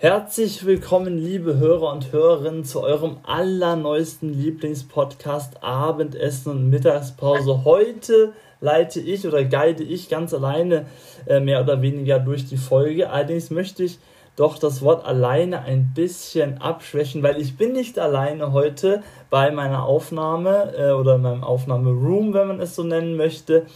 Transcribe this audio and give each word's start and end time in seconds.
Herzlich 0.00 0.64
willkommen, 0.64 1.18
liebe 1.18 1.56
Hörer 1.56 1.90
und 1.90 2.12
Hörerinnen, 2.12 2.64
zu 2.64 2.84
eurem 2.84 3.16
allerneuesten 3.24 4.32
Lieblingspodcast 4.32 5.64
Abendessen 5.64 6.52
und 6.52 6.70
Mittagspause. 6.70 7.64
Heute 7.64 8.32
leite 8.60 9.00
ich 9.00 9.26
oder 9.26 9.42
guide 9.42 9.82
ich 9.82 10.08
ganz 10.08 10.32
alleine 10.32 10.86
äh, 11.26 11.40
mehr 11.40 11.60
oder 11.60 11.82
weniger 11.82 12.20
durch 12.20 12.46
die 12.46 12.58
Folge. 12.58 13.10
Allerdings 13.10 13.50
möchte 13.50 13.82
ich 13.82 13.98
doch 14.36 14.56
das 14.56 14.82
Wort 14.82 15.04
alleine 15.04 15.62
ein 15.62 15.90
bisschen 15.96 16.58
abschwächen, 16.58 17.24
weil 17.24 17.40
ich 17.40 17.56
bin 17.56 17.72
nicht 17.72 17.98
alleine 17.98 18.52
heute 18.52 19.02
bei 19.30 19.50
meiner 19.50 19.82
Aufnahme 19.82 20.74
äh, 20.78 20.92
oder 20.92 21.16
in 21.16 21.22
meinem 21.22 21.42
Aufnahmeroom, 21.42 22.34
wenn 22.34 22.46
man 22.46 22.60
es 22.60 22.76
so 22.76 22.84
nennen 22.84 23.16
möchte. 23.16 23.66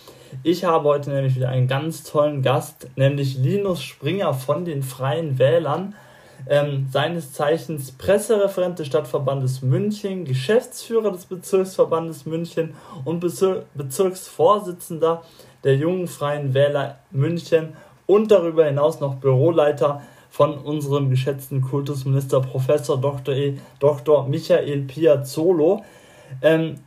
Ich 0.45 0.63
habe 0.63 0.89
heute 0.89 1.11
nämlich 1.11 1.35
wieder 1.35 1.49
einen 1.49 1.67
ganz 1.67 2.05
tollen 2.05 2.43
Gast, 2.43 2.87
nämlich 2.95 3.39
Linus 3.39 3.83
Springer 3.83 4.35
von 4.35 4.65
den 4.65 4.85
Freien 4.85 5.41
Wählern 5.41 5.97
ähm, 6.49 6.89
seines 6.91 7.33
Zeichens 7.33 7.93
Pressereferent 7.93 8.79
des 8.79 8.87
Stadtverbandes 8.87 9.63
München, 9.63 10.25
Geschäftsführer 10.25 11.13
des 11.13 11.27
Bezirksverbandes 11.27 12.27
München 12.27 12.75
und 13.05 13.21
Bezir 13.21 13.65
Bezirksvorsitzender 13.75 15.23
der 15.65 15.77
Jungen 15.77 16.09
Freien 16.09 16.55
Wähler 16.55 16.99
München 17.11 17.75
und 18.07 18.31
darüber 18.31 18.65
hinaus 18.65 19.01
noch 19.01 19.17
Büroleiter 19.17 20.03
von 20.31 20.59
unserem 20.59 21.11
geschätzten 21.11 21.61
Kultusminister 21.61 22.41
Professor 22.41 23.01
Dr. 23.01 23.35
E, 23.35 23.59
Dr. 23.79 24.27
Michael 24.27 24.83
Piazzolo. 24.83 25.85
Ähm, 26.41 26.81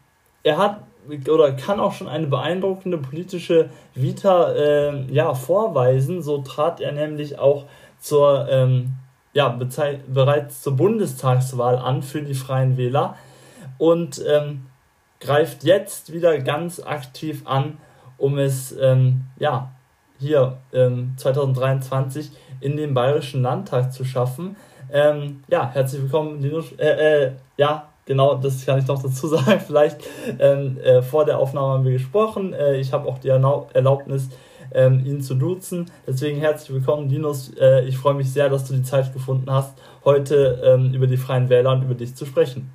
er 0.44 0.58
hat 0.58 0.82
oder 1.30 1.52
kann 1.52 1.80
auch 1.80 1.94
schon 1.94 2.08
eine 2.08 2.28
beeindruckende 2.28 2.98
politische 2.98 3.70
Vita 3.94 4.52
äh, 4.54 5.06
ja, 5.12 5.36
vorweisen. 5.36 6.22
So 6.22 6.40
trat 6.40 6.82
er 6.82 6.92
nämlich 6.92 7.38
auch 7.38 7.66
zur 8.00 8.48
ähm, 8.50 8.94
ja, 9.36 9.60
bereits 10.08 10.62
zur 10.62 10.78
Bundestagswahl 10.78 11.78
an 11.78 12.02
für 12.02 12.22
die 12.22 12.34
Freien 12.34 12.78
Wähler 12.78 13.18
und 13.78 14.24
ähm, 14.26 14.66
greift 15.20 15.66
jetzt 15.66 16.14
wieder 16.14 16.40
ganz 16.40 16.80
aktiv 16.80 17.42
an, 17.46 17.78
um 18.18 18.38
es 18.38 18.74
ähm, 18.80 19.26
ja, 19.38 19.72
hier 20.20 20.58
ähm, 20.72 21.16
2023 21.18 22.32
in 22.62 22.78
den 22.78 22.94
Bayerischen 22.94 23.42
Landtag 23.42 23.92
zu 23.92 24.06
schaffen. 24.06 24.56
Ähm, 24.90 25.44
ja, 25.50 25.70
herzlich 25.70 26.04
willkommen, 26.04 26.42
Linus. 26.42 26.72
Äh, 26.78 27.26
äh, 27.26 27.32
ja, 27.58 27.90
genau, 28.06 28.36
das 28.36 28.66
kann 28.66 28.80
ich 28.80 28.88
noch 28.88 29.04
dazu 29.04 29.28
sagen. 29.28 29.60
Vielleicht 29.60 29.98
ähm, 30.40 30.78
äh, 30.78 31.02
vor 31.02 31.26
der 31.26 31.40
Aufnahme 31.40 31.74
haben 31.74 31.84
wir 31.84 31.92
gesprochen. 31.92 32.54
Äh, 32.54 32.78
ich 32.78 32.94
habe 32.94 33.06
auch 33.10 33.18
die 33.18 33.28
Erlaubnis, 33.28 34.30
ähm, 34.74 35.06
ihn 35.06 35.22
zu 35.22 35.36
duzen. 35.36 35.92
Deswegen 36.08 36.40
herzlich 36.40 36.74
willkommen, 36.74 37.10
Linus. 37.10 37.52
Äh, 37.60 37.86
ich 37.86 37.98
freue 37.98 38.14
mich 38.14 38.32
sehr, 38.32 38.50
dass 38.50 38.66
du 38.66 38.74
die 38.74 38.84
Zeit 38.84 39.14
gefunden 39.14 39.50
hast, 39.52 39.74
heute 40.04 40.62
ähm, 40.64 40.94
über 40.94 41.08
die 41.08 41.18
Freien 41.18 41.50
Wähler 41.50 41.72
und 41.72 41.84
über 41.84 41.96
dich 41.96 42.16
zu 42.16 42.26
sprechen. 42.26 42.74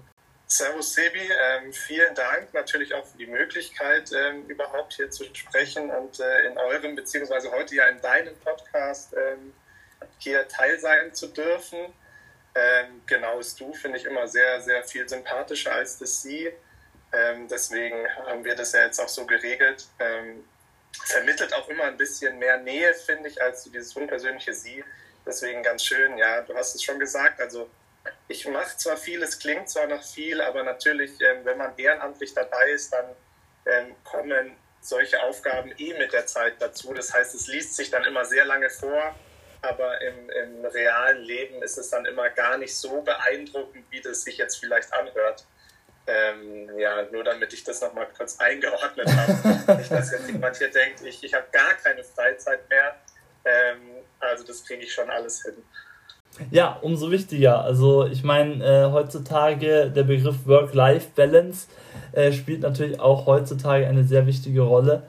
Servus 0.52 0.94
Sebi, 0.94 1.20
ähm, 1.20 1.72
vielen 1.72 2.12
Dank 2.16 2.52
natürlich 2.52 2.92
auch 2.92 3.06
für 3.06 3.18
die 3.18 3.28
Möglichkeit, 3.28 4.11
ähm, 4.12 4.46
überhaupt 4.48 4.94
hier 4.94 5.08
zu 5.08 5.24
sprechen 5.33 5.91
und 5.91 6.18
äh, 6.18 6.48
in 6.48 6.58
eurem, 6.58 6.96
beziehungsweise 6.96 7.52
heute 7.52 7.77
ja 7.77 7.84
in 7.86 8.00
deinem 8.00 8.34
Podcast 8.41 9.14
ähm, 9.14 9.52
hier 10.18 10.48
teil 10.48 10.78
sein 10.80 11.14
zu 11.14 11.28
dürfen. 11.28 11.78
Ähm, 12.56 13.00
genau 13.06 13.38
ist 13.38 13.61
du, 13.61 13.72
finde 13.74 13.98
ich 13.98 14.05
immer 14.05 14.27
sehr, 14.27 14.61
sehr 14.61 14.83
viel 14.83 15.08
sympathischer 15.08 15.72
als 15.72 15.98
das 15.98 16.20
Sie. 16.22 16.50
Ähm, 17.12 17.46
deswegen 17.48 17.96
haben 18.27 18.44
wir 18.44 18.56
das 18.56 18.72
ja 18.72 18.83
jetzt 18.83 18.98
auch 18.98 19.08
so 19.08 19.24
geregelt. 19.27 19.86
Vermittelt 21.05 21.52
auch 21.55 21.69
immer 21.69 21.84
ein 21.84 21.96
bisschen 21.96 22.38
mehr 22.38 22.58
Nähe, 22.58 22.94
finde 22.94 23.28
ich, 23.28 23.41
als 23.41 23.64
so 23.64 23.70
dieses 23.70 23.94
unpersönliche 23.96 24.52
Sie. 24.55 24.84
Deswegen 25.27 25.62
ganz 25.62 25.84
schön, 25.84 26.19
ja, 26.19 26.42
du 26.42 26.55
hast 26.55 26.74
es 26.74 26.83
schon 26.83 26.98
gesagt. 26.98 27.41
Also 27.41 27.70
ich 28.28 28.46
mache 28.46 28.77
zwar 28.77 28.96
viel, 28.96 29.22
es 29.22 29.38
klingt 29.38 29.68
zwar 29.68 29.86
noch 29.86 30.02
viel, 30.02 30.41
aber 30.41 30.62
natürlich, 30.62 31.20
ähm, 31.20 31.44
wenn 31.44 31.58
man 31.58 31.77
ehrenamtlich 31.77 32.33
dabei 32.34 32.70
ist, 32.70 32.92
dann 32.92 33.14
ähm, 33.66 33.94
kommen 34.05 34.56
solche 34.80 35.23
Aufgaben 35.23 35.73
eh 35.77 35.98
mit 35.98 36.12
der 36.12 36.27
Zeit 36.27 36.55
dazu. 36.61 36.95
Das 36.95 37.12
heißt, 37.12 37.34
es 37.34 37.46
liest 37.48 37.77
sich 37.77 37.90
dann 37.90 38.05
immer 38.05 38.24
sehr 38.24 38.45
lange 38.45 38.70
vor, 38.70 39.14
aber 39.62 40.01
im, 40.01 40.30
im 40.30 40.64
realen 40.64 41.22
Leben 41.22 41.62
ist 41.62 41.77
es 41.77 41.90
dann 41.90 42.07
immer 42.07 42.30
gar 42.30 42.57
nicht 42.57 42.74
so 42.74 43.02
beeindruckend, 43.02 43.84
wie 43.90 44.01
das 44.01 44.22
sich 44.22 44.39
jetzt 44.39 44.57
vielleicht 44.57 44.92
anhört. 44.92 45.45
Ähm, 46.10 46.78
ja, 46.78 47.02
nur 47.12 47.22
damit 47.22 47.52
ich 47.52 47.62
das 47.62 47.80
nochmal 47.80 48.08
kurz 48.16 48.38
eingeordnet 48.40 49.06
habe. 49.66 49.78
nicht, 49.78 49.90
dass 49.90 50.10
jetzt 50.10 50.28
jemand 50.28 50.56
hier 50.56 50.70
denkt, 50.70 51.02
ich, 51.04 51.22
ich 51.22 51.34
habe 51.34 51.44
gar 51.52 51.74
keine 51.74 52.02
Freizeit 52.02 52.68
mehr. 52.68 52.96
Ähm, 53.44 54.02
also 54.18 54.44
das 54.44 54.64
kriege 54.64 54.82
ich 54.82 54.92
schon 54.92 55.08
alles 55.08 55.42
hin. 55.42 55.54
Ja, 56.50 56.78
umso 56.82 57.10
wichtiger. 57.10 57.62
Also 57.62 58.06
ich 58.06 58.24
meine, 58.24 58.64
äh, 58.64 58.90
heutzutage 58.90 59.90
der 59.90 60.04
Begriff 60.04 60.46
Work-Life-Balance 60.46 61.68
äh, 62.12 62.32
spielt 62.32 62.62
natürlich 62.62 62.98
auch 62.98 63.27
heutzutage 63.27 63.86
eine 63.86 64.04
sehr 64.04 64.27
wichtige 64.27 64.62
Rolle. 64.62 65.02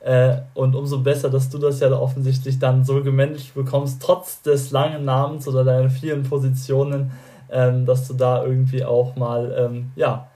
Äh, 0.00 0.42
und 0.54 0.76
umso 0.76 1.00
besser, 1.00 1.30
dass 1.30 1.50
du 1.50 1.58
das 1.58 1.80
ja 1.80 1.90
offensichtlich 1.90 2.58
dann 2.58 2.84
so 2.84 3.02
gemanagt 3.02 3.54
bekommst, 3.54 4.00
trotz 4.00 4.42
des 4.42 4.70
langen 4.70 5.04
Namens 5.04 5.48
oder 5.48 5.64
deiner 5.64 5.90
vielen 5.90 6.22
Positionen, 6.22 7.12
ähm, 7.50 7.86
dass 7.86 8.06
du 8.06 8.14
da 8.14 8.44
irgendwie 8.44 8.84
auch 8.84 9.16
mal, 9.16 9.54
ähm, 9.58 9.90
ja, 9.96 10.28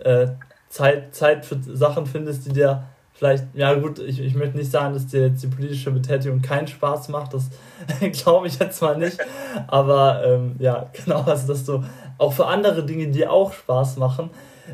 äh, 0.00 0.28
Zeit, 0.68 1.14
Zeit 1.14 1.46
für 1.46 1.58
Sachen 1.62 2.06
findest, 2.06 2.46
die 2.46 2.52
dir 2.52 2.84
vielleicht, 3.14 3.44
ja 3.54 3.74
gut, 3.74 3.98
ich, 3.98 4.20
ich 4.20 4.34
möchte 4.34 4.56
nicht 4.56 4.70
sagen, 4.70 4.94
dass 4.94 5.06
dir 5.06 5.26
jetzt 5.26 5.42
die 5.42 5.48
politische 5.48 5.90
Betätigung 5.90 6.40
keinen 6.40 6.68
Spaß 6.68 7.08
macht, 7.08 7.34
das 7.34 7.50
glaube 8.12 8.46
ich 8.46 8.58
jetzt 8.58 8.80
mal 8.80 8.96
nicht, 8.96 9.18
aber 9.66 10.24
ähm, 10.24 10.56
ja, 10.58 10.88
genau, 11.04 11.22
also 11.22 11.48
dass 11.48 11.64
du 11.64 11.84
auch 12.18 12.32
für 12.32 12.46
andere 12.46 12.84
Dinge, 12.84 13.08
die 13.08 13.26
auch 13.26 13.52
Spaß 13.52 13.96
machen, 13.96 14.30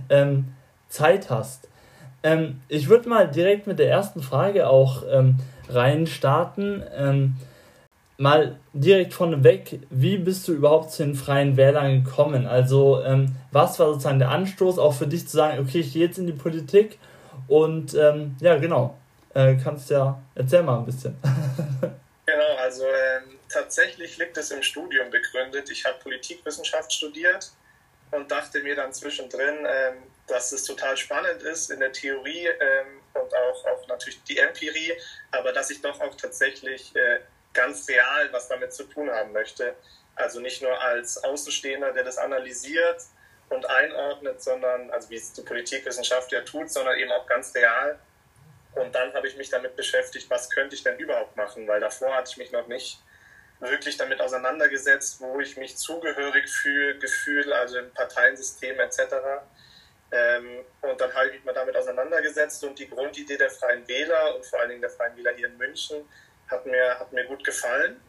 ähm, 0.08 0.52
Zeit 0.88 1.30
hast. 1.30 1.68
Ähm, 2.22 2.60
ich 2.68 2.88
würde 2.88 3.08
mal 3.08 3.28
direkt 3.28 3.66
mit 3.66 3.78
der 3.78 3.90
ersten 3.90 4.22
Frage 4.22 4.68
auch 4.68 5.02
ähm, 5.10 5.36
reinstarten. 5.68 6.82
Mal 8.16 8.60
direkt 8.72 9.12
vorneweg, 9.12 9.80
wie 9.90 10.18
bist 10.18 10.46
du 10.46 10.52
überhaupt 10.52 10.92
zu 10.92 11.02
den 11.02 11.16
Freien 11.16 11.56
Wählern 11.56 12.04
gekommen? 12.04 12.46
Also, 12.46 13.02
ähm, 13.02 13.34
was 13.50 13.78
war 13.80 13.88
sozusagen 13.88 14.20
der 14.20 14.30
Anstoß 14.30 14.78
auch 14.78 14.94
für 14.94 15.08
dich 15.08 15.26
zu 15.26 15.36
sagen, 15.36 15.58
okay, 15.58 15.80
ich 15.80 15.92
gehe 15.92 16.06
jetzt 16.06 16.18
in 16.18 16.26
die 16.26 16.32
Politik 16.32 16.98
und 17.48 17.94
ähm, 17.94 18.36
ja, 18.40 18.56
genau, 18.56 18.96
äh, 19.34 19.56
kannst 19.56 19.90
ja, 19.90 20.22
erzähl 20.36 20.62
mal 20.62 20.78
ein 20.78 20.86
bisschen. 20.86 21.16
genau, 22.26 22.56
also 22.62 22.84
ähm, 22.84 23.38
tatsächlich 23.48 24.16
liegt 24.18 24.36
es 24.36 24.52
im 24.52 24.62
Studium 24.62 25.10
begründet. 25.10 25.68
Ich 25.70 25.84
habe 25.84 25.98
Politikwissenschaft 26.00 26.92
studiert 26.92 27.50
und 28.12 28.30
dachte 28.30 28.62
mir 28.62 28.76
dann 28.76 28.92
zwischendrin, 28.92 29.66
ähm, 29.66 29.94
dass 30.26 30.52
es 30.52 30.64
total 30.64 30.96
spannend 30.96 31.42
ist 31.42 31.70
in 31.70 31.80
der 31.80 31.92
Theorie 31.92 32.46
ähm, 32.46 33.00
und 33.14 33.34
auch, 33.34 33.64
auch 33.66 33.88
natürlich 33.88 34.22
die 34.24 34.38
Empirie, 34.38 34.92
aber 35.32 35.52
dass 35.52 35.70
ich 35.70 35.82
doch 35.82 36.00
auch 36.00 36.14
tatsächlich 36.14 36.94
äh, 36.96 37.20
ganz 37.54 37.88
real 37.88 38.32
was 38.32 38.48
damit 38.48 38.72
zu 38.72 38.84
tun 38.84 39.10
haben 39.10 39.32
möchte. 39.32 39.74
Also 40.16 40.40
nicht 40.40 40.62
nur 40.62 40.78
als 40.80 41.22
Außenstehender, 41.22 41.92
der 41.92 42.04
das 42.04 42.18
analysiert 42.18 43.02
und 43.48 43.68
einordnet, 43.68 44.42
sondern, 44.42 44.90
also 44.90 45.10
wie 45.10 45.16
es 45.16 45.32
die 45.32 45.42
Politikwissenschaft 45.42 46.30
ja 46.32 46.42
tut, 46.42 46.70
sondern 46.70 46.96
eben 46.98 47.10
auch 47.12 47.26
ganz 47.26 47.54
real. 47.54 47.98
Und 48.74 48.94
dann 48.94 49.12
habe 49.14 49.28
ich 49.28 49.36
mich 49.36 49.50
damit 49.50 49.76
beschäftigt, 49.76 50.28
was 50.30 50.50
könnte 50.50 50.74
ich 50.74 50.82
denn 50.82 50.98
überhaupt 50.98 51.36
machen, 51.36 51.66
weil 51.66 51.80
davor 51.80 52.14
hatte 52.14 52.30
ich 52.32 52.36
mich 52.36 52.52
noch 52.52 52.66
nicht 52.66 53.00
wirklich 53.60 53.96
damit 53.96 54.20
auseinandergesetzt, 54.20 55.20
wo 55.20 55.40
ich 55.40 55.56
mich 55.56 55.76
zugehörig 55.76 56.48
fühle, 56.48 56.98
Gefühl, 56.98 57.52
also 57.52 57.78
im 57.78 57.92
Parteiensystem 57.92 58.78
etc. 58.80 58.98
Ähm, 60.10 60.64
und 60.82 61.00
dann 61.00 61.12
habe 61.14 61.28
ich 61.28 61.34
mich 61.34 61.44
mal 61.44 61.54
damit 61.54 61.76
auseinandergesetzt 61.76 62.62
und 62.64 62.78
die 62.78 62.88
Grundidee 62.88 63.36
der 63.36 63.50
Freien 63.50 63.86
Wähler 63.88 64.36
und 64.36 64.44
vor 64.44 64.60
allen 64.60 64.70
Dingen 64.70 64.80
der 64.80 64.90
Freien 64.90 65.16
Wähler 65.16 65.32
hier 65.32 65.46
in 65.46 65.56
München 65.56 66.08
hat 66.48 66.66
mir, 66.66 66.98
hat 66.98 67.12
mir 67.12 67.24
gut 67.24 67.44
gefallen. 67.44 68.00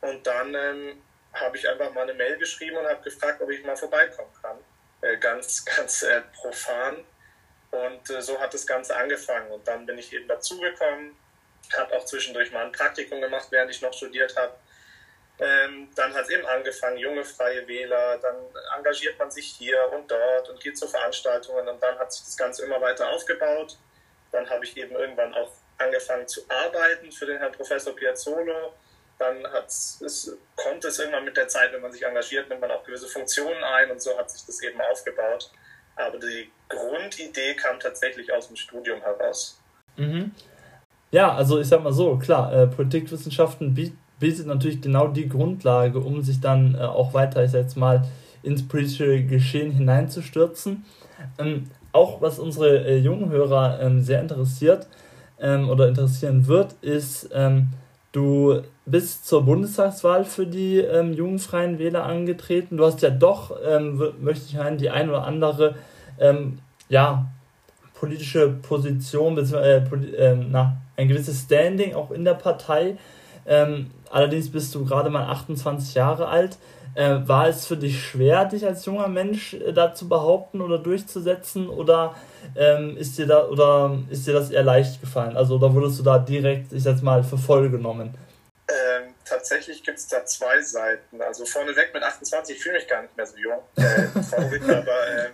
Und 0.00 0.26
dann 0.26 0.54
ähm, 0.54 1.02
habe 1.32 1.56
ich 1.56 1.68
einfach 1.68 1.92
mal 1.92 2.02
eine 2.02 2.14
Mail 2.14 2.38
geschrieben 2.38 2.76
und 2.76 2.86
habe 2.86 3.02
gefragt, 3.02 3.40
ob 3.40 3.50
ich 3.50 3.64
mal 3.64 3.76
vorbeikommen 3.76 4.32
kann. 4.42 4.58
Äh, 5.02 5.16
ganz, 5.18 5.64
ganz 5.76 6.02
äh, 6.02 6.22
profan. 6.40 7.04
Und 7.70 8.10
äh, 8.10 8.20
so 8.20 8.40
hat 8.40 8.52
das 8.52 8.66
Ganze 8.66 8.96
angefangen. 8.96 9.50
Und 9.50 9.66
dann 9.66 9.86
bin 9.86 9.98
ich 9.98 10.12
eben 10.12 10.26
dazugekommen, 10.26 11.16
habe 11.76 11.96
auch 11.96 12.04
zwischendurch 12.04 12.50
mal 12.52 12.66
ein 12.66 12.72
Praktikum 12.72 13.20
gemacht, 13.20 13.48
während 13.50 13.70
ich 13.70 13.82
noch 13.82 13.92
studiert 13.92 14.36
habe. 14.36 14.54
Ähm, 15.38 15.88
dann 15.94 16.12
hat 16.12 16.24
es 16.24 16.30
eben 16.30 16.44
angefangen, 16.44 16.98
junge 16.98 17.24
freie 17.24 17.66
Wähler, 17.66 18.18
dann 18.18 18.36
engagiert 18.76 19.18
man 19.18 19.30
sich 19.30 19.46
hier 19.46 19.90
und 19.90 20.10
dort 20.10 20.50
und 20.50 20.60
geht 20.60 20.76
zu 20.76 20.86
Veranstaltungen 20.86 21.66
und 21.66 21.82
dann 21.82 21.98
hat 21.98 22.12
sich 22.12 22.24
das 22.24 22.36
Ganze 22.36 22.66
immer 22.66 22.78
weiter 22.82 23.08
aufgebaut. 23.08 23.78
Dann 24.32 24.48
habe 24.50 24.66
ich 24.66 24.76
eben 24.76 24.94
irgendwann 24.94 25.32
auch 25.32 25.50
angefangen 25.80 26.26
zu 26.26 26.40
arbeiten 26.48 27.10
für 27.10 27.26
den 27.26 27.38
Herrn 27.38 27.52
Professor 27.52 27.94
Piazzolo. 27.94 28.74
Dann 29.18 29.36
es, 29.66 30.36
kommt 30.56 30.84
es 30.84 30.98
irgendwann 30.98 31.24
mit 31.24 31.36
der 31.36 31.48
Zeit, 31.48 31.72
wenn 31.72 31.82
man 31.82 31.92
sich 31.92 32.02
engagiert, 32.02 32.48
nimmt 32.48 32.62
man 32.62 32.70
auch 32.70 32.82
gewisse 32.84 33.06
Funktionen 33.06 33.62
ein 33.62 33.90
und 33.90 34.00
so 34.00 34.16
hat 34.16 34.30
sich 34.30 34.44
das 34.46 34.62
eben 34.62 34.80
aufgebaut. 34.80 35.50
Aber 35.96 36.18
die 36.18 36.50
Grundidee 36.68 37.54
kam 37.54 37.78
tatsächlich 37.78 38.32
aus 38.32 38.46
dem 38.46 38.56
Studium 38.56 39.00
heraus. 39.02 39.60
Mhm. 39.96 40.32
Ja, 41.10 41.34
also 41.34 41.60
ich 41.60 41.68
sag 41.68 41.82
mal 41.82 41.92
so, 41.92 42.16
klar, 42.16 42.52
äh, 42.52 42.66
Politikwissenschaften 42.66 43.74
bietet 44.18 44.46
natürlich 44.46 44.80
genau 44.80 45.08
die 45.08 45.28
Grundlage, 45.28 45.98
um 45.98 46.22
sich 46.22 46.40
dann 46.40 46.74
äh, 46.74 46.78
auch 46.78 47.12
weiter, 47.12 47.44
ich 47.44 47.50
sag 47.50 47.62
jetzt 47.62 47.76
mal, 47.76 48.06
ins 48.42 48.66
politische 48.66 49.22
Geschehen 49.24 49.70
hineinzustürzen. 49.72 50.86
Ähm, 51.38 51.70
auch 51.92 52.22
was 52.22 52.38
unsere 52.38 52.86
äh, 52.86 52.96
jungen 52.96 53.30
Hörer 53.30 53.80
ähm, 53.82 54.02
sehr 54.02 54.20
interessiert 54.20 54.86
ähm, 55.40 55.68
oder 55.68 55.88
interessieren 55.88 56.46
wird, 56.46 56.74
ist, 56.82 57.30
ähm, 57.32 57.68
du 58.12 58.60
bist 58.86 59.26
zur 59.26 59.44
Bundestagswahl 59.44 60.24
für 60.24 60.46
die 60.46 60.78
ähm, 60.78 61.12
jungen 61.12 61.38
Freien 61.38 61.78
Wähler 61.78 62.04
angetreten. 62.04 62.76
Du 62.76 62.84
hast 62.84 63.02
ja 63.02 63.10
doch, 63.10 63.56
ähm, 63.66 64.02
möchte 64.20 64.46
ich 64.46 64.56
meinen, 64.56 64.78
die 64.78 64.90
ein 64.90 65.08
oder 65.08 65.24
andere 65.24 65.74
ja, 66.90 67.30
politische 67.94 68.50
Position, 68.50 69.36
beziehungsweise 69.36 70.16
äh, 70.18 70.36
na, 70.36 70.76
ein 70.98 71.08
gewisses 71.08 71.44
Standing 71.44 71.94
auch 71.94 72.10
in 72.10 72.26
der 72.26 72.34
Partei. 72.34 72.98
allerdings 74.10 74.50
bist 74.50 74.74
du 74.74 74.84
gerade 74.84 75.08
mal 75.08 75.24
28 75.24 75.94
Jahre 75.94 76.28
alt. 76.28 76.58
Äh, 76.94 77.18
war 77.28 77.48
es 77.48 77.66
für 77.66 77.76
dich 77.76 78.02
schwer, 78.02 78.44
dich 78.46 78.66
als 78.66 78.84
junger 78.84 79.08
Mensch 79.08 79.54
äh, 79.54 79.72
da 79.72 79.94
zu 79.94 80.08
behaupten 80.08 80.60
oder 80.60 80.78
durchzusetzen 80.78 81.68
oder 81.68 82.16
ähm, 82.56 82.96
ist 82.96 83.16
dir 83.16 83.26
da 83.26 83.46
oder 83.46 83.96
ist 84.10 84.26
dir 84.26 84.34
das 84.34 84.50
eher 84.50 84.64
leicht 84.64 85.00
gefallen? 85.00 85.36
Also 85.36 85.54
oder 85.54 85.72
wurdest 85.72 86.00
du 86.00 86.02
da 86.02 86.18
direkt, 86.18 86.72
ich 86.72 86.82
sag 86.82 87.00
mal, 87.02 87.22
für 87.22 87.38
voll 87.38 87.70
genommen? 87.70 88.14
Ähm, 88.68 89.14
tatsächlich 89.24 89.84
gibt 89.84 89.98
es 89.98 90.08
da 90.08 90.24
zwei 90.24 90.60
Seiten. 90.62 91.22
Also 91.22 91.44
vorneweg 91.44 91.94
mit 91.94 92.02
28, 92.02 92.56
ich 92.56 92.62
fühle 92.62 92.76
mich 92.76 92.88
gar 92.88 93.02
nicht 93.02 93.16
mehr 93.16 93.26
so 93.26 93.36
jung, 93.36 93.62
äh, 93.76 94.06
traurig, 94.30 94.62
aber 94.62 95.08
ähm, 95.08 95.32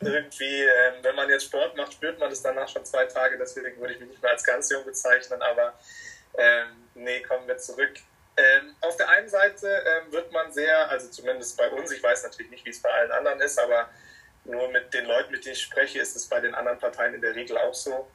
irgendwie, 0.00 0.62
ähm, 0.62 0.94
wenn 1.02 1.16
man 1.16 1.28
jetzt 1.28 1.46
Sport 1.46 1.76
macht, 1.76 1.94
spürt 1.94 2.18
man 2.20 2.30
das 2.30 2.42
danach 2.42 2.68
schon 2.68 2.84
zwei 2.84 3.06
Tage, 3.06 3.36
deswegen 3.38 3.80
würde 3.80 3.94
ich 3.94 4.00
mich 4.00 4.10
nicht 4.10 4.22
mehr 4.22 4.32
als 4.32 4.44
ganz 4.44 4.70
jung 4.70 4.84
bezeichnen, 4.84 5.40
aber 5.42 5.72
ähm, 6.36 6.66
nee, 6.94 7.20
kommen 7.22 7.46
wir 7.46 7.56
zurück. 7.58 7.94
Ähm, 8.38 8.76
auf 8.82 8.96
der 8.96 9.08
einen 9.08 9.28
Seite 9.28 9.66
ähm, 9.66 10.12
wird 10.12 10.30
man 10.30 10.52
sehr, 10.52 10.88
also 10.88 11.08
zumindest 11.08 11.56
bei 11.56 11.68
uns, 11.70 11.90
ich 11.90 12.00
weiß 12.00 12.22
natürlich 12.22 12.52
nicht, 12.52 12.64
wie 12.64 12.70
es 12.70 12.80
bei 12.80 12.88
allen 12.88 13.10
anderen 13.10 13.40
ist, 13.40 13.58
aber 13.58 13.88
nur 14.44 14.68
mit 14.68 14.94
den 14.94 15.06
Leuten, 15.06 15.32
mit 15.32 15.44
denen 15.44 15.54
ich 15.54 15.62
spreche, 15.62 15.98
ist 15.98 16.14
es 16.14 16.26
bei 16.26 16.38
den 16.38 16.54
anderen 16.54 16.78
Parteien 16.78 17.14
in 17.14 17.20
der 17.20 17.34
Regel 17.34 17.58
auch 17.58 17.74
so, 17.74 18.08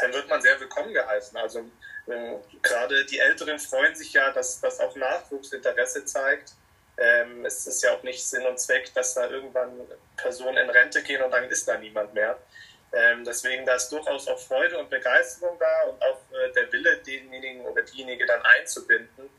dann 0.00 0.14
wird 0.14 0.28
man 0.28 0.40
sehr 0.40 0.58
willkommen 0.58 0.94
geheißen. 0.94 1.36
Also 1.36 1.70
ähm, 2.08 2.40
gerade 2.62 3.04
die 3.04 3.18
Älteren 3.18 3.58
freuen 3.58 3.94
sich 3.94 4.14
ja, 4.14 4.32
dass, 4.32 4.60
dass 4.62 4.80
auch 4.80 4.96
Nachwuchs 4.96 5.52
Interesse 5.52 6.06
zeigt. 6.06 6.52
Ähm, 6.96 7.44
es 7.44 7.66
ist 7.66 7.82
ja 7.82 7.92
auch 7.92 8.02
nicht 8.02 8.26
Sinn 8.26 8.46
und 8.46 8.58
Zweck, 8.58 8.92
dass 8.94 9.12
da 9.12 9.28
irgendwann 9.28 9.78
Personen 10.16 10.56
in 10.56 10.70
Rente 10.70 11.02
gehen 11.02 11.22
und 11.22 11.32
dann 11.32 11.44
ist 11.50 11.68
da 11.68 11.76
niemand 11.76 12.14
mehr. 12.14 12.38
Ähm, 12.92 13.24
deswegen 13.24 13.66
da 13.66 13.74
ist 13.74 13.90
durchaus 13.90 14.26
auch 14.26 14.38
Freude 14.38 14.78
und 14.78 14.88
Begeisterung 14.88 15.58
da 15.58 15.82
und 15.88 16.02
auch 16.02 16.20
äh, 16.32 16.50
der 16.52 16.72
Wille, 16.72 16.96
denjenigen 16.98 17.60
oder 17.66 17.82
diejenige 17.82 18.26
dann 18.26 18.42
einzubinden. 18.42 19.30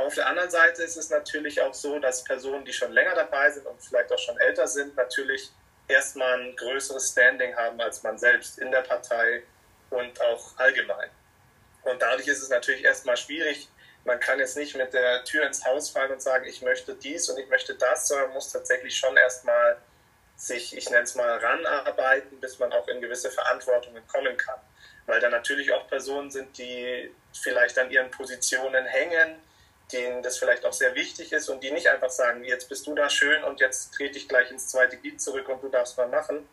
Auf 0.00 0.14
der 0.14 0.26
anderen 0.26 0.50
Seite 0.50 0.82
ist 0.82 0.96
es 0.96 1.10
natürlich 1.10 1.60
auch 1.60 1.74
so, 1.74 1.98
dass 1.98 2.24
Personen, 2.24 2.64
die 2.64 2.72
schon 2.72 2.92
länger 2.92 3.14
dabei 3.14 3.50
sind 3.50 3.66
und 3.66 3.82
vielleicht 3.82 4.10
auch 4.10 4.18
schon 4.18 4.38
älter 4.38 4.66
sind, 4.66 4.96
natürlich 4.96 5.50
erstmal 5.88 6.40
ein 6.40 6.56
größeres 6.56 7.10
Standing 7.10 7.54
haben 7.54 7.78
als 7.80 8.02
man 8.02 8.18
selbst 8.18 8.58
in 8.58 8.70
der 8.70 8.80
Partei 8.80 9.42
und 9.90 10.20
auch 10.22 10.56
allgemein. 10.56 11.10
Und 11.82 12.00
dadurch 12.00 12.28
ist 12.28 12.42
es 12.42 12.48
natürlich 12.48 12.82
erstmal 12.82 13.16
schwierig. 13.16 13.68
Man 14.04 14.18
kann 14.20 14.38
jetzt 14.38 14.56
nicht 14.56 14.74
mit 14.74 14.94
der 14.94 15.22
Tür 15.24 15.46
ins 15.46 15.64
Haus 15.66 15.90
fallen 15.90 16.12
und 16.12 16.22
sagen, 16.22 16.46
ich 16.46 16.62
möchte 16.62 16.94
dies 16.94 17.28
und 17.28 17.38
ich 17.38 17.48
möchte 17.48 17.74
das, 17.74 18.08
sondern 18.08 18.32
muss 18.32 18.50
tatsächlich 18.50 18.96
schon 18.96 19.16
erstmal 19.18 19.76
sich, 20.36 20.74
ich 20.74 20.88
nenne 20.88 21.02
es 21.02 21.14
mal, 21.14 21.36
ranarbeiten, 21.36 22.40
bis 22.40 22.58
man 22.58 22.72
auch 22.72 22.88
in 22.88 23.02
gewisse 23.02 23.30
Verantwortungen 23.30 24.06
kommen 24.06 24.34
kann. 24.38 24.58
Weil 25.04 25.20
da 25.20 25.28
natürlich 25.28 25.70
auch 25.72 25.86
Personen 25.88 26.30
sind, 26.30 26.56
die 26.56 27.14
vielleicht 27.34 27.78
an 27.78 27.90
ihren 27.90 28.10
Positionen 28.10 28.86
hängen, 28.86 29.36
denen 29.92 30.22
das 30.22 30.38
vielleicht 30.38 30.64
auch 30.64 30.72
sehr 30.72 30.94
wichtig 30.94 31.32
ist 31.32 31.48
und 31.48 31.62
die 31.62 31.70
nicht 31.70 31.88
einfach 31.88 32.10
sagen, 32.10 32.44
jetzt 32.44 32.68
bist 32.68 32.86
du 32.86 32.94
da 32.94 33.08
schön 33.08 33.42
und 33.44 33.60
jetzt 33.60 33.92
trete 33.92 34.18
ich 34.18 34.28
gleich 34.28 34.50
ins 34.50 34.68
zweite 34.68 34.96
Glied 34.96 35.20
zurück 35.20 35.48
und 35.48 35.62
du 35.62 35.68
darfst 35.68 35.96
mal 35.96 36.08
machen. 36.08 36.48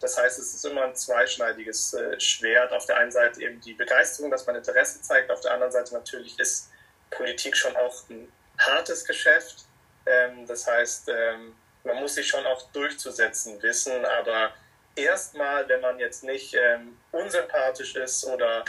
Das 0.00 0.16
heißt, 0.16 0.38
es 0.38 0.54
ist 0.54 0.64
immer 0.64 0.84
ein 0.84 0.94
zweischneidiges 0.94 1.94
äh, 1.94 2.20
Schwert. 2.20 2.72
Auf 2.72 2.86
der 2.86 2.98
einen 2.98 3.10
Seite 3.10 3.42
eben 3.42 3.60
die 3.60 3.74
Begeisterung, 3.74 4.30
dass 4.30 4.46
man 4.46 4.56
Interesse 4.56 5.02
zeigt, 5.02 5.30
auf 5.30 5.40
der 5.40 5.52
anderen 5.52 5.72
Seite 5.72 5.94
natürlich 5.94 6.38
ist 6.38 6.70
Politik 7.10 7.56
schon 7.56 7.76
auch 7.76 8.08
ein 8.08 8.32
hartes 8.58 9.04
Geschäft. 9.04 9.64
Ähm, 10.06 10.46
das 10.46 10.66
heißt, 10.66 11.08
ähm, 11.08 11.56
man 11.84 11.96
muss 11.96 12.14
sich 12.14 12.28
schon 12.28 12.46
auch 12.46 12.70
durchzusetzen 12.72 13.60
wissen, 13.62 14.04
aber 14.04 14.52
erstmal, 14.94 15.68
wenn 15.68 15.80
man 15.80 15.98
jetzt 15.98 16.22
nicht 16.24 16.54
ähm, 16.54 16.98
unsympathisch 17.12 17.96
ist 17.96 18.24
oder 18.24 18.64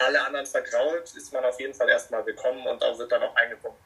alle 0.00 0.24
anderen 0.26 0.46
vergrault, 0.46 1.12
ist 1.16 1.32
man 1.32 1.44
auf 1.44 1.58
jeden 1.60 1.74
Fall 1.74 1.88
erstmal 1.88 2.24
willkommen 2.26 2.66
und 2.66 2.82
auch 2.82 2.98
wird 2.98 3.12
dann 3.12 3.22
auch 3.22 3.36
eingebunden. 3.36 3.78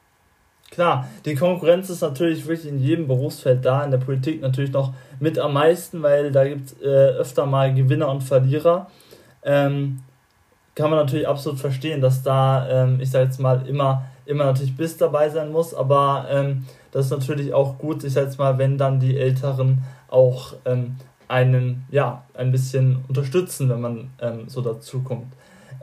Klar, 0.71 1.07
die 1.25 1.35
Konkurrenz 1.35 1.89
ist 1.89 2.01
natürlich 2.01 2.47
wirklich 2.47 2.67
in 2.67 2.79
jedem 2.79 3.07
Berufsfeld 3.07 3.63
da, 3.63 3.83
in 3.83 3.91
der 3.91 3.99
Politik 3.99 4.41
natürlich 4.41 4.71
noch 4.71 4.93
mit 5.19 5.37
am 5.37 5.53
meisten, 5.53 6.01
weil 6.01 6.31
da 6.31 6.45
gibt 6.47 6.71
es 6.71 6.81
äh, 6.81 6.85
öfter 6.85 7.45
mal 7.45 7.73
Gewinner 7.73 8.09
und 8.09 8.21
Verlierer. 8.21 8.89
Ähm, 9.43 10.01
kann 10.73 10.89
man 10.89 10.99
natürlich 10.99 11.27
absolut 11.27 11.59
verstehen, 11.59 12.01
dass 12.01 12.23
da, 12.23 12.67
ähm, 12.67 12.99
ich 12.99 13.11
sage 13.11 13.25
jetzt 13.25 13.39
mal, 13.39 13.65
immer, 13.67 14.05
immer 14.25 14.45
natürlich 14.45 14.75
Biss 14.75 14.97
dabei 14.97 15.29
sein 15.29 15.51
muss, 15.51 15.73
aber 15.73 16.25
ähm, 16.29 16.65
das 16.91 17.05
ist 17.05 17.11
natürlich 17.11 17.53
auch 17.53 17.77
gut, 17.77 18.03
ich 18.03 18.13
sage 18.13 18.27
jetzt 18.27 18.39
mal, 18.39 18.57
wenn 18.57 18.77
dann 18.77 18.99
die 18.99 19.17
Älteren 19.17 19.83
auch 20.09 20.53
ähm, 20.65 20.97
einen, 21.27 21.85
ja, 21.89 22.23
ein 22.33 22.51
bisschen 22.51 23.03
unterstützen, 23.07 23.69
wenn 23.69 23.81
man 23.81 24.09
ähm, 24.19 24.49
so 24.49 24.61
dazu 24.61 25.01
kommt. 25.01 25.31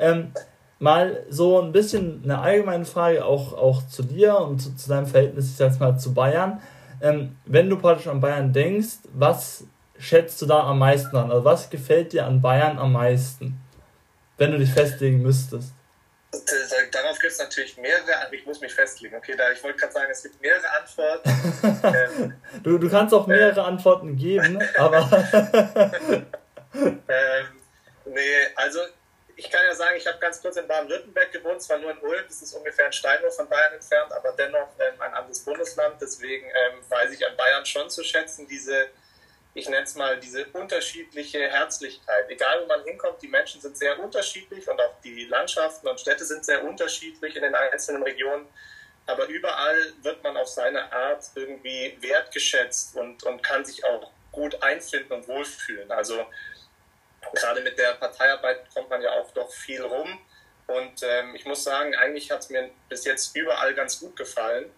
Ähm, 0.03 0.33
mal 0.81 1.25
so 1.31 1.63
ein 1.63 1.71
bisschen 1.71 2.23
eine 2.25 2.41
allgemeine 2.41 2.85
Frage 2.85 3.25
auch, 3.25 3.53
auch 3.53 3.87
zu 3.87 4.03
dir 4.03 4.37
und 4.37 4.61
zu, 4.61 4.75
zu 4.75 4.89
deinem 4.89 5.07
Verhältnis, 5.07 5.51
ich 5.51 5.57
sag 5.57 5.79
mal, 5.79 5.97
zu 5.97 6.13
Bayern. 6.13 6.61
Ähm, 7.01 7.37
wenn 7.45 7.71
du 7.71 7.79
praktisch 7.79 8.09
an 8.09 8.21
Bayern 8.21 8.53
denkst, 8.53 8.99
was 9.15 9.65
schätzt 9.99 10.43
du 10.43 10.47
da 10.47 10.65
am 10.65 10.81
meisten 10.81 11.17
an? 11.17 11.31
Also 11.31 11.45
was 11.45 11.71
gefällt 11.71 12.13
dir 12.13 12.27
an 12.27 12.43
Bayern 12.43 12.79
am 12.79 12.93
meisten, 12.93 13.61
wenn 14.39 14.51
du 14.51 14.59
dich 14.59 14.71
festlegen 14.71 15.23
müsstest? 15.23 15.73
Darauf 16.91 17.19
gibt 17.19 17.33
es 17.33 17.39
natürlich 17.39 17.77
mehrere, 17.77 18.11
ich 18.33 18.45
muss 18.45 18.61
mich 18.61 18.75
festlegen. 18.75 19.15
Okay, 19.15 19.35
da, 19.37 19.53
ich 19.53 19.63
wollte 19.63 19.79
gerade 19.79 19.93
sagen, 19.93 20.09
es 20.11 20.23
gibt 20.23 20.41
mehrere 20.41 20.67
Antworten. 20.81 21.31
ähm, 22.21 22.35
du, 22.63 22.79
du 22.79 22.91
kannst 22.91 23.15
auch 23.15 23.27
mehrere 23.29 23.61
äh, 23.61 23.65
Antworten 23.65 24.17
geben, 24.17 24.59
aber. 24.79 25.09
ähm, 26.75 27.47
nee, 28.07 28.21
also 28.57 28.81
ich 29.43 29.51
kann 29.51 29.67
ja 29.67 29.75
sagen, 29.75 29.97
ich 29.97 30.07
habe 30.07 30.19
ganz 30.19 30.41
kurz 30.41 30.57
in 30.57 30.69
Baden-Württemberg 30.69 31.33
gewohnt, 31.33 31.61
zwar 31.61 31.79
nur 31.79 31.91
in 31.91 31.99
Ulm, 31.99 32.25
das 32.29 32.43
ist 32.43 32.55
ungefähr 32.55 32.87
ein 32.87 32.93
Steinwurf 32.93 33.35
von 33.35 33.49
Bayern 33.49 33.75
entfernt, 33.75 34.13
aber 34.13 34.33
dennoch 34.39 34.69
ähm, 34.79 35.01
ein 35.01 35.13
anderes 35.15 35.41
Bundesland. 35.41 36.01
Deswegen 36.01 36.47
ähm, 36.47 36.79
weiß 36.89 37.11
ich 37.11 37.27
an 37.27 37.37
Bayern 37.37 37.67
schon 37.67 37.91
zu 37.91 38.05
schätzen, 38.05 38.47
diese, 38.47 38.87
ich 39.55 39.69
nenne 39.69 39.83
es 39.83 39.97
mal, 39.97 40.21
diese 40.21 40.47
unterschiedliche 40.53 41.41
Herzlichkeit. 41.41 42.31
Egal, 42.31 42.63
wo 42.63 42.67
man 42.67 42.85
hinkommt, 42.85 43.21
die 43.21 43.27
Menschen 43.27 43.61
sind 43.61 43.77
sehr 43.77 43.99
unterschiedlich 43.99 44.69
und 44.69 44.81
auch 44.81 44.95
die 45.03 45.25
Landschaften 45.25 45.89
und 45.89 45.99
Städte 45.99 46.25
sind 46.25 46.45
sehr 46.45 46.63
unterschiedlich 46.63 47.35
in 47.35 47.43
den 47.43 47.57
einzelnen 47.57 48.05
Regionen. 48.05 48.47
Aber 49.07 49.27
überall 49.27 49.93
wird 50.03 50.23
man 50.23 50.37
auf 50.37 50.47
seine 50.47 50.93
Art 50.93 51.25
irgendwie 51.35 51.99
wertgeschätzt 52.01 52.95
und, 52.95 53.25
und 53.25 53.43
kann 53.43 53.65
sich 53.65 53.85
auch 53.85 54.13
gut 54.31 54.63
einfinden 54.63 55.13
und 55.13 55.27
wohlfühlen. 55.27 55.91
Also 55.91 56.25
gerade 57.35 57.61
mit 57.61 57.79
der 57.79 57.95
Parteiarbeit 57.95 58.69
kommt 58.75 58.91
man 58.91 59.03
ja 59.03 59.13
auch 59.13 59.31
doch 59.33 59.51
viel 59.51 59.83
rum. 59.83 60.19
Und 60.67 61.03
ähm, 61.03 61.35
ich 61.35 61.45
muss 61.45 61.65
sagen, 61.65 61.95
eigentlich 61.97 62.31
hat 62.31 62.41
es 62.41 62.51
mir 62.51 62.71
bis 62.89 63.05
jetzt 63.05 63.37
überall 63.37 63.75
ganz 63.75 64.01
gut 64.01 64.17
gefallen 64.17 64.71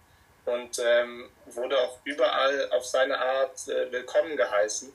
und 0.45 0.79
ähm, 0.79 1.29
wurde 1.45 1.77
auch 1.77 1.99
überall 2.03 2.69
auf 2.71 2.85
seine 2.85 3.17
Art 3.17 3.67
äh, 3.67 3.91
willkommen 3.91 4.35
geheißen. 4.35 4.91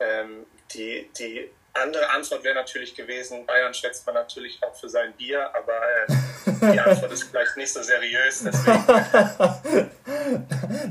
Ähm, 0.00 0.46
die, 0.74 1.10
die 1.18 1.50
andere 1.74 2.10
Antwort 2.10 2.44
wäre 2.44 2.54
natürlich 2.54 2.94
gewesen, 2.94 3.46
Bayern 3.46 3.72
schätzt 3.72 4.04
man 4.06 4.14
natürlich 4.14 4.62
auch 4.62 4.74
für 4.74 4.88
sein 4.88 5.14
Bier, 5.14 5.48
aber 5.54 5.72
äh, 5.72 6.72
die 6.72 6.80
Antwort 6.80 7.12
ist 7.12 7.24
vielleicht 7.24 7.56
nicht 7.56 7.72
so 7.72 7.82
seriös. 7.82 8.42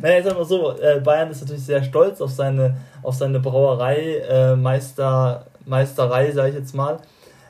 naja, 0.02 0.18
ich 0.18 0.26
sag 0.26 0.34
mal 0.34 0.46
so, 0.46 0.80
äh, 0.80 1.00
Bayern 1.00 1.30
ist 1.30 1.42
natürlich 1.42 1.66
sehr 1.66 1.84
stolz 1.84 2.20
auf 2.22 2.32
seine, 2.32 2.78
auf 3.04 3.14
seine 3.16 3.40
Brauerei, 3.40 4.18
äh, 4.28 4.56
Meister, 4.56 5.51
Meisterei, 5.66 6.32
sage 6.32 6.50
ich 6.50 6.56
jetzt 6.56 6.76
mal. 6.76 7.00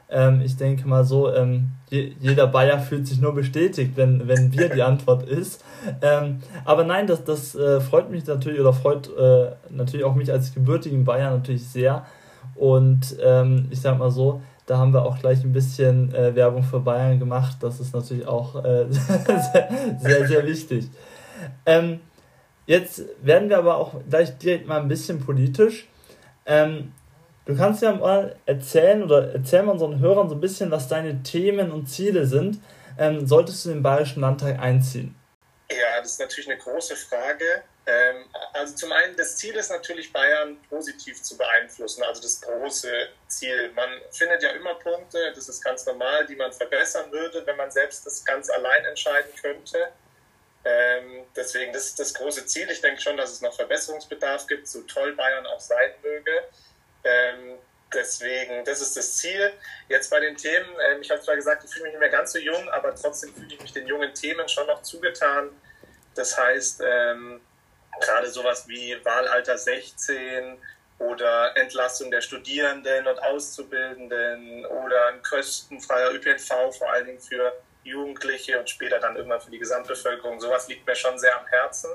Ähm, 0.10 0.42
ich 0.44 0.58
denke 0.58 0.88
mal 0.88 1.06
so, 1.06 1.34
ähm, 1.34 1.72
je, 1.90 2.14
jeder 2.20 2.48
Bayer 2.48 2.80
fühlt 2.80 3.08
sich 3.08 3.22
nur 3.22 3.34
bestätigt, 3.34 3.94
wenn, 3.96 4.28
wenn 4.28 4.52
Bier 4.52 4.68
die 4.68 4.82
Antwort 4.82 5.24
ist. 5.24 5.64
Ähm, 6.02 6.40
aber 6.66 6.84
nein, 6.84 7.08
das, 7.08 7.24
das 7.24 7.56
äh, 7.56 7.80
freut 7.80 8.12
mich 8.12 8.26
natürlich 8.28 8.60
oder 8.60 8.74
freut 8.74 9.10
äh, 9.18 9.52
natürlich 9.70 10.06
auch 10.06 10.16
mich 10.16 10.32
als 10.32 10.54
gebürtigen 10.54 11.06
Bayer 11.06 11.32
natürlich 11.32 11.66
sehr. 11.66 12.06
Und 12.56 13.16
ähm, 13.24 13.68
ich 13.70 13.80
sag 13.80 13.98
mal 13.98 14.12
so, 14.12 14.42
da 14.66 14.78
haben 14.78 14.94
wir 14.94 15.04
auch 15.04 15.18
gleich 15.18 15.44
ein 15.44 15.54
bisschen 15.54 16.14
äh, 16.14 16.36
Werbung 16.36 16.64
für 16.64 16.80
Bayern 16.80 17.20
gemacht. 17.20 17.58
Das 17.62 17.80
ist 17.80 17.94
natürlich 17.94 18.28
auch 18.28 18.64
äh, 18.64 18.86
sehr, 18.90 19.70
sehr, 20.00 20.28
sehr 20.28 20.46
wichtig. 20.46 20.90
Ähm, 21.66 22.02
jetzt 22.66 23.04
werden 23.22 23.50
wir 23.50 23.58
aber 23.58 23.78
auch 23.78 23.96
gleich 24.10 24.38
direkt 24.38 24.68
mal 24.68 24.82
ein 24.82 24.90
bisschen 24.90 25.20
politisch. 25.20 25.88
Ähm, 26.46 26.92
Du 27.46 27.58
kannst 27.58 27.82
ja 27.82 27.92
mal 27.94 28.36
erzählen 28.46 29.04
oder 29.04 29.34
erzählen 29.34 29.66
wir 29.66 29.72
unseren 29.74 30.00
Hörern 30.00 30.30
so 30.30 30.36
ein 30.36 30.42
bisschen, 30.42 30.70
was 30.70 30.88
deine 30.88 31.24
Themen 31.24 31.72
und 31.72 31.88
Ziele 31.88 32.26
sind. 32.26 32.60
ähm, 33.00 33.26
solltest 33.26 33.66
du 33.66 33.70
den 33.70 33.82
Bayerischen 33.82 34.22
Landtag 34.22 34.60
einziehen? 34.60 35.16
Ja, 35.72 36.02
das 36.02 36.12
ist 36.12 36.20
natürlich 36.20 36.50
eine 36.50 36.60
große 36.60 36.96
Frage. 36.96 37.64
Ähm, 37.86 38.26
also 38.54 38.76
zum 38.76 38.92
einen, 38.92 39.16
das 39.16 39.38
Ziel 39.38 39.56
ist 39.56 39.72
natürlich, 39.72 40.12
Bayern 40.14 40.58
positiv 40.70 41.22
zu 41.24 41.36
beeinflussen, 41.38 42.04
also 42.04 42.22
das 42.22 42.42
große 42.42 42.92
Ziel. 43.28 43.72
Man 43.74 43.90
findet 44.12 44.44
ja 44.44 44.52
immer 44.52 44.76
Punkte, 44.76 45.32
das 45.34 45.50
ist 45.50 45.64
ganz 45.64 45.86
normal, 45.86 46.26
die 46.28 46.36
man 46.36 46.52
verbessern 46.52 47.12
würde, 47.12 47.46
wenn 47.46 47.56
man 47.56 47.72
selbst 47.72 48.06
das 48.06 48.24
ganz 48.24 48.50
allein 48.50 48.86
entscheiden 48.86 49.32
könnte. 49.42 49.78
Ähm, 50.64 51.26
deswegen, 51.36 51.74
das 51.74 51.88
ist 51.88 52.00
das 52.00 52.14
große 52.14 52.46
Ziel. 52.46 52.70
Ich 52.70 52.82
denke 52.82 53.02
schon, 53.02 53.18
dass 53.18 53.32
es 53.32 53.42
noch 53.42 53.54
Verbesserungsbedarf 53.56 54.46
gibt, 54.46 54.68
so 54.68 54.82
toll 54.82 55.16
Bayern 55.16 55.48
auch 55.48 55.60
sein 55.60 55.92
möge. 56.04 56.32
Ähm, 57.04 57.58
deswegen, 57.94 58.64
das 58.66 58.82
ist 58.82 58.96
das 58.96 59.18
Ziel. 59.18 59.54
Jetzt 59.90 60.10
bei 60.10 60.20
den 60.20 60.36
Themen, 60.38 60.70
ähm, 60.90 61.02
ich 61.02 61.12
habe 61.12 61.22
zwar 61.22 61.36
gesagt, 61.36 61.64
ich 61.64 61.72
fühle 61.72 61.86
mich 61.86 61.94
nicht 61.94 62.00
mehr 62.00 62.10
ganz 62.10 62.34
so 62.34 62.40
jung, 62.40 62.70
aber 62.70 62.96
trotzdem 62.96 63.34
fühle 63.34 63.54
ich 63.54 63.62
mich 63.62 63.74
den 63.74 63.88
jungen 63.88 64.14
Themen 64.14 64.48
schon 64.48 64.68
noch 64.68 64.82
zugetan. 64.82 65.50
Das 66.16 66.38
heißt, 66.38 66.82
ähm, 66.86 67.42
gerade 68.00 68.30
sowas 68.30 68.68
wie 68.68 68.98
Wahlalter 69.04 69.58
16 69.58 70.58
oder 71.00 71.56
Entlassung 71.58 72.12
der 72.12 72.22
Studierenden 72.22 73.08
und 73.08 73.22
Auszubildenden 73.24 74.66
oder 74.66 75.08
ein 75.08 75.22
kostenfreier 75.24 76.14
ÖPNV 76.14 76.78
vor 76.78 76.92
allen 76.92 77.08
Dingen 77.08 77.20
für 77.20 77.54
Jugendliche 77.84 78.60
und 78.60 78.70
später 78.70 79.00
dann 79.00 79.16
irgendwann 79.16 79.42
für 79.42 79.50
die 79.50 79.58
Gesamtbevölkerung. 79.58 80.40
Sowas 80.40 80.68
liegt 80.68 80.86
mir 80.86 80.96
schon 80.96 81.18
sehr 81.18 81.38
am 81.40 81.48
Herzen. 81.48 81.90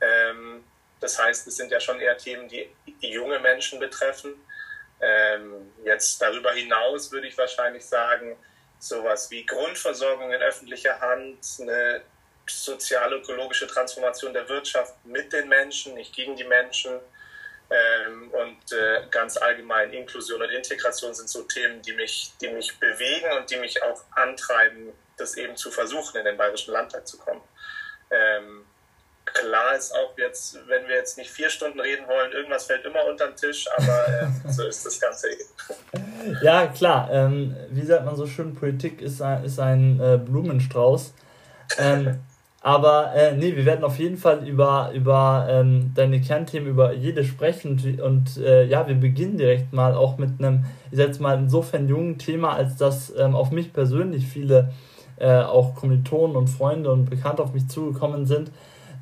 Ähm, 0.00 0.64
das 1.04 1.18
heißt, 1.18 1.46
es 1.46 1.56
sind 1.56 1.70
ja 1.70 1.78
schon 1.80 2.00
eher 2.00 2.16
Themen, 2.16 2.48
die, 2.48 2.66
junge 3.00 3.38
Menschen 3.38 3.78
betreffen. 3.78 4.34
Ähm, 5.02 5.70
jetzt 5.84 6.22
darüber 6.22 6.50
hinaus 6.52 7.12
würde 7.12 7.26
ich 7.26 7.36
wahrscheinlich 7.36 7.84
sagen, 7.84 8.38
sowas 8.78 9.30
wie 9.30 9.44
Grundversorgung 9.44 10.32
in 10.32 10.40
öffentlicher 10.40 10.98
Hand, 10.98 11.40
eine 11.60 12.00
sozial-ökologische 12.48 13.66
Transformation 13.66 14.32
der 14.32 14.48
Wirtschaft 14.48 14.94
mit 15.04 15.30
den 15.30 15.46
Menschen, 15.48 15.92
nicht 15.92 16.14
gegen 16.14 16.36
die 16.36 16.44
Menschen. 16.44 16.98
Ähm, 17.68 18.30
und 18.30 18.72
äh, 18.72 19.06
ganz 19.10 19.36
allgemein 19.36 19.92
Inklusion 19.92 20.40
und 20.40 20.48
Integration 20.48 21.12
sind 21.12 21.28
so 21.28 21.42
Themen, 21.42 21.82
die 21.82 21.92
mich, 21.92 22.32
die 22.40 22.48
mich 22.48 22.78
bewegen 22.78 23.30
und 23.36 23.50
die 23.50 23.56
mich 23.56 23.82
auch 23.82 24.02
antreiben, 24.12 24.94
das 25.18 25.36
eben 25.36 25.54
zu 25.54 25.70
versuchen, 25.70 26.16
in 26.16 26.24
den 26.24 26.38
Bayerischen 26.38 26.72
Landtag 26.72 27.06
zu 27.06 27.18
kommen. 27.18 27.42
Ähm, 28.10 28.64
klar 29.34 29.76
ist 29.76 29.92
auch 29.92 30.16
jetzt, 30.16 30.58
wenn 30.68 30.88
wir 30.88 30.96
jetzt 30.96 31.18
nicht 31.18 31.30
vier 31.30 31.50
Stunden 31.50 31.80
reden 31.80 32.06
wollen, 32.06 32.32
irgendwas 32.32 32.64
fällt 32.64 32.84
immer 32.84 33.04
unter 33.10 33.26
den 33.26 33.36
Tisch, 33.36 33.66
aber 33.76 34.08
äh, 34.08 34.26
so 34.50 34.66
ist 34.66 34.86
das 34.86 34.98
Ganze 35.00 35.28
eben. 35.28 36.38
Ja, 36.42 36.68
klar. 36.68 37.08
Ähm, 37.12 37.54
wie 37.70 37.84
sagt 37.84 38.04
man 38.04 38.16
so 38.16 38.26
schön, 38.26 38.54
Politik 38.54 39.02
ist 39.02 39.20
ein, 39.20 39.44
ist 39.44 39.58
ein 39.58 40.00
äh, 40.00 40.18
Blumenstrauß. 40.18 41.12
Ähm, 41.78 42.20
aber 42.62 43.12
äh, 43.14 43.36
nee, 43.36 43.54
wir 43.56 43.66
werden 43.66 43.84
auf 43.84 43.98
jeden 43.98 44.16
Fall 44.16 44.46
über, 44.48 44.92
über 44.94 45.46
ähm, 45.50 45.92
deine 45.94 46.20
Kernthemen, 46.20 46.68
über 46.68 46.92
jede 46.92 47.24
sprechen. 47.24 48.00
Und 48.00 48.36
äh, 48.38 48.64
ja, 48.64 48.86
wir 48.86 48.94
beginnen 48.94 49.36
direkt 49.36 49.72
mal 49.72 49.94
auch 49.94 50.16
mit 50.16 50.38
einem, 50.38 50.64
ich 50.90 50.96
sag 50.96 51.08
jetzt 51.08 51.20
mal, 51.20 51.38
insofern 51.38 51.88
jungen 51.88 52.18
Thema, 52.18 52.54
als 52.54 52.76
dass 52.76 53.12
ähm, 53.16 53.34
auf 53.34 53.50
mich 53.50 53.72
persönlich 53.72 54.26
viele 54.26 54.72
äh, 55.16 55.40
auch 55.40 55.74
Kommilitonen 55.74 56.36
und 56.36 56.48
Freunde 56.48 56.90
und 56.90 57.10
Bekannte 57.10 57.42
auf 57.42 57.52
mich 57.52 57.68
zugekommen 57.68 58.26
sind, 58.26 58.50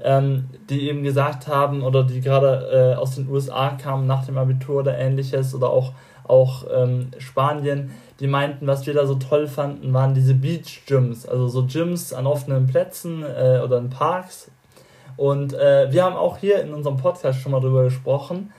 ähm, 0.03 0.49
die 0.69 0.89
eben 0.89 1.03
gesagt 1.03 1.47
haben 1.47 1.83
oder 1.83 2.05
die 2.05 2.21
gerade 2.21 2.95
äh, 2.95 2.99
aus 2.99 3.15
den 3.15 3.29
USA 3.29 3.71
kamen 3.71 4.07
nach 4.07 4.27
dem 4.27 4.39
Abitur 4.39 4.81
oder 4.81 4.99
ähnliches 4.99 5.55
oder 5.55 5.71
auch, 5.71 5.93
auch 6.25 6.65
ähm, 6.73 7.11
Spanien, 7.19 7.93
die 8.21 8.27
meinten, 8.27 8.67
was 8.67 8.87
wir 8.87 8.95
da 8.95 9.07
so 9.07 9.17
toll 9.17 9.47
fanden, 9.47 9.93
waren 9.93 10.15
diese 10.15 10.35
Beach 10.35 10.83
Gyms, 10.87 11.27
also 11.27 11.49
so 11.49 11.67
Gyms 11.67 12.13
an 12.13 12.27
offenen 12.27 12.67
Plätzen 12.67 13.23
äh, 13.23 13.61
oder 13.65 13.79
in 13.79 13.91
Parks. 13.91 14.51
Und 15.17 15.55
äh, 15.55 15.93
wir 15.93 16.05
haben 16.05 16.17
auch 16.17 16.39
hier 16.39 16.63
in 16.63 16.73
unserem 16.73 16.97
Podcast 16.97 17.41
schon 17.41 17.53
mal 17.53 17.61
drüber 17.61 17.85
gesprochen. 17.85 18.53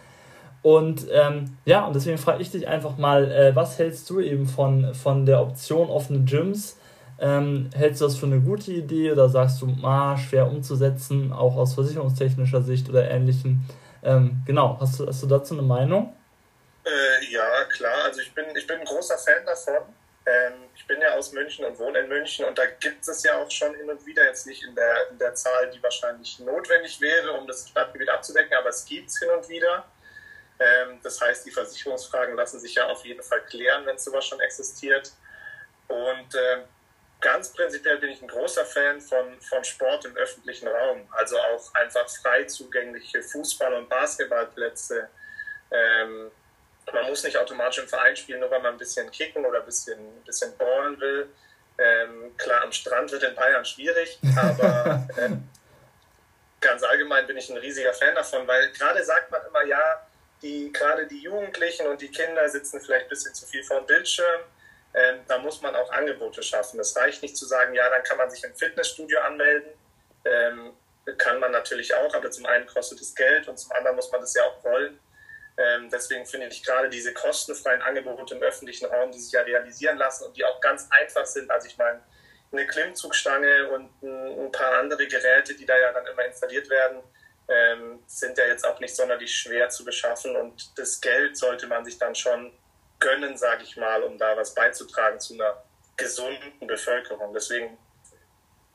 Und 0.61 1.07
ähm, 1.11 1.57
ja, 1.65 1.85
und 1.85 1.95
deswegen 1.95 2.17
frage 2.17 2.41
ich 2.41 2.51
dich 2.51 2.67
einfach 2.67 2.97
mal, 2.97 3.29
äh, 3.31 3.55
was 3.55 3.77
hältst 3.79 4.09
du 4.09 4.19
eben 4.19 4.45
von, 4.47 4.93
von 4.93 5.25
der 5.25 5.41
Option 5.41 5.89
offene 5.89 6.19
Gyms? 6.21 6.77
Ähm, 7.19 7.69
hältst 7.75 8.01
du 8.01 8.05
das 8.05 8.17
für 8.17 8.25
eine 8.25 8.39
gute 8.39 8.71
Idee 8.71 9.11
oder 9.11 9.29
sagst 9.29 9.61
du, 9.61 9.67
ah, 9.83 10.17
schwer 10.17 10.47
umzusetzen, 10.47 11.31
auch 11.31 11.55
aus 11.55 11.73
versicherungstechnischer 11.73 12.61
Sicht 12.61 12.89
oder 12.89 13.09
ähnlichem? 13.09 13.61
Ähm, 14.03 14.43
genau, 14.45 14.77
hast 14.79 14.99
du, 14.99 15.07
hast 15.07 15.23
du 15.23 15.27
dazu 15.27 15.53
eine 15.53 15.63
Meinung? 15.63 16.15
Äh, 16.85 17.31
ja, 17.31 17.63
klar. 17.65 18.05
Also 18.05 18.21
ich 18.21 18.33
bin, 18.33 18.45
ich 18.55 18.67
bin 18.67 18.79
ein 18.79 18.85
großer 18.85 19.17
Fan 19.17 19.45
davon. 19.45 19.83
Ähm, 20.25 20.53
ich 20.75 20.87
bin 20.87 21.01
ja 21.01 21.15
aus 21.15 21.33
München 21.33 21.65
und 21.65 21.77
wohne 21.79 21.99
in 21.99 22.07
München 22.07 22.45
und 22.45 22.57
da 22.57 22.65
gibt 22.79 23.05
es 23.07 23.23
ja 23.23 23.41
auch 23.41 23.51
schon 23.51 23.75
hin 23.75 23.89
und 23.89 24.05
wieder, 24.05 24.25
jetzt 24.25 24.47
nicht 24.47 24.63
in 24.63 24.73
der, 24.73 25.09
in 25.11 25.17
der 25.17 25.35
Zahl, 25.35 25.69
die 25.69 25.83
wahrscheinlich 25.83 26.39
notwendig 26.39 26.99
wäre, 27.01 27.33
um 27.33 27.45
das 27.45 27.67
Stadtgebiet 27.67 28.09
abzudecken, 28.09 28.57
aber 28.57 28.69
es 28.69 28.85
gibt 28.85 29.09
es 29.09 29.19
hin 29.19 29.29
und 29.37 29.47
wieder. 29.49 29.85
Ähm, 30.59 30.99
das 31.03 31.19
heißt, 31.19 31.45
die 31.45 31.51
Versicherungsfragen 31.51 32.35
lassen 32.35 32.59
sich 32.59 32.75
ja 32.75 32.87
auf 32.87 33.05
jeden 33.05 33.21
Fall 33.21 33.41
klären, 33.41 33.85
wenn 33.85 33.97
sowas 33.97 34.25
schon 34.25 34.39
existiert. 34.39 35.11
Und 35.87 36.35
äh, 36.35 36.63
ganz 37.23 37.53
prinzipiell 37.53 37.97
bin 37.97 38.11
ich 38.11 38.21
ein 38.21 38.27
großer 38.27 38.65
Fan 38.65 39.01
von, 39.01 39.39
von 39.41 39.63
Sport 39.63 40.05
im 40.05 40.15
öffentlichen 40.15 40.67
Raum. 40.67 41.07
Also 41.11 41.37
auch 41.39 41.73
einfach 41.73 42.07
frei 42.21 42.43
zugängliche 42.43 43.19
Fußball- 43.19 43.73
und 43.73 43.89
Basketballplätze. 43.89 45.09
Ähm, 45.71 46.31
man 46.91 47.05
muss 47.07 47.23
nicht 47.23 47.37
automatisch 47.37 47.79
im 47.79 47.87
Verein 47.87 48.15
spielen, 48.15 48.41
nur 48.41 48.51
weil 48.51 48.61
man 48.61 48.73
ein 48.73 48.77
bisschen 48.77 49.09
kicken 49.09 49.45
oder 49.45 49.59
ein 49.59 49.65
bisschen, 49.65 49.97
ein 49.99 50.23
bisschen 50.25 50.55
ballen 50.57 50.99
will. 50.99 51.29
Ähm, 51.77 52.35
klar, 52.37 52.61
am 52.61 52.71
Strand 52.71 53.11
wird 53.11 53.23
in 53.23 53.33
Bayern 53.33 53.65
schwierig, 53.65 54.19
aber 54.35 55.07
äh, 55.17 55.29
ganz 56.59 56.83
allgemein 56.83 57.25
bin 57.25 57.37
ich 57.37 57.49
ein 57.49 57.57
riesiger 57.57 57.93
Fan 57.93 58.13
davon, 58.13 58.45
weil 58.45 58.71
gerade 58.73 59.03
sagt 59.03 59.31
man 59.31 59.41
immer, 59.47 59.63
ja, 59.65 60.07
die, 60.41 60.71
gerade 60.73 61.07
die 61.07 61.21
Jugendlichen 61.21 61.87
und 61.87 62.01
die 62.01 62.11
Kinder 62.11 62.47
sitzen 62.49 62.81
vielleicht 62.81 63.05
ein 63.05 63.09
bisschen 63.09 63.33
zu 63.33 63.45
viel 63.45 63.63
vor 63.63 63.77
dem 63.77 63.87
Bildschirm. 63.87 64.41
Ähm, 64.93 65.21
da 65.27 65.39
muss 65.39 65.61
man 65.61 65.75
auch 65.75 65.91
Angebote 65.91 66.43
schaffen. 66.43 66.79
Es 66.79 66.95
reicht 66.95 67.21
nicht 67.23 67.35
zu 67.35 67.45
sagen, 67.45 67.73
ja, 67.73 67.89
dann 67.89 68.03
kann 68.03 68.17
man 68.17 68.29
sich 68.29 68.43
im 68.43 68.53
Fitnessstudio 68.53 69.19
anmelden. 69.21 69.69
Ähm, 70.25 70.73
kann 71.17 71.39
man 71.39 71.51
natürlich 71.51 71.93
auch, 71.93 72.13
aber 72.13 72.31
zum 72.31 72.45
einen 72.45 72.65
kostet 72.65 73.01
es 73.01 73.13
Geld 73.13 73.47
und 73.47 73.57
zum 73.57 73.71
anderen 73.73 73.95
muss 73.95 74.11
man 74.11 74.21
das 74.21 74.33
ja 74.33 74.43
auch 74.43 74.63
wollen. 74.63 74.99
Ähm, 75.57 75.89
deswegen 75.91 76.25
finde 76.25 76.47
ich 76.47 76.63
gerade 76.63 76.89
diese 76.89 77.13
kostenfreien 77.13 77.81
Angebote 77.81 78.35
im 78.35 78.41
öffentlichen 78.41 78.85
Raum, 78.85 79.11
die 79.11 79.19
sich 79.19 79.31
ja 79.33 79.41
realisieren 79.41 79.97
lassen 79.97 80.25
und 80.25 80.37
die 80.37 80.45
auch 80.45 80.59
ganz 80.61 80.87
einfach 80.89 81.25
sind. 81.25 81.51
Also 81.51 81.67
ich 81.67 81.77
meine, 81.77 82.01
eine 82.51 82.65
Klimmzugstange 82.67 83.69
und 83.69 83.89
ein, 84.01 84.45
ein 84.45 84.51
paar 84.51 84.79
andere 84.79 85.07
Geräte, 85.07 85.55
die 85.55 85.65
da 85.65 85.77
ja 85.77 85.91
dann 85.91 86.07
immer 86.07 86.25
installiert 86.25 86.69
werden, 86.69 87.03
ähm, 87.47 88.03
sind 88.07 88.37
ja 88.37 88.45
jetzt 88.45 88.65
auch 88.65 88.79
nicht 88.79 88.95
sonderlich 88.95 89.35
schwer 89.35 89.69
zu 89.69 89.83
beschaffen 89.83 90.35
und 90.35 90.77
das 90.79 91.01
Geld 91.01 91.35
sollte 91.37 91.67
man 91.67 91.83
sich 91.83 91.97
dann 91.97 92.15
schon 92.15 92.53
gönnen, 93.03 93.37
sage 93.37 93.63
ich 93.63 93.77
mal, 93.77 94.01
um 94.03 94.17
da 94.17 94.35
was 94.37 94.55
beizutragen 94.55 95.19
zu 95.19 95.33
einer 95.33 95.61
gesunden 95.97 96.65
Bevölkerung. 96.65 97.33
Deswegen 97.33 97.77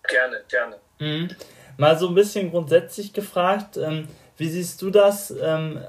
gerne, 0.07 0.43
gerne. 0.49 0.77
Mhm. 0.99 1.31
Mal 1.77 1.99
so 1.99 2.09
ein 2.09 2.15
bisschen 2.15 2.51
grundsätzlich 2.51 3.13
gefragt, 3.13 3.77
ähm, 3.77 4.09
wie 4.37 4.49
siehst 4.49 4.83
du 4.83 4.91
das? 4.91 5.31
Ähm, 5.31 5.81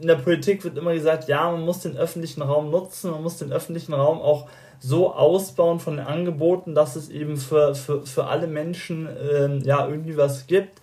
in 0.00 0.08
der 0.08 0.16
Politik 0.16 0.64
wird 0.64 0.76
immer 0.76 0.92
gesagt, 0.92 1.28
ja, 1.28 1.50
man 1.50 1.62
muss 1.62 1.80
den 1.80 1.96
öffentlichen 1.96 2.42
Raum 2.42 2.70
nutzen, 2.70 3.10
man 3.10 3.22
muss 3.22 3.38
den 3.38 3.52
öffentlichen 3.52 3.94
Raum 3.94 4.20
auch 4.20 4.48
so 4.78 5.14
ausbauen 5.14 5.80
von 5.80 5.96
den 5.96 6.06
Angeboten, 6.06 6.74
dass 6.74 6.96
es 6.96 7.08
eben 7.08 7.38
für, 7.38 7.74
für, 7.74 8.04
für 8.04 8.26
alle 8.26 8.46
Menschen 8.46 9.08
ähm, 9.32 9.60
ja 9.60 9.86
irgendwie 9.88 10.16
was 10.16 10.46
gibt. 10.46 10.82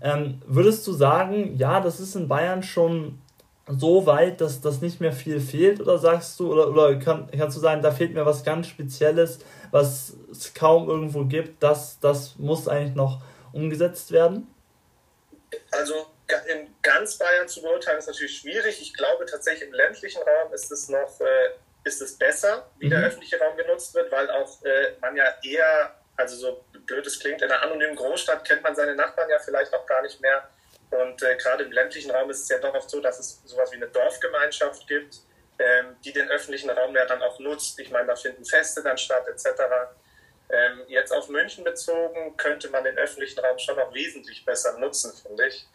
Ähm, 0.00 0.40
würdest 0.46 0.86
du 0.86 0.92
sagen, 0.92 1.56
ja, 1.56 1.80
das 1.80 2.00
ist 2.00 2.14
in 2.14 2.28
Bayern 2.28 2.62
schon 2.62 3.18
so 3.66 4.06
weit, 4.06 4.40
dass 4.40 4.60
das 4.60 4.80
nicht 4.80 5.00
mehr 5.00 5.12
viel 5.12 5.40
fehlt? 5.40 5.80
Oder 5.80 5.98
sagst 5.98 6.38
du, 6.40 6.52
oder, 6.52 6.68
oder 6.68 6.96
kann, 6.96 7.30
kannst 7.30 7.56
du 7.56 7.60
sagen, 7.60 7.82
da 7.82 7.90
fehlt 7.90 8.14
mir 8.14 8.26
was 8.26 8.44
ganz 8.44 8.66
Spezielles, 8.66 9.38
was 9.70 10.14
es 10.30 10.52
kaum 10.54 10.88
irgendwo 10.88 11.24
gibt, 11.24 11.62
das, 11.62 11.98
das 12.00 12.36
muss 12.38 12.68
eigentlich 12.68 12.94
noch 12.94 13.22
umgesetzt 13.52 14.12
werden? 14.12 14.48
Also 15.70 15.94
in 16.50 16.68
ganz 16.82 17.18
Bayern 17.18 17.46
zu 17.46 17.60
beurteilen 17.60 17.98
ist 17.98 18.06
natürlich 18.06 18.38
schwierig. 18.38 18.80
Ich 18.80 18.94
glaube 18.94 19.26
tatsächlich 19.26 19.68
im 19.68 19.74
ländlichen 19.74 20.22
Raum 20.22 20.52
ist 20.52 20.72
es 20.72 20.88
noch 20.88 21.20
äh, 21.20 21.50
ist 21.84 22.00
es 22.00 22.16
besser, 22.16 22.70
wie 22.78 22.86
mhm. 22.86 22.90
der 22.90 23.00
öffentliche 23.00 23.38
Raum 23.38 23.56
genutzt 23.56 23.94
wird, 23.94 24.10
weil 24.12 24.30
auch 24.30 24.62
äh, 24.64 24.92
man 25.00 25.16
ja 25.16 25.24
eher, 25.42 25.94
also 26.16 26.36
so 26.36 26.64
blöd 26.86 27.06
es 27.06 27.18
klingt, 27.18 27.42
in 27.42 27.50
einer 27.50 27.62
anonymen 27.62 27.96
Großstadt 27.96 28.44
kennt 28.44 28.62
man 28.62 28.74
seine 28.74 28.94
Nachbarn 28.94 29.28
ja 29.30 29.38
vielleicht 29.38 29.74
auch 29.74 29.86
gar 29.86 30.02
nicht 30.02 30.20
mehr. 30.20 30.48
Und 30.92 31.22
äh, 31.22 31.36
gerade 31.36 31.64
im 31.64 31.72
ländlichen 31.72 32.10
Raum 32.10 32.28
ist 32.30 32.42
es 32.42 32.48
ja 32.48 32.58
doch 32.58 32.74
oft 32.74 32.90
so, 32.90 33.00
dass 33.00 33.18
es 33.18 33.40
sowas 33.44 33.72
wie 33.72 33.76
eine 33.76 33.88
Dorfgemeinschaft 33.88 34.86
gibt, 34.86 35.20
ähm, 35.58 35.96
die 36.04 36.12
den 36.12 36.28
öffentlichen 36.28 36.68
Raum 36.68 36.94
ja 36.94 37.06
dann 37.06 37.22
auch 37.22 37.38
nutzt. 37.38 37.78
Ich 37.80 37.90
meine, 37.90 38.08
da 38.08 38.16
finden 38.16 38.44
Feste 38.44 38.82
dann 38.82 38.98
statt 38.98 39.26
etc. 39.26 39.46
Ähm, 40.50 40.82
jetzt 40.88 41.12
auf 41.12 41.28
München 41.28 41.64
bezogen 41.64 42.36
könnte 42.36 42.68
man 42.68 42.84
den 42.84 42.98
öffentlichen 42.98 43.40
Raum 43.40 43.58
schon 43.58 43.76
noch 43.76 43.94
wesentlich 43.94 44.44
besser 44.44 44.78
nutzen, 44.78 45.12
finde 45.14 45.46
ich. 45.46 45.66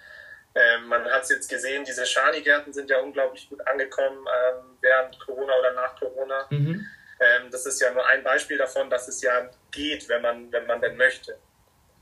Ähm, 0.53 0.87
man 0.87 1.03
hat 1.05 1.23
es 1.23 1.29
jetzt 1.29 1.49
gesehen, 1.49 1.83
diese 1.83 2.05
Schanigärten 2.05 2.71
sind 2.73 2.89
ja 2.89 2.99
unglaublich 2.99 3.49
gut 3.49 3.65
angekommen 3.67 4.25
ähm, 4.27 4.77
während 4.81 5.19
Corona 5.19 5.53
oder 5.59 5.73
nach 5.73 5.99
Corona. 5.99 6.47
Mhm. 6.51 6.85
Ähm, 7.19 7.51
das 7.51 7.65
ist 7.65 7.81
ja 7.81 7.91
nur 7.91 8.05
ein 8.05 8.23
Beispiel 8.23 8.57
davon, 8.57 8.89
dass 8.89 9.07
es 9.07 9.21
ja 9.21 9.49
geht, 9.71 10.07
wenn 10.09 10.21
man, 10.21 10.51
wenn 10.51 10.67
man 10.67 10.79
denn 10.79 10.95
möchte. 10.95 11.39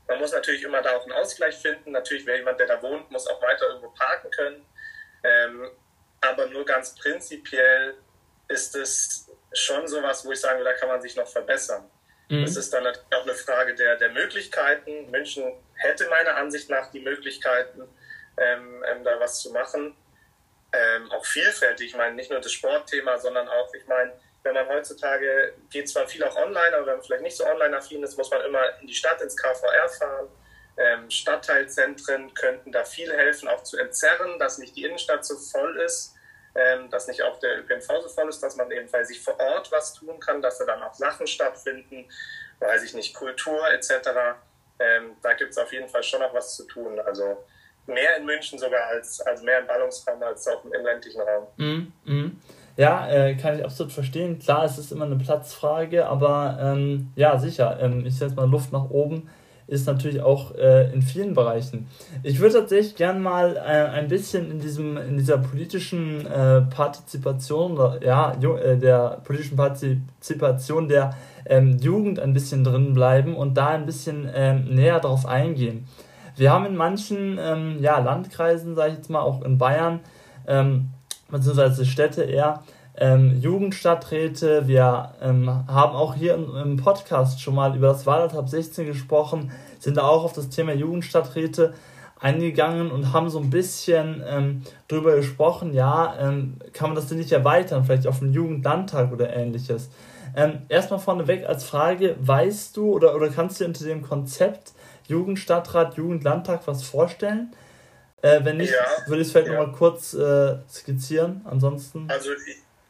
Man 0.08 0.18
muss 0.18 0.32
natürlich 0.32 0.62
immer 0.62 0.82
da 0.82 0.96
auch 0.96 1.02
einen 1.02 1.12
Ausgleich 1.12 1.56
finden. 1.56 1.92
Natürlich, 1.92 2.26
wer 2.26 2.36
jemand, 2.36 2.60
der 2.60 2.66
da 2.66 2.80
wohnt, 2.82 3.10
muss 3.10 3.26
auch 3.26 3.42
weiter 3.42 3.66
irgendwo 3.68 3.90
parken 3.90 4.30
können. 4.30 4.66
Ähm, 5.24 5.70
aber 6.20 6.46
nur 6.46 6.64
ganz 6.64 6.94
prinzipiell 6.94 7.94
ist 8.48 8.76
es 8.76 9.30
schon 9.52 9.86
sowas, 9.88 10.24
wo 10.24 10.32
ich 10.32 10.40
sage, 10.40 10.62
da 10.62 10.72
kann 10.74 10.88
man 10.88 11.02
sich 11.02 11.16
noch 11.16 11.26
verbessern. 11.26 11.90
Mhm. 12.28 12.44
Das 12.44 12.56
ist 12.56 12.72
dann 12.72 12.84
natürlich 12.84 13.14
auch 13.14 13.22
eine 13.22 13.34
Frage 13.34 13.74
der, 13.74 13.96
der 13.96 14.10
Möglichkeiten. 14.10 15.10
München 15.10 15.52
hätte 15.74 16.08
meiner 16.08 16.36
Ansicht 16.36 16.70
nach 16.70 16.90
die 16.90 17.00
Möglichkeiten, 17.00 17.82
ähm, 18.36 18.84
ähm, 18.86 19.04
da 19.04 19.18
was 19.20 19.40
zu 19.40 19.52
machen. 19.52 19.96
Ähm, 20.72 21.10
auch 21.12 21.24
vielfältig. 21.24 21.88
Ich 21.88 21.96
meine, 21.96 22.14
nicht 22.14 22.30
nur 22.30 22.40
das 22.40 22.52
Sportthema, 22.52 23.18
sondern 23.18 23.48
auch, 23.48 23.72
ich 23.74 23.86
meine, 23.86 24.12
wenn 24.46 24.54
man 24.54 24.68
heutzutage 24.68 25.54
geht 25.70 25.88
zwar 25.88 26.06
viel 26.06 26.22
auch 26.22 26.36
online, 26.36 26.76
aber 26.76 26.86
wenn 26.86 26.96
man 26.96 27.02
vielleicht 27.02 27.22
nicht 27.24 27.36
so 27.36 27.44
online-affin 27.44 28.02
ist, 28.02 28.16
muss 28.16 28.30
man 28.30 28.42
immer 28.42 28.62
in 28.80 28.86
die 28.86 28.94
Stadt, 28.94 29.20
ins 29.20 29.36
KVR 29.36 29.88
fahren. 29.88 30.28
Ähm, 30.78 31.10
Stadtteilzentren 31.10 32.32
könnten 32.34 32.70
da 32.70 32.84
viel 32.84 33.12
helfen, 33.12 33.48
auch 33.48 33.62
zu 33.64 33.78
entzerren, 33.78 34.38
dass 34.38 34.58
nicht 34.58 34.76
die 34.76 34.84
Innenstadt 34.84 35.24
so 35.24 35.36
voll 35.36 35.80
ist, 35.80 36.14
ähm, 36.54 36.88
dass 36.90 37.08
nicht 37.08 37.22
auch 37.22 37.40
der 37.40 37.58
ÖPNV 37.58 37.86
so 38.02 38.08
voll 38.08 38.28
ist, 38.28 38.40
dass 38.42 38.56
man 38.56 38.70
eben 38.70 38.88
bei 38.90 39.02
sich 39.02 39.20
vor 39.20 39.38
Ort 39.40 39.72
was 39.72 39.94
tun 39.94 40.20
kann, 40.20 40.40
dass 40.42 40.58
da 40.58 40.64
dann 40.64 40.82
auch 40.82 40.94
Sachen 40.94 41.26
stattfinden, 41.26 42.08
weiß 42.60 42.84
ich 42.84 42.94
nicht, 42.94 43.14
Kultur 43.14 43.68
etc. 43.70 43.90
Ähm, 44.78 45.16
da 45.22 45.32
gibt 45.32 45.50
es 45.50 45.58
auf 45.58 45.72
jeden 45.72 45.88
Fall 45.88 46.02
schon 46.02 46.20
noch 46.20 46.32
was 46.32 46.54
zu 46.54 46.64
tun. 46.64 47.00
Also 47.00 47.44
mehr 47.86 48.16
in 48.16 48.24
München 48.24 48.58
sogar 48.58 48.86
als, 48.86 49.20
als 49.22 49.42
mehr 49.42 49.60
im 49.60 49.66
Ballungsraum 49.66 50.22
als 50.22 50.46
auch 50.46 50.64
im 50.64 50.72
ländlichen 50.72 51.20
Raum. 51.20 51.46
Mm, 51.56 51.92
mm. 52.04 52.42
Ja, 52.76 53.08
äh, 53.08 53.34
kann 53.34 53.58
ich 53.58 53.64
absolut 53.64 53.92
verstehen. 53.92 54.38
Klar, 54.38 54.64
es 54.64 54.78
ist 54.78 54.92
immer 54.92 55.06
eine 55.06 55.16
Platzfrage, 55.16 56.06
aber 56.06 56.58
ähm, 56.60 57.08
ja, 57.16 57.38
sicher. 57.38 57.78
Ähm, 57.80 58.04
ich 58.04 58.16
setze 58.16 58.34
mal 58.34 58.48
Luft 58.48 58.72
nach 58.72 58.90
oben 58.90 59.28
ist 59.68 59.86
natürlich 59.86 60.20
auch 60.20 60.54
äh, 60.54 60.92
in 60.92 61.02
vielen 61.02 61.34
Bereichen. 61.34 61.88
Ich 62.22 62.38
würde 62.38 62.54
tatsächlich 62.54 62.94
gern 62.94 63.20
mal 63.20 63.56
äh, 63.56 63.60
ein 63.60 64.08
bisschen 64.08 64.50
in 64.50 64.60
diesem 64.60 64.96
in 64.96 65.16
dieser 65.16 65.38
politischen 65.38 66.24
äh, 66.26 66.62
Partizipation 66.62 67.76
ja 68.00 68.32
äh, 68.32 68.76
der 68.78 69.20
politischen 69.24 69.56
Partizipation 69.56 70.88
der 70.88 71.14
ähm, 71.46 71.78
Jugend 71.78 72.20
ein 72.20 72.32
bisschen 72.32 72.62
drin 72.62 72.94
bleiben 72.94 73.34
und 73.34 73.54
da 73.54 73.68
ein 73.68 73.86
bisschen 73.86 74.30
ähm, 74.32 74.66
näher 74.68 75.00
darauf 75.00 75.26
eingehen. 75.26 75.86
Wir 76.36 76.52
haben 76.52 76.66
in 76.66 76.76
manchen 76.76 77.38
ähm, 77.40 77.78
ja, 77.80 77.98
Landkreisen, 77.98 78.74
sage 78.74 78.90
ich 78.90 78.96
jetzt 78.98 79.10
mal, 79.10 79.22
auch 79.22 79.42
in 79.42 79.56
Bayern, 79.58 80.00
ähm, 80.46 80.90
beziehungsweise 81.30 81.84
Städte 81.84 82.22
eher, 82.22 82.62
ähm, 82.98 83.38
Jugendstadträte. 83.40 84.66
Wir 84.66 85.12
ähm, 85.20 85.48
haben 85.48 85.94
auch 85.94 86.14
hier 86.14 86.34
im, 86.34 86.56
im, 86.56 86.76
Podcast 86.76 87.40
schon 87.40 87.54
mal 87.54 87.76
über 87.76 87.88
das 87.88 88.06
Wahlland 88.06 88.34
ab 88.34 88.48
16 88.48 88.86
gesprochen, 88.86 89.50
sind 89.78 89.96
da 89.96 90.02
auch 90.02 90.24
auf 90.24 90.32
das 90.32 90.48
Thema 90.48 90.72
Jugendstadträte 90.72 91.74
eingegangen 92.18 92.90
und 92.90 93.12
haben 93.12 93.28
so 93.28 93.38
ein 93.38 93.50
bisschen 93.50 94.22
ähm, 94.26 94.62
darüber 94.88 95.16
gesprochen, 95.16 95.74
ja, 95.74 96.14
ähm, 96.18 96.56
kann 96.72 96.88
man 96.88 96.96
das 96.96 97.08
denn 97.08 97.18
nicht 97.18 97.32
erweitern, 97.32 97.84
vielleicht 97.84 98.06
auf 98.06 98.22
einen 98.22 98.32
Jugendlandtag 98.32 99.12
oder 99.12 99.34
ähnliches. 99.34 99.90
Ähm, 100.34 100.62
erstmal 100.68 101.00
vorneweg 101.00 101.46
als 101.46 101.64
Frage, 101.64 102.16
weißt 102.20 102.76
du 102.76 102.92
oder, 102.92 103.14
oder 103.14 103.28
kannst 103.28 103.60
du 103.60 103.64
dir 103.64 103.68
unter 103.68 103.84
dem 103.84 104.02
Konzept 104.02 104.72
Jugendstadtrat, 105.08 105.96
Jugendlandtag 105.96 106.66
was 106.66 106.82
vorstellen? 106.82 107.52
Äh, 108.22 108.44
wenn 108.44 108.56
nicht, 108.56 108.72
ja, 108.72 108.86
würde 109.06 109.22
ich 109.22 109.28
es 109.28 109.32
vielleicht 109.32 109.48
ja. 109.48 109.54
nochmal 109.54 109.74
kurz 109.76 110.14
äh, 110.14 110.56
skizzieren. 110.68 111.42
Ansonsten. 111.44 112.10
Also 112.10 112.32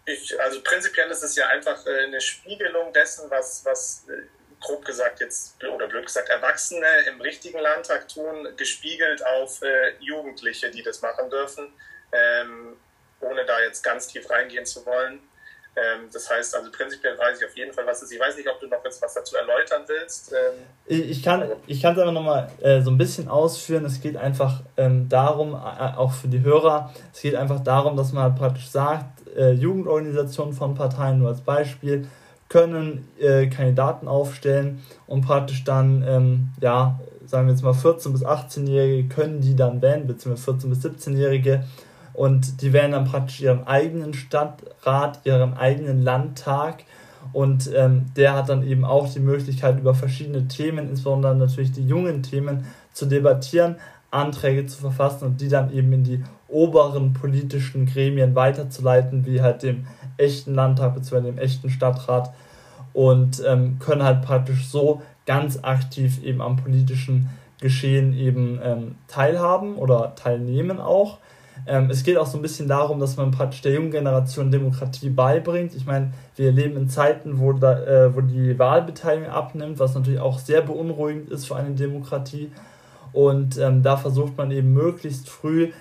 ich, 0.06 0.40
also 0.40 0.62
prinzipiell 0.62 1.11
ist 1.11 1.23
es 1.23 1.35
ja 1.37 1.49
einfach 1.49 1.85
äh, 1.87 2.04
eine 2.04 2.21
Spiegelung 2.21 2.92
dessen, 2.92 3.28
was, 3.30 3.64
was 3.64 4.06
äh, 4.09 4.23
grob 4.61 4.85
gesagt 4.85 5.21
jetzt, 5.21 5.62
oder 5.64 5.88
blöd 5.88 6.06
gesagt, 6.06 6.28
Erwachsene 6.28 6.87
im 7.09 7.21
richtigen 7.21 7.59
Landtag 7.59 8.09
tun, 8.09 8.49
gespiegelt 8.56 9.25
auf 9.26 9.62
äh, 9.62 9.95
Jugendliche, 10.00 10.71
die 10.71 10.83
das 10.83 11.02
machen 11.02 11.28
dürfen, 11.28 11.73
ähm, 12.12 12.76
ohne 13.21 13.45
da 13.45 13.61
jetzt 13.61 13.83
ganz 13.83 14.09
tief 14.09 14.31
reingehen 14.31 14.64
zu 14.64 14.87
wollen. 14.87 15.20
Ähm, 15.76 16.08
das 16.10 16.30
heißt, 16.30 16.56
also 16.56 16.70
prinzipiell 16.70 17.18
weiß 17.18 17.38
ich 17.38 17.46
auf 17.46 17.54
jeden 17.54 17.72
Fall, 17.72 17.86
was 17.86 17.98
es 17.98 18.04
ist. 18.04 18.12
Ich 18.12 18.20
weiß 18.20 18.34
nicht, 18.36 18.48
ob 18.48 18.58
du 18.58 18.66
noch 18.66 18.82
jetzt 18.82 19.02
was 19.02 19.12
dazu 19.12 19.36
erläutern 19.36 19.82
willst. 19.86 20.32
Ähm, 20.32 20.54
ich 20.86 21.22
kann 21.22 21.42
es 21.68 21.84
aber 21.84 22.12
nochmal 22.12 22.50
äh, 22.62 22.80
so 22.80 22.90
ein 22.90 22.96
bisschen 22.96 23.28
ausführen. 23.28 23.84
Es 23.84 24.00
geht 24.00 24.16
einfach 24.16 24.62
ähm, 24.78 25.08
darum, 25.10 25.52
äh, 25.52 25.96
auch 25.96 26.12
für 26.12 26.28
die 26.28 26.40
Hörer, 26.40 26.94
es 27.12 27.20
geht 27.20 27.34
einfach 27.34 27.60
darum, 27.60 27.94
dass 27.94 28.12
man 28.12 28.24
halt 28.24 28.36
praktisch 28.36 28.70
sagt, 28.70 29.28
äh, 29.36 29.52
Jugendorganisationen 29.52 30.54
von 30.54 30.74
Parteien, 30.74 31.18
nur 31.18 31.28
als 31.28 31.42
Beispiel, 31.42 32.08
können 32.48 33.08
äh, 33.18 33.48
Kandidaten 33.48 34.08
aufstellen 34.08 34.82
und 35.06 35.22
praktisch 35.22 35.64
dann, 35.64 36.04
ähm, 36.06 36.48
ja, 36.60 36.98
sagen 37.26 37.48
wir 37.48 37.52
jetzt 37.52 37.62
mal 37.62 37.72
14- 37.72 38.12
bis 38.12 38.24
18-Jährige 38.24 39.08
können 39.08 39.40
die 39.40 39.56
dann 39.56 39.82
wählen, 39.82 40.06
beziehungsweise 40.06 40.58
14- 40.58 40.68
bis 40.68 40.84
17-Jährige 40.84 41.64
und 42.16 42.62
die 42.62 42.72
wählen 42.72 42.92
dann 42.92 43.05
praktisch 43.05 43.42
ihren 43.42 43.66
eigenen 43.66 44.14
Stadtrat, 44.14 45.20
ihren 45.24 45.55
eigenen 45.55 46.02
Landtag. 46.02 46.85
Und 47.33 47.70
ähm, 47.74 48.07
der 48.16 48.35
hat 48.35 48.48
dann 48.48 48.66
eben 48.66 48.85
auch 48.85 49.12
die 49.12 49.20
Möglichkeit, 49.20 49.79
über 49.79 49.94
verschiedene 49.94 50.48
Themen, 50.48 50.88
insbesondere 50.88 51.35
natürlich 51.35 51.72
die 51.72 51.87
jungen 51.87 52.22
Themen, 52.22 52.66
zu 52.92 53.05
debattieren, 53.05 53.76
Anträge 54.11 54.64
zu 54.64 54.79
verfassen 54.79 55.26
und 55.26 55.40
die 55.42 55.48
dann 55.48 55.70
eben 55.72 55.92
in 55.92 56.05
die 56.05 56.24
oberen 56.48 57.12
politischen 57.12 57.85
Gremien 57.85 58.35
weiterzuleiten, 58.35 59.26
wie 59.26 59.42
halt 59.42 59.62
dem 59.62 59.87
echten 60.16 60.55
Landtag 60.55 60.94
bzw. 60.94 61.20
dem 61.20 61.38
echten 61.38 61.68
Stadtrat 61.68 62.33
und 62.94 63.42
ähm, 63.46 63.79
können 63.79 64.02
halt 64.02 64.22
praktisch 64.22 64.68
so 64.68 65.02
ganz 65.26 65.59
aktiv 65.62 66.22
eben 66.22 66.40
am 66.40 66.57
politischen 66.57 67.29
Geschehen 67.61 68.14
eben 68.16 68.59
ähm, 68.62 68.94
teilhaben 69.09 69.76
oder 69.76 70.14
teilnehmen 70.14 70.81
auch. 70.81 71.18
Ähm, 71.66 71.90
es 71.90 72.05
geht 72.05 72.16
auch 72.16 72.26
so 72.26 72.38
ein 72.38 72.42
bisschen 72.42 72.68
darum, 72.68 73.00
dass 73.00 73.16
man 73.16 73.33
praktisch 73.33 73.61
der 73.62 73.72
jungen 73.72 73.90
Generation 73.90 74.50
Demokratie 74.50 75.11
beibringt. 75.11 75.74
Ich 75.74 75.85
meine, 75.85 76.12
wir 76.37 76.52
leben 76.52 76.76
in 76.76 76.88
Zeiten, 76.88 77.40
wo, 77.40 77.52
da, 77.52 77.83
äh, 77.83 78.14
wo 78.14 78.20
die 78.20 78.59
Wahlbeteiligung 78.59 79.31
abnimmt, 79.31 79.79
was 79.79 79.94
natürlich 79.94 80.20
auch 80.20 80.38
sehr 80.38 80.62
beunruhigend 80.62 81.31
ist 81.31 81.46
für 81.46 81.57
eine 81.57 81.74
Demokratie. 81.74 82.52
Und 83.12 83.59
ähm, 83.59 83.83
da 83.83 83.96
versucht 83.96 84.37
man 84.37 84.50
eben 84.50 84.72
möglichst 84.72 85.29
früh 85.29 85.72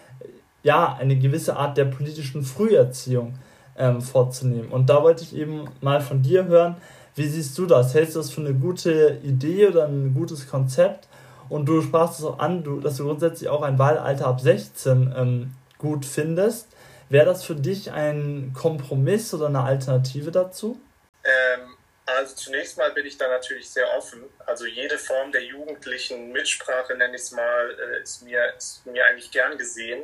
ja 0.63 0.95
eine 0.99 1.17
gewisse 1.17 1.57
Art 1.57 1.77
der 1.77 1.85
politischen 1.85 2.43
Früherziehung 2.43 3.35
ähm, 3.77 4.01
vorzunehmen. 4.01 4.69
Und 4.69 4.89
da 4.89 5.03
wollte 5.03 5.23
ich 5.23 5.35
eben 5.35 5.65
mal 5.81 6.01
von 6.01 6.23
dir 6.23 6.45
hören, 6.47 6.75
wie 7.15 7.27
siehst 7.27 7.57
du 7.57 7.65
das? 7.65 7.93
Hältst 7.93 8.15
du 8.15 8.19
das 8.19 8.31
für 8.31 8.41
eine 8.41 8.53
gute 8.53 9.19
Idee 9.23 9.67
oder 9.67 9.87
ein 9.87 10.13
gutes 10.13 10.49
Konzept? 10.49 11.07
Und 11.47 11.69
du 11.69 11.81
sprachst 11.81 12.19
es 12.19 12.25
auch 12.25 12.39
an, 12.39 12.63
du, 12.63 12.79
dass 12.79 12.97
du 12.97 13.05
grundsätzlich 13.05 13.49
auch 13.49 13.61
ein 13.61 13.77
Wahlalter 13.77 14.27
ab 14.27 14.41
16 14.41 15.13
ähm, 15.15 15.51
gut 15.77 16.05
findest. 16.05 16.67
Wäre 17.09 17.25
das 17.25 17.43
für 17.43 17.55
dich 17.55 17.91
ein 17.91 18.53
Kompromiss 18.53 19.33
oder 19.33 19.47
eine 19.47 19.61
Alternative 19.61 20.31
dazu? 20.31 20.81
Ähm, 21.23 21.75
also 22.05 22.35
zunächst 22.35 22.77
mal 22.77 22.91
bin 22.91 23.05
ich 23.05 23.17
da 23.17 23.27
natürlich 23.27 23.69
sehr 23.69 23.91
offen. 23.95 24.23
Also 24.45 24.65
jede 24.65 24.97
Form 24.97 25.31
der 25.31 25.43
jugendlichen 25.43 26.31
Mitsprache, 26.31 26.95
nenne 26.95 27.15
ich 27.15 27.21
es 27.21 27.31
mal, 27.31 27.77
äh, 27.79 28.01
ist 28.01 28.23
mir, 28.23 28.53
ist 28.57 28.85
mir 28.85 29.05
eigentlich 29.05 29.31
gern 29.31 29.57
gesehen. 29.57 30.03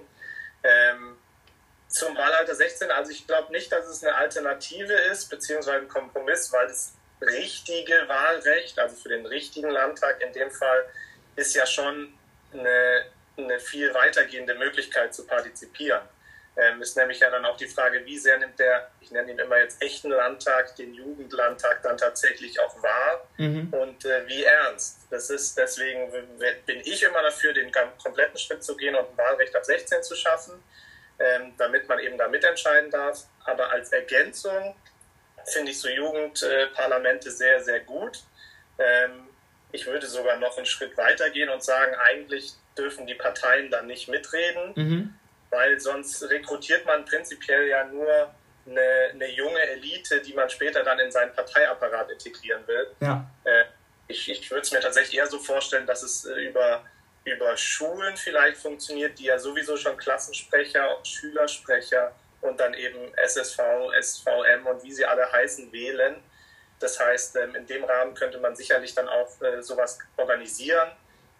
Ähm, 0.63 1.17
zum 1.87 2.15
Wahlalter 2.15 2.55
16, 2.55 2.89
also 2.89 3.11
ich 3.11 3.27
glaube 3.27 3.51
nicht, 3.51 3.71
dass 3.71 3.87
es 3.87 4.03
eine 4.03 4.15
Alternative 4.15 4.93
ist, 4.93 5.29
beziehungsweise 5.29 5.79
ein 5.79 5.87
Kompromiss, 5.87 6.51
weil 6.53 6.67
das 6.67 6.93
richtige 7.21 7.93
Wahlrecht, 8.07 8.79
also 8.79 8.95
für 8.95 9.09
den 9.09 9.25
richtigen 9.25 9.69
Landtag 9.69 10.21
in 10.21 10.33
dem 10.33 10.49
Fall, 10.49 10.85
ist 11.35 11.53
ja 11.53 11.65
schon 11.65 12.13
eine 12.53 13.05
eine 13.43 13.59
viel 13.59 13.93
weitergehende 13.93 14.55
Möglichkeit 14.55 15.13
zu 15.13 15.25
partizipieren. 15.25 16.01
Ähm, 16.57 16.81
ist 16.81 16.97
nämlich 16.97 17.19
ja 17.19 17.29
dann 17.29 17.45
auch 17.45 17.55
die 17.55 17.67
Frage, 17.67 18.05
wie 18.05 18.17
sehr 18.17 18.37
nimmt 18.37 18.59
der, 18.59 18.91
ich 18.99 19.09
nenne 19.11 19.31
ihn 19.31 19.39
immer 19.39 19.57
jetzt 19.57 19.81
echten 19.81 20.09
Landtag, 20.09 20.75
den 20.75 20.93
Jugendlandtag 20.93 21.81
dann 21.81 21.97
tatsächlich 21.97 22.59
auch 22.59 22.83
wahr 22.83 23.25
mhm. 23.37 23.73
und 23.73 24.03
äh, 24.03 24.27
wie 24.27 24.43
ernst. 24.43 25.07
Das 25.09 25.29
ist 25.29 25.57
deswegen 25.57 26.11
bin 26.65 26.81
ich 26.83 27.03
immer 27.03 27.21
dafür, 27.21 27.53
den 27.53 27.71
kompletten 28.03 28.37
Schritt 28.37 28.65
zu 28.65 28.75
gehen 28.75 28.95
und 28.95 29.09
ein 29.11 29.17
Wahlrecht 29.17 29.55
ab 29.55 29.63
16 29.63 30.03
zu 30.03 30.13
schaffen, 30.13 30.61
ähm, 31.19 31.53
damit 31.57 31.87
man 31.87 31.99
eben 31.99 32.17
da 32.17 32.27
mitentscheiden 32.27 32.91
darf. 32.91 33.23
Aber 33.45 33.71
als 33.71 33.93
Ergänzung 33.93 34.75
finde 35.45 35.71
ich 35.71 35.79
so 35.79 35.87
Jugendparlamente 35.87 37.31
sehr, 37.31 37.63
sehr 37.63 37.79
gut. 37.79 38.19
Ähm, 38.77 39.29
ich 39.71 39.85
würde 39.85 40.05
sogar 40.05 40.37
noch 40.37 40.57
einen 40.57 40.65
Schritt 40.65 40.97
weiter 40.97 41.29
gehen 41.29 41.47
und 41.47 41.63
sagen, 41.63 41.95
eigentlich 41.95 42.55
dürfen 42.77 43.05
die 43.05 43.15
Parteien 43.15 43.69
dann 43.69 43.87
nicht 43.87 44.07
mitreden, 44.07 44.73
mhm. 44.75 45.15
weil 45.49 45.79
sonst 45.79 46.29
rekrutiert 46.29 46.85
man 46.85 47.05
prinzipiell 47.05 47.67
ja 47.67 47.85
nur 47.85 48.33
eine, 48.65 49.11
eine, 49.13 49.27
junge 49.31 49.59
Elite, 49.59 50.21
die 50.21 50.33
man 50.33 50.49
später 50.49 50.83
dann 50.83 50.99
in 50.99 51.11
seinen 51.11 51.33
Parteiapparat 51.33 52.11
integrieren 52.11 52.65
will. 52.67 52.87
Ja. 52.99 53.29
Äh, 53.43 53.65
ich, 54.07 54.29
ich 54.29 54.51
würde 54.51 54.61
es 54.61 54.71
mir 54.71 54.79
tatsächlich 54.79 55.17
eher 55.17 55.27
so 55.27 55.39
vorstellen, 55.39 55.85
dass 55.85 56.03
es 56.03 56.25
äh, 56.25 56.47
über, 56.47 56.85
über 57.25 57.57
Schulen 57.57 58.15
vielleicht 58.17 58.57
funktioniert, 58.57 59.17
die 59.17 59.25
ja 59.25 59.39
sowieso 59.39 59.77
schon 59.77 59.97
Klassensprecher, 59.97 60.99
Schülersprecher 61.03 62.13
und 62.41 62.59
dann 62.59 62.73
eben 62.73 63.13
SSV, 63.15 63.59
SVM 63.99 64.65
und 64.65 64.83
wie 64.83 64.91
sie 64.91 65.05
alle 65.05 65.31
heißen 65.31 65.71
wählen 65.71 66.15
Das 66.79 66.99
heißt, 66.99 67.35
ähm, 67.37 67.55
in 67.55 67.67
dem 67.67 67.83
Rahmen 67.83 68.13
könnte 68.13 68.39
man 68.39 68.55
sicherlich 68.55 68.93
dann 68.95 69.07
auch 69.07 69.41
äh, 69.41 69.61
sowas 69.61 69.99
organisieren, 70.17 70.91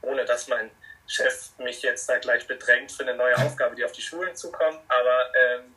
ohne 0.01 0.25
dass 0.25 0.47
mein 0.47 0.71
Chef 1.11 1.51
mich 1.57 1.81
jetzt 1.81 2.07
da 2.09 2.17
gleich 2.19 2.47
bedrängt 2.47 2.91
für 2.91 3.03
eine 3.03 3.15
neue 3.15 3.37
Aufgabe, 3.37 3.75
die 3.75 3.83
auf 3.83 3.91
die 3.91 4.01
Schulen 4.01 4.35
zukommt. 4.35 4.79
Aber 4.87 5.31
ähm, 5.35 5.75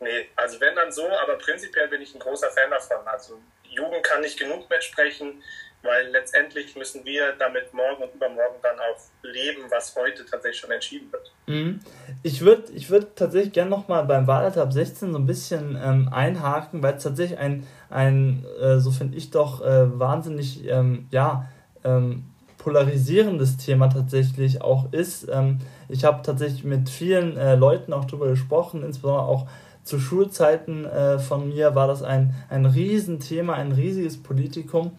nee, 0.00 0.28
also 0.36 0.60
wenn 0.60 0.74
dann 0.74 0.90
so, 0.90 1.08
aber 1.08 1.36
prinzipiell 1.38 1.88
bin 1.88 2.02
ich 2.02 2.14
ein 2.14 2.20
großer 2.20 2.50
Fan 2.50 2.70
davon. 2.70 3.06
Also 3.06 3.40
Jugend 3.64 4.02
kann 4.02 4.20
nicht 4.22 4.38
genug 4.38 4.68
mitsprechen 4.68 5.42
weil 5.86 6.08
letztendlich 6.10 6.76
müssen 6.76 7.04
wir 7.04 7.32
damit 7.38 7.72
morgen 7.72 8.02
und 8.02 8.14
übermorgen 8.14 8.56
dann 8.62 8.78
auch 8.78 8.98
leben, 9.22 9.70
was 9.70 9.94
heute 9.96 10.24
tatsächlich 10.24 10.60
schon 10.60 10.70
entschieden 10.70 11.10
wird. 11.12 11.32
Mhm. 11.46 11.80
Ich 12.22 12.40
würde 12.40 12.72
ich 12.72 12.90
würd 12.90 13.16
tatsächlich 13.16 13.52
gerne 13.52 13.70
nochmal 13.70 14.04
beim 14.04 14.26
Wahlalter 14.26 14.62
ab 14.62 14.72
16 14.72 15.12
so 15.12 15.18
ein 15.18 15.26
bisschen 15.26 15.78
ähm, 15.82 16.08
einhaken, 16.12 16.82
weil 16.82 16.94
es 16.94 17.02
tatsächlich 17.02 17.38
ein, 17.38 17.66
ein 17.88 18.44
äh, 18.60 18.78
so 18.78 18.90
finde 18.90 19.16
ich 19.16 19.30
doch, 19.30 19.62
äh, 19.62 19.98
wahnsinnig, 19.98 20.66
ähm, 20.66 21.08
ja, 21.10 21.48
ähm, 21.84 22.32
polarisierendes 22.66 23.58
Thema 23.58 23.86
tatsächlich 23.86 24.60
auch 24.60 24.92
ist. 24.92 25.28
Ähm, 25.32 25.58
ich 25.88 26.04
habe 26.04 26.22
tatsächlich 26.22 26.64
mit 26.64 26.88
vielen 26.88 27.36
äh, 27.36 27.54
Leuten 27.54 27.92
auch 27.92 28.06
darüber 28.06 28.26
gesprochen, 28.26 28.82
insbesondere 28.82 29.24
auch 29.24 29.46
zu 29.84 30.00
Schulzeiten 30.00 30.84
äh, 30.84 31.20
von 31.20 31.48
mir 31.48 31.76
war 31.76 31.86
das 31.86 32.02
ein, 32.02 32.34
ein 32.48 32.66
Riesenthema, 32.66 33.52
ein 33.52 33.70
riesiges 33.70 34.20
Politikum. 34.20 34.90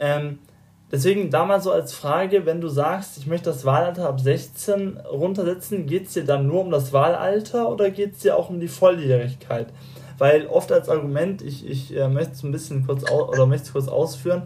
Ähm, 0.00 0.40
deswegen 0.90 1.30
da 1.30 1.44
mal 1.44 1.60
so 1.60 1.70
als 1.70 1.94
Frage, 1.94 2.44
wenn 2.44 2.60
du 2.60 2.66
sagst, 2.66 3.18
ich 3.18 3.28
möchte 3.28 3.50
das 3.50 3.64
Wahlalter 3.64 4.08
ab 4.08 4.18
16 4.18 4.98
runtersetzen, 5.08 5.86
geht 5.86 6.08
es 6.08 6.14
dir 6.14 6.24
dann 6.24 6.48
nur 6.48 6.62
um 6.62 6.72
das 6.72 6.92
Wahlalter 6.92 7.70
oder 7.70 7.90
geht 7.90 8.14
es 8.14 8.18
dir 8.22 8.36
auch 8.36 8.50
um 8.50 8.58
die 8.58 8.66
Volljährigkeit? 8.66 9.68
Weil 10.18 10.48
oft 10.48 10.72
als 10.72 10.88
Argument, 10.88 11.40
ich, 11.40 11.70
ich 11.70 11.96
äh, 11.96 12.08
möchte 12.08 12.32
es 12.32 12.42
ein 12.42 12.50
bisschen 12.50 12.84
kurz 12.84 13.08
oder 13.08 13.46
möchte 13.46 13.70
kurz 13.70 13.86
ausführen, 13.86 14.42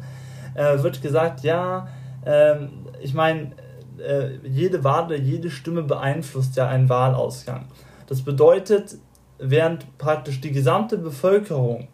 äh, 0.55 0.83
wird 0.83 1.01
gesagt, 1.01 1.41
ja, 1.41 1.89
äh, 2.25 2.57
ich 3.01 3.15
meine, 3.15 3.53
äh, 3.99 4.37
jede 4.45 4.85
Wahl 4.85 5.07
oder 5.07 5.17
jede 5.17 5.51
Stimme 5.51 5.83
beeinflusst 5.83 6.57
ja 6.57 6.69
einen 6.69 6.89
Wahlausgang. 6.89 7.67
Das 8.07 8.23
bedeutet, 8.23 8.97
während 9.39 9.99
praktisch 9.99 10.41
die 10.41 10.53
gesamte 10.53 10.99
Bevölkerung 10.99 11.89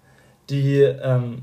die 0.48 0.80
ähm, 0.80 1.42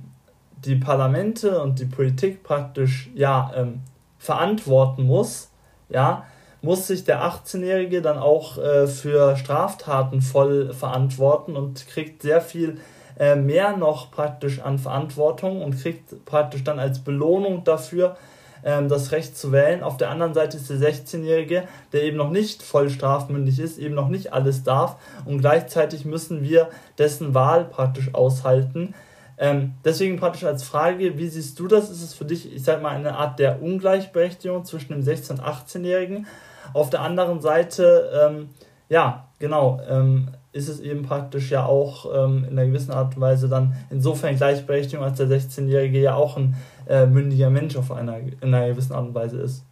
die 0.65 0.76
Parlamente 0.76 1.62
und 1.62 1.80
die 1.80 1.86
Politik 1.86 2.43
praktisch 2.43 3.10
ja 3.15 3.52
ähm, 3.56 3.82
verantworten 4.17 5.04
muss, 5.04 5.52
ja, 5.89 6.26
muss 6.62 6.88
sich 6.88 7.04
der 7.04 7.24
18-Jährige 7.24 8.02
dann 8.02 8.17
auch 8.17 8.58
äh, 8.58 8.88
für 8.88 9.36
Straftaten 9.36 10.22
voll 10.22 10.74
verantworten 10.74 11.58
und 11.58 11.88
kriegt 11.88 12.22
sehr 12.22 12.39
viel 12.39 12.80
äh, 13.19 13.36
mehr 13.36 13.76
noch 13.76 14.12
praktisch 14.12 14.62
an 14.62 14.80
Verantwortung 14.80 15.62
und 15.62 15.78
kriegt 15.78 16.24
praktisch 16.26 16.63
dann 16.63 16.80
als 16.80 17.00
Belohnung 17.00 17.65
dafür 17.65 18.15
ähm, 18.63 18.89
das 18.89 19.12
Recht 19.12 19.38
zu 19.38 19.52
wählen. 19.52 19.84
Auf 19.84 19.97
der 19.97 20.10
anderen 20.10 20.34
Seite 20.34 20.58
ist 20.58 20.69
der 20.69 20.78
16-Jährige, 20.78 21.63
der 21.91 22.04
eben 22.04 22.17
noch 22.17 22.30
nicht 22.30 22.63
voll 22.63 22.89
strafmündig 22.89 23.60
ist, 23.60 23.78
eben 23.78 23.95
noch 23.95 24.10
nicht 24.10 24.34
alles 24.34 24.63
darf 24.63 24.97
und 25.26 25.39
gleichzeitig 25.39 26.06
müssen 26.06 26.43
wir 26.43 26.69
dessen 26.97 27.34
Wahl 27.34 27.65
praktisch 27.65 28.13
aushalten. 28.13 28.93
Ähm, 29.38 29.73
deswegen 29.84 30.17
praktisch 30.17 30.43
als 30.43 30.63
Frage, 30.63 31.17
wie 31.17 31.28
siehst 31.28 31.60
du 31.60 31.67
das? 31.67 31.89
Ist 31.89 32.04
es 32.04 32.13
für 32.13 32.26
dich, 32.26 32.54
ich 32.54 32.63
sag 32.63 32.82
mal, 32.82 32.89
eine 32.89 33.15
Art 33.15 33.39
der 33.39 33.62
Ungleichberechtigung 33.62 34.63
zwischen 34.63 34.93
dem 34.93 35.02
16- 35.02 35.32
und 35.32 35.41
18-Jährigen? 35.41 36.28
Auf 36.73 36.89
der 36.89 37.02
anderen 37.02 37.41
Seite, 37.41 38.12
ähm, 38.13 38.49
ja, 38.89 39.28
genau, 39.39 39.82
ähm, 39.89 40.30
ist 40.54 40.69
es 40.69 40.80
eben 40.80 41.04
praktisch 41.04 41.49
ja 41.49 41.65
auch 41.65 42.06
ähm, 42.13 42.45
in 42.49 42.58
einer 42.58 42.67
gewissen 42.67 42.91
Art 42.91 43.15
und 43.15 43.21
Weise 43.21 43.49
dann 43.49 43.76
insofern 43.89 44.36
Gleichberechtigung, 44.36 45.04
als 45.04 45.17
der 45.17 45.28
16-Jährige 45.28 45.99
ja 45.99 46.15
auch 46.15 46.38
ein 46.38 46.56
äh, 46.88 47.06
mündiger 47.06 47.50
Mensch 47.50 47.76
auf 47.76 47.91
einer, 47.91 48.17
in 48.17 48.38
einer 48.41 48.67
gewissen 48.67 48.93
Art 48.93 49.06
und 49.06 49.13
Weise 49.13 49.41
ist. 49.41 49.63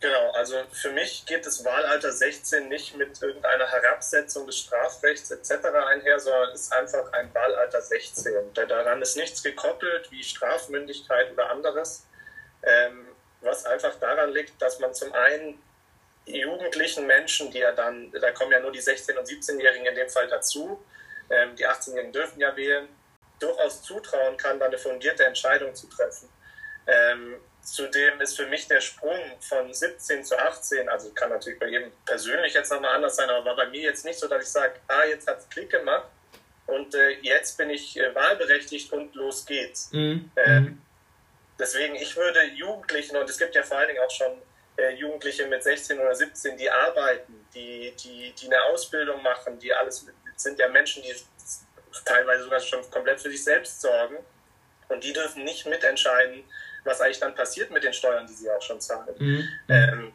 Genau, 0.00 0.30
also 0.32 0.56
für 0.72 0.92
mich 0.92 1.24
geht 1.24 1.46
das 1.46 1.64
Wahlalter 1.64 2.12
16 2.12 2.68
nicht 2.68 2.96
mit 2.96 3.20
irgendeiner 3.22 3.66
Herabsetzung 3.66 4.46
des 4.46 4.58
Strafrechts 4.58 5.30
etc. 5.30 5.66
einher, 5.88 6.20
sondern 6.20 6.52
ist 6.52 6.70
einfach 6.72 7.10
ein 7.14 7.32
Wahlalter 7.34 7.80
16. 7.80 8.52
Daran 8.54 9.00
ist 9.00 9.16
nichts 9.16 9.42
gekoppelt 9.42 10.10
wie 10.10 10.22
Strafmündigkeit 10.22 11.32
oder 11.32 11.50
anderes, 11.50 12.06
ähm, 12.62 13.08
was 13.40 13.64
einfach 13.64 13.94
daran 13.98 14.32
liegt, 14.32 14.60
dass 14.60 14.78
man 14.80 14.92
zum 14.92 15.12
einen 15.14 15.62
jugendlichen 16.26 17.06
Menschen, 17.06 17.50
die 17.50 17.58
ja 17.58 17.72
dann, 17.72 18.12
da 18.12 18.32
kommen 18.32 18.52
ja 18.52 18.60
nur 18.60 18.72
die 18.72 18.82
16- 18.82 19.16
und 19.16 19.26
17-Jährigen 19.26 19.86
in 19.86 19.94
dem 19.94 20.10
Fall 20.10 20.28
dazu, 20.28 20.84
ähm, 21.30 21.56
die 21.56 21.66
18-Jährigen 21.66 22.12
dürfen 22.12 22.38
ja 22.40 22.54
wählen, 22.54 22.88
durchaus 23.38 23.82
zutrauen 23.82 24.36
kann, 24.36 24.58
da 24.58 24.66
eine 24.66 24.78
fundierte 24.78 25.24
Entscheidung 25.24 25.74
zu 25.74 25.88
treffen. 25.88 26.28
Ähm, 26.86 27.36
Zudem 27.66 28.20
ist 28.20 28.36
für 28.36 28.46
mich 28.46 28.68
der 28.68 28.80
Sprung 28.80 29.18
von 29.40 29.74
17 29.74 30.24
zu 30.24 30.38
18, 30.38 30.88
also 30.88 31.10
kann 31.10 31.30
natürlich 31.30 31.58
bei 31.58 31.66
jedem 31.66 31.90
persönlich 32.04 32.54
jetzt 32.54 32.70
nochmal 32.70 32.94
anders 32.94 33.16
sein, 33.16 33.28
aber 33.28 33.44
war 33.44 33.56
bei 33.56 33.66
mir 33.66 33.80
jetzt 33.80 34.04
nicht 34.04 34.20
so, 34.20 34.28
dass 34.28 34.44
ich 34.44 34.48
sage, 34.48 34.74
ah, 34.86 35.04
jetzt 35.04 35.26
hat 35.26 35.40
es 35.40 35.48
Klick 35.48 35.70
gemacht 35.70 36.06
und 36.66 36.94
äh, 36.94 37.18
jetzt 37.22 37.58
bin 37.58 37.70
ich 37.70 37.98
äh, 37.98 38.14
wahlberechtigt 38.14 38.92
und 38.92 39.12
los 39.16 39.44
geht's. 39.44 39.90
Mhm. 39.90 40.30
Äh, 40.36 40.62
deswegen, 41.58 41.96
ich 41.96 42.14
würde 42.14 42.40
Jugendlichen, 42.54 43.16
und 43.16 43.28
es 43.28 43.36
gibt 43.36 43.56
ja 43.56 43.64
vor 43.64 43.78
allen 43.78 43.88
Dingen 43.88 44.00
auch 44.00 44.12
schon 44.12 44.40
äh, 44.76 44.94
Jugendliche 44.94 45.46
mit 45.48 45.64
16 45.64 45.98
oder 45.98 46.14
17, 46.14 46.56
die 46.56 46.70
arbeiten, 46.70 47.48
die, 47.52 47.92
die, 47.98 48.32
die 48.32 48.46
eine 48.46 48.62
Ausbildung 48.66 49.20
machen, 49.24 49.58
die 49.58 49.74
alles 49.74 50.06
sind 50.36 50.56
ja 50.60 50.68
Menschen, 50.68 51.02
die 51.02 51.12
teilweise 52.04 52.44
sogar 52.44 52.60
schon 52.60 52.88
komplett 52.90 53.20
für 53.20 53.30
sich 53.30 53.42
selbst 53.42 53.80
sorgen 53.80 54.16
und 54.88 55.02
die 55.04 55.12
dürfen 55.12 55.44
nicht 55.44 55.66
mitentscheiden, 55.66 56.44
was 56.84 57.00
eigentlich 57.00 57.20
dann 57.20 57.34
passiert 57.34 57.70
mit 57.70 57.82
den 57.84 57.92
Steuern, 57.92 58.26
die 58.26 58.34
sie 58.34 58.50
auch 58.50 58.62
schon 58.62 58.80
zahlen. 58.80 59.14
Mhm. 59.18 59.48
Ähm, 59.68 60.12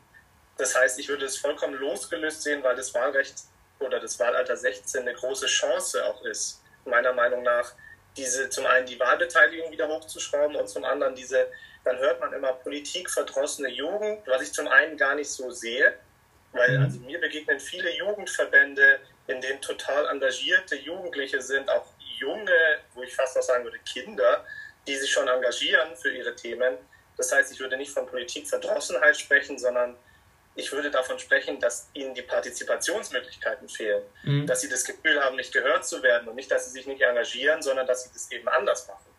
das 0.58 0.76
heißt, 0.76 1.00
ich 1.00 1.10
würde 1.10 1.26
es 1.26 1.38
vollkommen 1.38 1.76
losgelöst 1.76 2.44
sehen, 2.44 2.64
weil 2.64 2.76
das 2.76 2.94
Wahlrecht 2.94 3.36
oder 3.80 4.00
das 4.00 4.20
Wahlalter 4.20 4.56
16 4.56 5.02
eine 5.02 5.14
große 5.14 5.48
Chance 5.48 6.06
auch 6.06 6.24
ist, 6.24 6.62
meiner 6.86 7.14
Meinung 7.14 7.44
nach, 7.44 7.74
diese 8.18 8.50
zum 8.50 8.66
einen 8.66 8.86
die 8.86 9.00
Wahlbeteiligung 9.00 9.72
wieder 9.72 9.88
hochzuschrauben 9.88 10.56
und 10.56 10.68
zum 10.68 10.84
anderen 10.84 11.16
diese, 11.16 11.48
dann 11.84 11.98
hört 11.98 12.20
man 12.20 12.34
immer 12.34 12.54
politikverdrossene 12.54 13.70
Jugend, 13.70 14.28
was 14.28 14.42
ich 14.42 14.54
zum 14.54 14.68
einen 14.68 14.98
gar 14.98 15.16
nicht 15.16 15.30
so 15.30 15.50
sehe, 15.50 15.94
weil 16.52 16.78
mhm. 16.78 16.84
also 16.84 17.00
mir 17.00 17.20
begegnen 17.20 17.60
viele 17.60 17.96
Jugendverbände, 17.96 19.00
in 19.28 19.42
denen 19.42 19.62
total 19.62 20.08
engagierte 20.08 20.76
Jugendliche 20.76 21.42
sind, 21.42 21.70
auch 21.70 21.86
junge, 22.18 22.80
wo 22.94 23.04
ich 23.04 23.16
fast 23.16 23.38
auch 23.38 23.44
sagen 23.44 23.64
würde, 23.64 23.80
Kinder, 23.80 24.46
die 24.88 24.96
sich 24.96 25.12
schon 25.12 25.28
engagieren 25.28 25.96
für 25.96 26.12
ihre 26.12 26.36
Themen. 26.36 26.78
Das 27.18 27.32
heißt, 27.32 27.52
ich 27.52 27.60
würde 27.60 27.78
nicht 27.78 27.92
von 27.92 28.08
Politikverdrossenheit 28.08 29.18
sprechen, 29.18 29.58
sondern 29.58 29.98
ich 30.56 30.72
würde 30.72 30.92
davon 30.92 31.18
sprechen, 31.18 31.60
dass 31.60 31.90
ihnen 31.94 32.14
die 32.14 32.24
Partizipationsmöglichkeiten 32.24 33.70
fehlen, 33.70 34.04
mhm. 34.24 34.46
dass 34.48 34.62
sie 34.62 34.70
das 34.70 34.84
Gefühl 34.84 35.24
haben, 35.24 35.36
nicht 35.36 35.54
gehört 35.54 35.86
zu 35.86 36.04
werden 36.04 36.28
und 36.28 36.36
nicht, 36.36 36.52
dass 36.52 36.66
sie 36.66 36.72
sich 36.72 36.88
nicht 36.88 37.02
engagieren, 37.02 37.62
sondern 37.62 37.88
dass 37.88 38.04
sie 38.04 38.10
das 38.14 38.30
eben 38.32 38.48
anders 38.50 38.88
machen. 38.88 39.12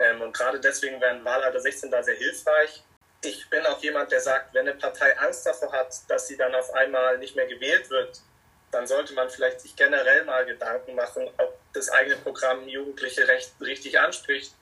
Ähm, 0.00 0.20
und 0.20 0.36
gerade 0.36 0.60
deswegen 0.60 1.00
wäre 1.00 1.12
ein 1.12 1.24
Wahlalter 1.24 1.60
16 1.60 1.90
da 1.90 2.02
sehr 2.02 2.16
hilfreich. 2.16 2.82
Ich 3.22 3.48
bin 3.48 3.64
auch 3.66 3.80
jemand, 3.82 4.10
der 4.10 4.20
sagt, 4.20 4.52
wenn 4.52 4.68
eine 4.68 4.76
Partei 4.76 5.16
Angst 5.18 5.46
davor 5.46 5.72
hat, 5.72 5.94
dass 6.08 6.26
sie 6.26 6.36
dann 6.36 6.54
auf 6.54 6.74
einmal 6.74 7.18
nicht 7.18 7.36
mehr 7.36 7.46
gewählt 7.46 7.88
wird, 7.90 8.20
dann 8.74 8.86
sollte 8.86 9.14
man 9.14 9.30
vielleicht 9.30 9.60
sich 9.60 9.74
generell 9.76 10.24
mal 10.24 10.44
Gedanken 10.44 10.94
machen, 10.94 11.28
ob 11.38 11.58
das 11.72 11.88
eigene 11.90 12.16
Programm 12.16 12.68
Jugendliche 12.68 13.26
recht, 13.26 13.52
richtig 13.60 13.98
anspricht 13.98 14.52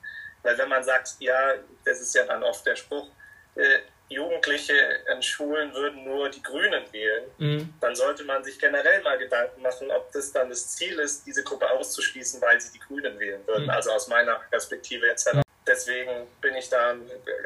weil 0.43 0.57
wenn 0.57 0.69
man 0.69 0.83
sagt, 0.83 1.15
ja, 1.19 1.55
das 1.85 2.01
ist 2.01 2.13
ja 2.13 2.25
dann 2.25 2.43
oft 2.43 2.65
der 2.65 2.75
Spruch, 2.75 3.07
äh, 3.55 3.79
Jugendliche 4.09 4.73
in 5.11 5.23
Schulen 5.23 5.73
würden 5.73 6.03
nur 6.03 6.29
die 6.29 6.43
Grünen 6.43 6.83
wählen, 6.91 7.23
mhm. 7.37 7.73
dann 7.79 7.95
sollte 7.95 8.23
man 8.25 8.43
sich 8.43 8.59
generell 8.59 9.01
mal 9.01 9.17
Gedanken 9.17 9.61
machen, 9.61 9.89
ob 9.89 10.11
das 10.11 10.31
dann 10.31 10.49
das 10.49 10.75
Ziel 10.75 10.99
ist, 10.99 11.25
diese 11.25 11.43
Gruppe 11.43 11.69
auszuschließen, 11.71 12.41
weil 12.41 12.59
sie 12.59 12.73
die 12.73 12.79
Grünen 12.79 13.17
wählen 13.17 13.41
würden. 13.47 13.63
Mhm. 13.63 13.69
Also 13.69 13.91
aus 13.91 14.07
meiner 14.09 14.35
Perspektive 14.51 15.07
jetzt 15.07 15.25
heraus. 15.25 15.41
Deswegen 15.65 16.27
bin 16.41 16.55
ich 16.55 16.69
da 16.69 16.93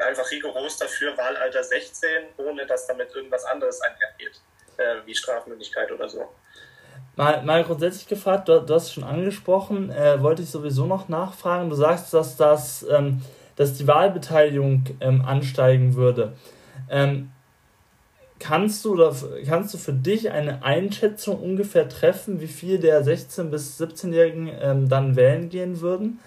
einfach 0.04 0.28
rigoros 0.30 0.76
dafür, 0.76 1.16
Wahlalter 1.16 1.62
16, 1.62 2.08
ohne 2.36 2.66
dass 2.66 2.88
damit 2.88 3.14
irgendwas 3.14 3.44
anderes 3.44 3.80
einhergeht, 3.80 4.40
äh, 4.78 5.06
wie 5.06 5.14
Strafmündigkeit 5.14 5.92
oder 5.92 6.08
so. 6.08 6.24
Mal, 7.16 7.42
mal 7.42 7.64
grundsätzlich 7.64 8.06
gefragt, 8.06 8.48
du, 8.48 8.60
du 8.60 8.74
hast 8.74 8.84
es 8.84 8.92
schon 8.92 9.04
angesprochen, 9.04 9.90
äh, 9.90 10.22
wollte 10.22 10.42
ich 10.42 10.50
sowieso 10.50 10.86
noch 10.86 11.08
nachfragen. 11.08 11.68
Du 11.68 11.74
sagst, 11.74 12.14
dass, 12.14 12.36
das, 12.36 12.86
ähm, 12.88 13.22
dass 13.56 13.74
die 13.74 13.88
Wahlbeteiligung 13.88 14.84
ähm, 15.00 15.24
ansteigen 15.24 15.96
würde. 15.96 16.34
Ähm, 16.88 17.32
kannst, 18.38 18.84
du, 18.84 18.92
oder, 18.92 19.12
kannst 19.44 19.74
du 19.74 19.78
für 19.78 19.92
dich 19.92 20.30
eine 20.30 20.62
Einschätzung 20.62 21.40
ungefähr 21.40 21.88
treffen, 21.88 22.40
wie 22.40 22.46
viel 22.46 22.78
der 22.78 23.04
16- 23.04 23.50
bis 23.50 23.80
17-Jährigen 23.80 24.50
ähm, 24.60 24.88
dann 24.88 25.16
wählen 25.16 25.48
gehen 25.48 25.80
würden? 25.80 26.20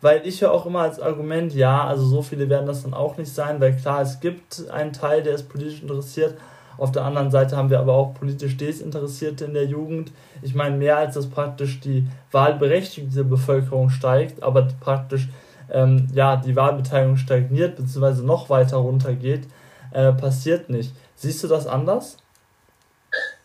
Weil 0.00 0.26
ich 0.26 0.40
höre 0.40 0.52
auch 0.52 0.64
immer 0.64 0.80
als 0.80 1.00
Argument, 1.00 1.52
ja, 1.54 1.84
also 1.84 2.06
so 2.06 2.22
viele 2.22 2.48
werden 2.48 2.66
das 2.66 2.84
dann 2.84 2.94
auch 2.94 3.18
nicht 3.18 3.34
sein, 3.34 3.60
weil 3.60 3.76
klar, 3.76 4.00
es 4.00 4.20
gibt 4.20 4.70
einen 4.70 4.92
Teil, 4.92 5.22
der 5.22 5.34
ist 5.34 5.48
politisch 5.48 5.82
interessiert, 5.82 6.38
auf 6.78 6.92
der 6.92 7.02
anderen 7.02 7.30
Seite 7.30 7.56
haben 7.56 7.70
wir 7.70 7.80
aber 7.80 7.94
auch 7.94 8.14
politisch 8.14 8.56
Desinteressierte 8.56 9.44
in 9.44 9.54
der 9.54 9.66
Jugend. 9.66 10.12
Ich 10.42 10.54
meine, 10.54 10.76
mehr 10.76 10.96
als 10.96 11.14
dass 11.14 11.28
praktisch 11.28 11.80
die 11.80 12.06
Wahlberechtigung 12.30 13.10
der 13.12 13.24
Bevölkerung 13.24 13.90
steigt, 13.90 14.42
aber 14.42 14.68
praktisch 14.80 15.28
ähm, 15.70 16.08
ja, 16.14 16.36
die 16.36 16.56
Wahlbeteiligung 16.56 17.16
stagniert 17.16 17.76
bzw. 17.76 18.22
noch 18.22 18.48
weiter 18.48 18.78
runtergeht, 18.78 19.48
äh, 19.92 20.12
passiert 20.12 20.70
nicht. 20.70 20.94
Siehst 21.16 21.42
du 21.42 21.48
das 21.48 21.66
anders? 21.66 22.16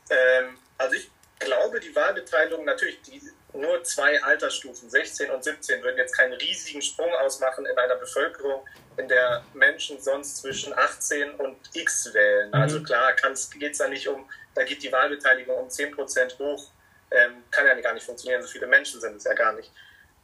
Ähm, 0.10 0.56
also 0.78 0.96
ich 0.96 1.10
glaube, 1.40 1.80
die 1.80 1.94
Wahlbeteiligung, 1.96 2.66
natürlich, 2.66 3.02
die, 3.02 3.20
nur 3.54 3.84
zwei 3.84 4.22
Altersstufen, 4.24 4.90
16 4.90 5.30
und 5.30 5.44
17, 5.44 5.84
würden 5.84 5.98
jetzt 5.98 6.18
keinen 6.18 6.34
riesigen 6.34 6.82
Sprung 6.82 7.12
ausmachen 7.16 7.66
in 7.66 7.78
einer 7.78 7.96
Bevölkerung, 7.96 8.66
in 8.98 9.08
der 9.08 9.44
Menschen 9.54 10.00
sonst 10.02 10.38
zwischen 10.38 10.78
18 10.78 11.36
und 11.36 11.58
X 11.74 12.14
wählen. 12.14 12.50
Mhm. 12.50 12.56
Also 12.56 12.84
klar, 12.84 13.14
geht 13.14 13.72
es 13.72 13.78
da 13.78 13.88
nicht 13.88 14.08
um, 14.08 14.28
da 14.56 14.64
geht 14.64 14.82
die 14.84 14.92
Wahlbeteiligung 14.92 15.56
um 15.56 15.70
10 15.70 15.96
Prozent 15.96 16.38
hoch. 16.40 16.70
Ähm, 17.12 17.44
kann 17.52 17.68
ja 17.68 17.80
gar 17.80 17.94
nicht 17.94 18.06
funktionieren, 18.06 18.42
so 18.42 18.48
viele 18.48 18.66
Menschen 18.66 19.00
sind 19.00 19.18
es 19.18 19.24
ja 19.24 19.34
gar 19.34 19.54
nicht. 19.54 19.72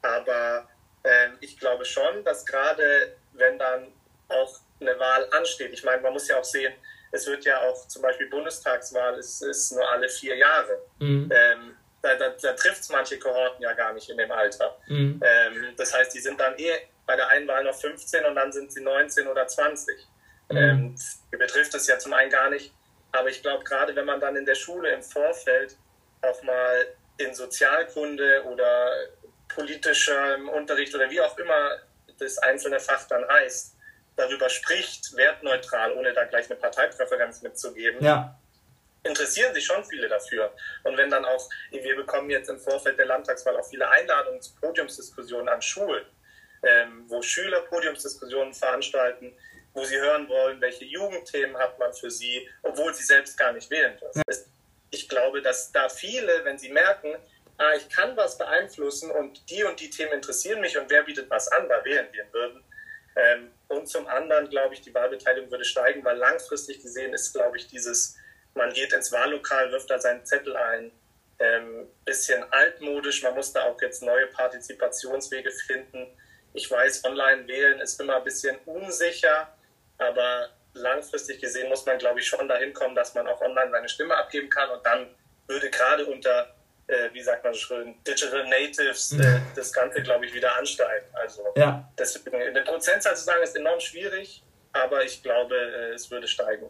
Aber 0.02 0.68
ähm, 1.04 1.38
ich 1.40 1.60
glaube 1.60 1.86
schon, 1.86 2.24
dass 2.24 2.46
gerade 2.46 3.16
wenn 3.34 3.60
dann 3.60 3.94
auch 4.28 4.60
eine 4.82 4.98
Wahl 5.00 5.28
ansteht, 5.32 5.72
ich 5.72 5.84
meine, 5.84 6.02
man 6.02 6.14
muss 6.14 6.28
ja 6.28 6.40
auch 6.40 6.44
sehen, 6.44 6.74
es 7.12 7.28
wird 7.28 7.46
ja 7.46 7.60
auch 7.62 7.88
zum 7.88 8.02
Beispiel 8.02 8.30
Bundestagswahl, 8.30 9.18
es 9.18 9.42
ist 9.42 9.72
nur 9.72 9.88
alle 9.90 10.10
vier 10.10 10.36
Jahre. 10.36 10.80
Mhm. 11.00 11.32
Ähm, 11.34 11.78
da, 12.02 12.16
da, 12.16 12.30
da 12.30 12.54
trifft 12.54 12.82
es 12.82 12.90
manche 12.90 13.20
Kohorten 13.20 13.62
ja 13.62 13.74
gar 13.74 13.94
nicht 13.94 14.10
in 14.10 14.18
dem 14.18 14.32
Alter. 14.32 14.78
Mhm. 14.88 15.22
Ähm, 15.24 15.74
das 15.78 15.94
heißt, 15.94 16.14
die 16.14 16.20
sind 16.20 16.40
dann 16.40 16.58
eh 16.58 16.72
bei 17.06 17.16
der 17.16 17.28
einen 17.30 17.48
Wahl 17.48 17.64
noch 17.64 17.76
15 17.76 18.24
und 18.26 18.36
dann 18.36 18.52
sind 18.52 18.72
sie 18.72 18.82
19 18.82 19.28
oder 19.28 19.48
20. 19.48 19.96
Mhm. 20.50 20.58
Ähm, 20.58 20.96
betrifft 21.32 21.74
es 21.76 21.88
ja 21.88 22.00
zum 22.00 22.14
einen 22.14 22.32
gar 22.32 22.50
nicht. 22.50 22.74
Aber 23.12 23.30
ich 23.30 23.42
glaube, 23.42 23.64
gerade 23.64 23.96
wenn 23.96 24.06
man 24.06 24.20
dann 24.20 24.36
in 24.36 24.46
der 24.46 24.56
Schule 24.56 24.92
im 24.92 25.02
Vorfeld 25.02 25.76
auch 26.22 26.44
mal 26.44 26.88
in 27.18 27.34
Sozialkunde 27.34 28.44
oder 28.46 28.92
politischem 29.48 30.48
Unterricht 30.50 30.94
oder 30.94 31.10
wie 31.10 31.20
auch 31.20 31.38
immer 31.38 31.80
das 32.20 32.38
einzelne 32.38 32.80
Fach 32.80 33.08
dann 33.08 33.28
heißt, 33.28 33.76
darüber 34.16 34.50
spricht, 34.50 35.16
wertneutral, 35.16 35.94
ohne 35.94 36.14
da 36.14 36.26
gleich 36.26 36.50
eine 36.50 36.60
Parteipräferenz 36.60 37.42
mitzugeben, 37.42 38.04
ja. 38.04 38.39
Interessieren 39.04 39.54
sich 39.54 39.66
schon 39.66 39.84
viele 39.86 40.08
dafür. 40.08 40.54
Und 40.84 40.98
wenn 40.98 41.10
dann 41.10 41.26
auch, 41.26 41.50
wir 41.72 41.96
bekommen 41.96 42.30
jetzt 42.30 42.50
im 42.50 42.60
Vorfeld 42.60 42.98
der 42.98 43.06
Landtagswahl 43.06 43.58
auch 43.58 43.68
viele 43.68 43.90
Einladungen 43.90 44.42
zu 44.42 44.56
Podiumsdiskussionen 44.56 45.50
an 45.50 45.62
Schulen, 45.62 46.06
ähm, 46.64 47.06
wo 47.08 47.22
Schüler 47.22 47.62
Podiumsdiskussionen 47.62 48.54
veranstalten, 48.54 49.34
wo 49.74 49.84
sie 49.84 49.98
hören 49.98 50.28
wollen, 50.28 50.60
welche 50.62 50.86
Jugendthemen 50.86 51.58
hat 51.58 51.78
man 51.80 51.94
für 51.94 52.12
sie, 52.12 52.50
obwohl 52.64 52.94
sie 52.94 53.04
selbst 53.04 53.38
gar 53.38 53.54
nicht 53.54 53.70
wählen 53.70 53.98
dürfen. 53.98 54.22
Ja. 54.28 54.36
Ich 54.92 55.08
glaube, 55.08 55.42
dass 55.42 55.72
da 55.72 55.88
viele, 55.88 56.44
wenn 56.44 56.58
sie 56.58 56.70
merken, 56.70 57.16
ah, 57.58 57.74
ich 57.78 57.88
kann 57.90 58.18
was 58.18 58.38
beeinflussen 58.38 59.12
und 59.12 59.50
die 59.50 59.64
und 59.64 59.80
die 59.80 59.90
Themen 59.90 60.14
interessieren 60.14 60.60
mich 60.62 60.78
und 60.78 60.90
wer 60.90 61.04
bietet 61.04 61.30
was 61.30 61.48
an, 61.52 61.70
da 61.70 61.86
wählen 61.86 62.12
gehen 62.12 62.28
würden, 62.32 62.64
ähm, 63.16 63.52
und 63.68 63.88
zum 63.88 64.08
anderen, 64.08 64.50
glaube 64.50 64.74
ich, 64.74 64.82
die 64.82 64.94
Wahlbeteiligung 64.94 65.52
würde 65.52 65.66
steigen, 65.66 66.04
weil 66.04 66.18
langfristig 66.18 66.82
gesehen 66.82 67.14
ist, 67.14 67.34
glaube 67.34 67.58
ich, 67.58 67.68
dieses, 67.68 68.18
man 68.60 68.74
geht 68.74 68.94
ins 68.94 69.12
Wahllokal, 69.12 69.72
wirft 69.72 69.90
da 69.90 69.98
seinen 69.98 70.24
Zettel 70.26 70.56
ein, 70.56 70.92
ähm, 71.40 71.88
bisschen 72.06 72.44
altmodisch. 72.52 73.24
Man 73.24 73.34
muss 73.34 73.54
da 73.54 73.64
auch 73.64 73.82
jetzt 73.82 74.04
neue 74.04 74.28
Partizipationswege 74.28 75.50
finden. 75.52 76.06
Ich 76.54 76.70
weiß, 76.70 77.06
online 77.06 77.48
wählen 77.48 77.80
ist 77.80 78.00
immer 78.00 78.18
ein 78.18 78.24
bisschen 78.24 78.58
unsicher, 78.66 79.52
aber 79.98 80.50
langfristig 80.74 81.40
gesehen 81.40 81.70
muss 81.70 81.86
man, 81.86 81.98
glaube 81.98 82.20
ich, 82.20 82.28
schon 82.28 82.48
dahin 82.48 82.74
kommen, 82.74 82.96
dass 82.96 83.14
man 83.14 83.28
auch 83.28 83.42
online 83.42 83.72
seine 83.72 83.90
Stimme 83.90 84.16
abgeben 84.16 84.50
kann 84.50 84.70
und 84.70 84.86
dann 84.86 85.08
würde 85.48 85.70
gerade 85.70 86.06
unter 86.06 86.54
äh, 86.90 87.14
wie 87.14 87.22
sagt 87.22 87.44
man 87.44 87.54
schön, 87.54 87.96
Digital 88.04 88.48
Natives 88.48 89.14
äh, 89.14 89.40
das 89.56 89.72
Ganze, 89.72 90.02
glaube 90.02 90.26
ich, 90.26 90.34
wieder 90.34 90.56
ansteigen. 90.58 91.06
Also 91.14 91.54
ja. 91.56 91.88
deswegen 91.98 92.42
eine 92.42 92.64
Prozentzahl 92.64 93.16
zu 93.16 93.24
sagen, 93.24 93.44
ist 93.44 93.56
enorm 93.56 93.80
schwierig, 93.80 94.44
aber 94.74 95.04
ich 95.04 95.22
glaube, 95.22 95.56
äh, 95.56 95.94
es 95.94 96.10
würde 96.10 96.28
steigen. 96.28 96.68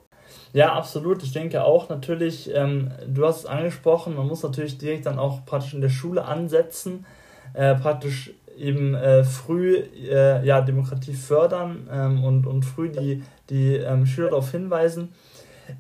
Ja, 0.54 0.74
absolut. 0.74 1.24
Ich 1.24 1.32
denke 1.32 1.64
auch 1.64 1.90
natürlich, 1.90 2.54
ähm, 2.54 2.92
du 3.08 3.26
hast 3.26 3.40
es 3.40 3.46
angesprochen, 3.46 4.16
man 4.16 4.28
muss 4.28 4.44
natürlich 4.44 4.78
direkt 4.78 5.06
dann 5.06 5.20
auch 5.20 5.46
praktisch 5.46 5.74
in 5.74 5.82
der 5.82 5.90
Schule 5.90 6.26
ansetzen, 6.26 7.06
äh, 7.54 7.76
praktisch 7.76 8.32
eben 8.58 8.94
äh, 8.96 9.24
früh 9.24 9.78
äh, 9.78 10.46
ja, 10.46 10.62
Demokratie 10.62 11.14
fördern 11.14 11.88
ähm, 11.92 12.24
und, 12.24 12.46
und 12.46 12.64
früh 12.64 12.90
die, 12.90 13.24
die 13.50 13.76
ähm, 13.76 14.06
Schüler 14.06 14.30
darauf 14.30 14.52
hinweisen. 14.52 15.14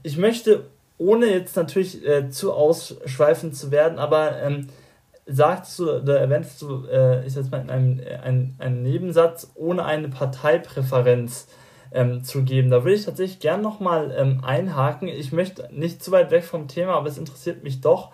Ich 0.03 0.17
möchte 0.17 0.65
ohne 0.97 1.27
jetzt 1.27 1.55
natürlich 1.55 2.05
äh, 2.07 2.29
zu 2.29 2.53
ausschweifend 2.53 3.55
zu 3.55 3.71
werden, 3.71 3.99
aber 3.99 4.41
ähm, 4.41 4.67
sagst 5.25 5.79
du 5.79 5.91
oder 5.91 6.19
erwähnst 6.19 6.61
du, 6.61 6.85
äh, 6.85 7.25
ich 7.25 7.35
jetzt 7.35 7.51
mal 7.51 7.61
in 7.61 7.69
einem 7.69 8.01
ein, 8.23 8.55
ein 8.59 8.83
Nebensatz, 8.83 9.51
ohne 9.55 9.85
eine 9.85 10.09
Parteipräferenz 10.09 11.47
ähm, 11.91 12.23
zu 12.23 12.43
geben. 12.43 12.69
Da 12.69 12.83
würde 12.83 12.95
ich 12.95 13.05
tatsächlich 13.05 13.39
gern 13.39 13.61
nochmal 13.61 14.13
ähm, 14.17 14.43
einhaken. 14.43 15.07
Ich 15.07 15.31
möchte 15.31 15.69
nicht 15.71 16.03
zu 16.03 16.11
weit 16.11 16.31
weg 16.31 16.43
vom 16.43 16.67
Thema, 16.67 16.93
aber 16.93 17.07
es 17.07 17.17
interessiert 17.17 17.63
mich 17.63 17.81
doch, 17.81 18.09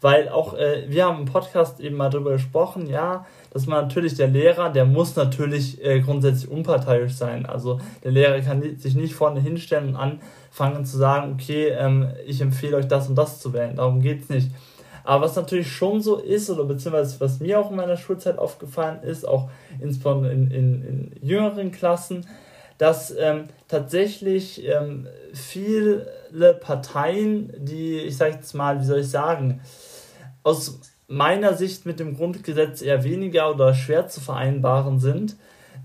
weil 0.00 0.28
auch 0.28 0.54
äh, 0.54 0.84
wir 0.88 1.06
haben 1.06 1.20
im 1.20 1.24
Podcast 1.26 1.80
eben 1.80 1.96
mal 1.96 2.10
darüber 2.10 2.32
gesprochen, 2.32 2.86
ja, 2.86 3.26
dass 3.52 3.66
man 3.66 3.82
natürlich 3.82 4.14
der 4.14 4.28
Lehrer, 4.28 4.70
der 4.70 4.84
muss 4.84 5.16
natürlich 5.16 5.84
äh, 5.84 6.00
grundsätzlich 6.00 6.50
unparteiisch 6.50 7.12
sein. 7.12 7.46
Also 7.46 7.80
der 8.02 8.12
Lehrer 8.12 8.40
kann 8.40 8.62
sich 8.78 8.94
nicht 8.94 9.14
vorne 9.14 9.40
hinstellen 9.40 9.90
und 9.90 9.96
anfangen 9.96 10.84
zu 10.84 10.96
sagen, 10.96 11.34
okay, 11.34 11.68
ähm, 11.68 12.08
ich 12.26 12.40
empfehle 12.40 12.76
euch 12.76 12.88
das 12.88 13.08
und 13.08 13.16
das 13.16 13.40
zu 13.40 13.52
wählen. 13.52 13.76
Darum 13.76 14.00
geht's 14.00 14.28
nicht. 14.28 14.50
Aber 15.04 15.24
was 15.24 15.36
natürlich 15.36 15.72
schon 15.72 16.00
so 16.00 16.16
ist, 16.16 16.50
oder 16.50 16.64
beziehungsweise 16.64 17.20
was 17.20 17.40
mir 17.40 17.58
auch 17.58 17.70
in 17.70 17.76
meiner 17.76 17.96
Schulzeit 17.96 18.38
aufgefallen 18.38 19.02
ist, 19.02 19.26
auch 19.26 19.48
insbesondere 19.80 20.32
in, 20.32 20.50
in, 20.50 20.84
in 20.84 21.12
jüngeren 21.22 21.72
Klassen, 21.72 22.26
dass 22.80 23.14
ähm, 23.14 23.48
tatsächlich 23.68 24.66
ähm, 24.66 25.06
viele 25.34 26.06
Parteien, 26.62 27.52
die, 27.58 27.98
ich 27.98 28.16
sage 28.16 28.36
jetzt 28.36 28.54
mal, 28.54 28.80
wie 28.80 28.84
soll 28.84 29.00
ich 29.00 29.10
sagen, 29.10 29.60
aus 30.44 30.80
meiner 31.06 31.52
Sicht 31.52 31.84
mit 31.84 32.00
dem 32.00 32.16
Grundgesetz 32.16 32.80
eher 32.80 33.04
weniger 33.04 33.50
oder 33.50 33.74
schwer 33.74 34.06
zu 34.06 34.22
vereinbaren 34.22 34.98
sind, 34.98 35.36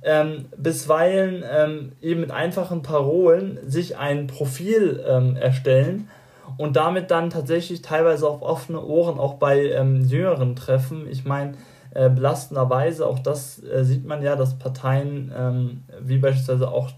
ähm, 0.04 0.46
bisweilen 0.56 1.44
ähm, 1.46 1.92
eben 2.02 2.22
mit 2.22 2.32
einfachen 2.32 2.82
Parolen 2.82 3.60
sich 3.70 3.98
ein 3.98 4.28
Profil 4.28 5.04
ähm, 5.06 5.36
erstellen 5.36 6.10
und 6.56 6.78
damit 6.78 7.12
dann 7.12 7.30
tatsächlich 7.30 7.82
teilweise 7.82 8.26
auf 8.26 8.42
offene 8.42 8.82
Ohren 8.82 9.20
auch 9.20 9.34
bei 9.34 9.66
ähm, 9.66 10.06
Jüngeren 10.06 10.56
treffen. 10.56 11.08
Ich 11.12 11.26
meine, 11.26 11.56
äh, 11.96 12.10
belastenderweise, 12.10 13.08
auch 13.08 13.20
das 13.20 13.64
äh, 13.64 13.84
sieht 13.84 14.06
man 14.06 14.22
ja, 14.22 14.36
dass 14.36 14.60
Parteien 14.60 15.34
ähm, 15.36 15.84
wie 16.02 16.18
beispielsweise 16.18 16.70
auch 16.70 16.92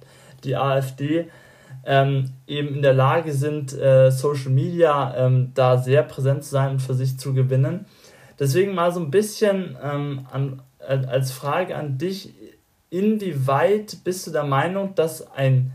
die 0.44 0.56
AfD 0.56 1.30
ähm, 1.86 2.32
eben 2.48 2.76
in 2.76 2.82
der 2.82 2.94
Lage 2.94 3.32
sind, 3.32 3.74
äh, 3.74 4.12
Social 4.12 4.52
Media 4.52 5.16
ähm, 5.16 5.52
da 5.54 5.78
sehr 5.78 6.04
präsent 6.04 6.44
zu 6.44 6.50
sein 6.50 6.72
und 6.72 6.82
für 6.82 6.94
sich 6.94 7.18
zu 7.18 7.34
gewinnen. 7.34 7.86
Deswegen 8.40 8.76
mal 8.76 8.92
so 8.92 9.00
ein 9.00 9.12
bisschen 9.12 9.78
ähm, 9.82 10.28
an, 10.32 10.62
als 10.80 11.32
Frage 11.32 11.76
an 11.76 11.98
dich, 11.98 12.34
inwieweit 12.90 13.98
bist 14.04 14.28
du 14.28 14.32
der 14.32 14.44
Meinung, 14.44 14.96
dass 14.96 15.32
ein, 15.32 15.72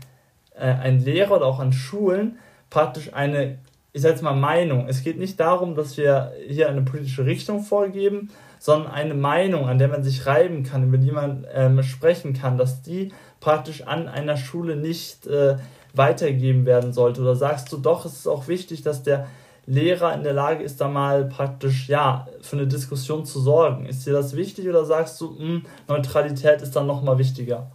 äh, 0.55 0.65
ein 0.65 0.99
Lehrer 0.99 1.37
oder 1.37 1.45
auch 1.45 1.59
an 1.59 1.73
Schulen 1.73 2.37
praktisch 2.69 3.13
eine, 3.13 3.59
ich 3.91 4.01
sage 4.01 4.15
jetzt 4.15 4.23
mal 4.23 4.35
Meinung, 4.35 4.87
es 4.87 5.03
geht 5.03 5.17
nicht 5.17 5.39
darum, 5.39 5.75
dass 5.75 5.97
wir 5.97 6.33
hier 6.47 6.69
eine 6.69 6.81
politische 6.81 7.25
Richtung 7.25 7.61
vorgeben, 7.61 8.29
sondern 8.63 8.93
eine 8.93 9.13
Meinung, 9.13 9.67
an 9.67 9.77
der 9.77 9.89
man 9.89 10.05
sich 10.05 10.25
reiben 10.25 10.63
kann, 10.63 10.85
über 10.85 10.97
die 10.97 11.11
man 11.11 11.45
ähm, 11.51 11.83
sprechen 11.83 12.33
kann, 12.33 12.57
dass 12.57 12.81
die 12.81 13.11
praktisch 13.41 13.81
an 13.81 14.07
einer 14.07 14.37
Schule 14.37 14.77
nicht 14.77 15.27
äh, 15.27 15.57
weitergegeben 15.91 16.65
werden 16.65 16.93
sollte? 16.93 17.19
Oder 17.19 17.35
sagst 17.35 17.73
du 17.73 17.77
doch, 17.77 18.05
es 18.05 18.13
ist 18.13 18.27
auch 18.27 18.47
wichtig, 18.47 18.81
dass 18.81 19.03
der 19.03 19.27
Lehrer 19.65 20.13
in 20.13 20.23
der 20.23 20.31
Lage 20.31 20.63
ist, 20.63 20.79
da 20.79 20.87
mal 20.87 21.25
praktisch 21.25 21.89
ja 21.89 22.25
für 22.41 22.55
eine 22.55 22.65
Diskussion 22.65 23.25
zu 23.25 23.41
sorgen. 23.41 23.85
Ist 23.85 24.07
dir 24.07 24.13
das 24.13 24.33
wichtig 24.33 24.69
oder 24.69 24.85
sagst 24.85 25.19
du, 25.19 25.31
mh, 25.31 25.39
hm, 25.39 25.65
Neutralität 25.89 26.61
ist 26.61 26.73
dann 26.73 26.87
nochmal 26.87 27.17
wichtiger? 27.17 27.69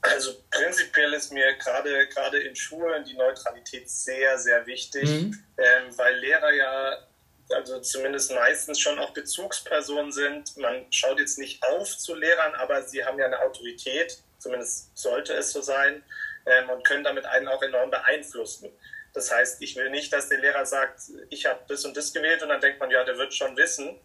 Also 0.00 0.30
prinzipiell 0.50 1.12
ist 1.12 1.34
mir 1.34 1.54
gerade 1.62 1.90
gerade 2.14 2.38
in 2.38 2.56
Schulen 2.56 3.04
die 3.04 3.14
Neutralität 3.14 3.90
sehr, 3.90 4.38
sehr 4.38 4.66
wichtig, 4.66 5.04
mhm. 5.04 5.38
ähm, 5.58 5.98
weil 5.98 6.14
Lehrer 6.20 6.54
ja 6.54 6.96
also 7.50 7.80
zumindest 7.80 8.32
meistens 8.32 8.80
schon 8.80 8.98
auch 8.98 9.10
Bezugspersonen 9.10 10.12
sind. 10.12 10.56
Man 10.56 10.86
schaut 10.90 11.18
jetzt 11.18 11.38
nicht 11.38 11.62
auf 11.62 11.96
zu 11.96 12.14
Lehrern, 12.14 12.54
aber 12.54 12.82
sie 12.82 13.04
haben 13.04 13.18
ja 13.18 13.26
eine 13.26 13.40
Autorität, 13.40 14.18
zumindest 14.38 14.96
sollte 14.96 15.32
es 15.34 15.52
so 15.52 15.60
sein, 15.60 16.02
ähm, 16.46 16.70
und 16.70 16.84
können 16.84 17.04
damit 17.04 17.26
einen 17.26 17.48
auch 17.48 17.62
enorm 17.62 17.90
beeinflussen. 17.90 18.70
Das 19.12 19.32
heißt, 19.32 19.62
ich 19.62 19.76
will 19.76 19.90
nicht, 19.90 20.12
dass 20.12 20.28
der 20.28 20.38
Lehrer 20.38 20.66
sagt, 20.66 21.00
ich 21.30 21.46
habe 21.46 21.60
das 21.68 21.84
und 21.84 21.96
das 21.96 22.12
gewählt 22.12 22.42
und 22.42 22.50
dann 22.50 22.60
denkt 22.60 22.80
man, 22.80 22.90
ja, 22.90 23.02
der 23.04 23.16
wird 23.16 23.34
schon 23.34 23.56
wissen. 23.56 23.98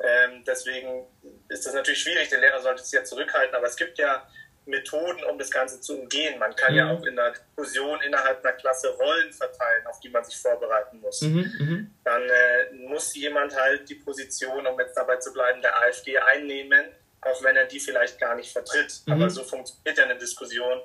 Ähm, 0.00 0.42
deswegen 0.46 1.06
ist 1.48 1.66
das 1.66 1.74
natürlich 1.74 2.02
schwierig. 2.02 2.28
Der 2.30 2.40
Lehrer 2.40 2.60
sollte 2.60 2.82
sich 2.82 2.92
ja 2.92 3.04
zurückhalten, 3.04 3.54
aber 3.54 3.66
es 3.66 3.76
gibt 3.76 3.98
ja 3.98 4.26
Methoden, 4.66 5.22
um 5.24 5.38
das 5.38 5.50
Ganze 5.50 5.80
zu 5.80 5.98
umgehen. 6.00 6.38
Man 6.38 6.54
kann 6.56 6.72
mhm. 6.72 6.78
ja 6.78 6.90
auch 6.90 7.04
in 7.04 7.16
der 7.16 7.32
Diskussion 7.32 8.00
innerhalb 8.02 8.44
einer 8.44 8.54
Klasse 8.54 8.88
Rollen 8.90 9.32
verteilen, 9.32 9.86
auf 9.86 10.00
die 10.00 10.08
man 10.08 10.24
sich 10.24 10.36
vorbereiten 10.36 11.00
muss. 11.00 11.20
Mhm, 11.22 11.52
mhm. 11.58 11.94
Dann 12.04 12.22
äh, 12.22 12.74
muss 12.88 13.14
jemand 13.14 13.54
halt 13.54 13.88
die 13.88 13.96
Position, 13.96 14.66
um 14.66 14.78
jetzt 14.80 14.96
dabei 14.96 15.16
zu 15.16 15.32
bleiben, 15.32 15.60
der 15.60 15.78
AfD 15.82 16.18
einnehmen, 16.18 16.86
auch 17.20 17.42
wenn 17.42 17.56
er 17.56 17.66
die 17.66 17.80
vielleicht 17.80 18.18
gar 18.18 18.34
nicht 18.34 18.52
vertritt. 18.52 19.02
Mhm. 19.06 19.12
Aber 19.12 19.30
so 19.30 19.44
funktioniert 19.44 19.98
ja 19.98 20.04
eine 20.04 20.16
Diskussion. 20.16 20.80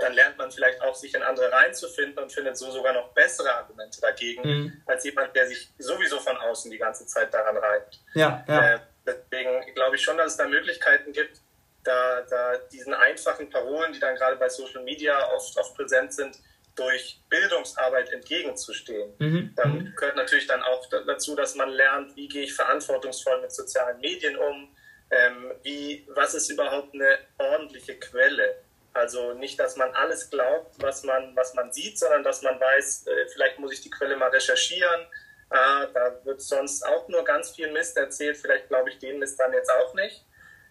Dann 0.00 0.12
lernt 0.12 0.36
man 0.36 0.50
vielleicht 0.50 0.82
auch, 0.82 0.94
sich 0.94 1.14
in 1.14 1.22
andere 1.22 1.50
reinzufinden 1.50 2.22
und 2.22 2.30
findet 2.30 2.58
so 2.58 2.70
sogar 2.70 2.92
noch 2.92 3.08
bessere 3.14 3.54
Argumente 3.54 4.00
dagegen, 4.02 4.42
mhm. 4.42 4.82
als 4.84 5.02
jemand, 5.04 5.34
der 5.34 5.46
sich 5.46 5.70
sowieso 5.78 6.18
von 6.18 6.36
außen 6.36 6.70
die 6.70 6.76
ganze 6.76 7.06
Zeit 7.06 7.32
daran 7.32 7.56
reibt. 7.56 7.98
Ja, 8.12 8.44
ja. 8.46 8.74
Äh, 8.74 8.78
deswegen 9.06 9.74
glaube 9.74 9.96
ich 9.96 10.02
schon, 10.02 10.18
dass 10.18 10.32
es 10.32 10.36
da 10.36 10.46
Möglichkeiten 10.46 11.12
gibt, 11.12 11.40
da, 11.84 12.22
da 12.22 12.56
diesen 12.72 12.94
einfachen 12.94 13.48
Parolen, 13.50 13.92
die 13.92 14.00
dann 14.00 14.16
gerade 14.16 14.36
bei 14.36 14.48
Social 14.48 14.82
Media 14.82 15.30
oft, 15.32 15.56
oft 15.56 15.76
präsent 15.76 16.12
sind, 16.12 16.36
durch 16.74 17.20
Bildungsarbeit 17.28 18.12
entgegenzustehen. 18.12 19.12
Mhm. 19.18 19.52
Dann 19.56 19.78
mhm. 19.78 19.94
gehört 19.96 20.16
natürlich 20.16 20.46
dann 20.46 20.62
auch 20.62 20.86
dazu, 20.88 21.34
dass 21.34 21.54
man 21.54 21.70
lernt, 21.70 22.14
wie 22.16 22.28
gehe 22.28 22.44
ich 22.44 22.54
verantwortungsvoll 22.54 23.40
mit 23.40 23.52
sozialen 23.52 24.00
Medien 24.00 24.36
um, 24.36 24.76
ähm, 25.10 25.52
wie, 25.62 26.06
was 26.10 26.34
ist 26.34 26.50
überhaupt 26.50 26.94
eine 26.94 27.18
ordentliche 27.38 27.98
Quelle. 27.98 28.62
Also 28.92 29.32
nicht, 29.34 29.58
dass 29.58 29.76
man 29.76 29.90
alles 29.94 30.30
glaubt, 30.30 30.74
was 30.80 31.02
man, 31.02 31.34
was 31.34 31.54
man 31.54 31.72
sieht, 31.72 31.98
sondern 31.98 32.22
dass 32.22 32.42
man 32.42 32.60
weiß, 32.60 33.06
äh, 33.06 33.26
vielleicht 33.32 33.58
muss 33.58 33.72
ich 33.72 33.80
die 33.80 33.90
Quelle 33.90 34.16
mal 34.16 34.30
recherchieren. 34.30 35.06
Ah, 35.50 35.86
da 35.86 36.20
wird 36.24 36.42
sonst 36.42 36.84
auch 36.86 37.08
nur 37.08 37.24
ganz 37.24 37.50
viel 37.52 37.72
Mist 37.72 37.96
erzählt, 37.96 38.36
vielleicht 38.36 38.68
glaube 38.68 38.90
ich 38.90 38.98
den 38.98 39.18
Mist 39.18 39.40
dann 39.40 39.52
jetzt 39.52 39.70
auch 39.70 39.94
nicht. 39.94 40.24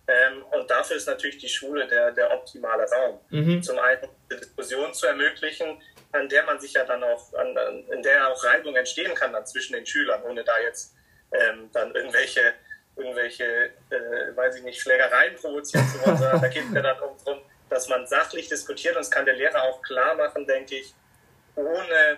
Ähm, 0.07 0.43
und 0.51 0.69
dafür 0.69 0.95
ist 0.95 1.07
natürlich 1.07 1.37
die 1.37 1.49
Schule 1.49 1.85
der, 1.87 2.11
der 2.11 2.31
optimale 2.31 2.89
Raum. 2.89 3.19
Mhm. 3.29 3.61
Zum 3.61 3.77
einen 3.77 4.03
eine 4.29 4.39
Diskussion 4.39 4.93
zu 4.93 5.05
ermöglichen, 5.05 5.81
an 6.13 6.29
der 6.29 6.43
man 6.43 6.59
sich 6.59 6.73
ja 6.73 6.85
dann 6.85 7.03
auch, 7.03 7.33
an, 7.33 7.55
in 7.91 8.01
der 8.01 8.29
auch 8.29 8.43
Reibung 8.43 8.75
entstehen 8.75 9.13
kann 9.15 9.33
dann 9.33 9.45
zwischen 9.45 9.73
den 9.73 9.85
Schülern, 9.85 10.23
ohne 10.23 10.43
da 10.43 10.57
jetzt 10.59 10.95
ähm, 11.31 11.69
dann 11.73 11.93
irgendwelche, 11.93 12.53
irgendwelche, 12.95 13.71
äh, 13.89 14.35
weiß 14.35 14.55
ich 14.55 14.63
nicht, 14.63 14.81
Schlägereien 14.81 15.35
provozieren 15.35 15.85
zu 15.89 16.05
wollen, 16.05 16.17
sondern 16.17 16.41
da 16.41 16.47
geht 16.47 16.63
es 16.63 16.73
ja 16.73 16.81
dann 16.81 16.97
darum, 16.97 17.41
dass 17.69 17.89
man 17.89 18.07
sachlich 18.07 18.47
diskutiert 18.47 18.95
und 18.95 19.01
das 19.01 19.11
kann 19.11 19.25
der 19.25 19.35
Lehrer 19.35 19.61
auch 19.63 19.81
klar 19.81 20.15
machen, 20.15 20.47
denke 20.47 20.75
ich, 20.75 20.93
ohne 21.55 22.17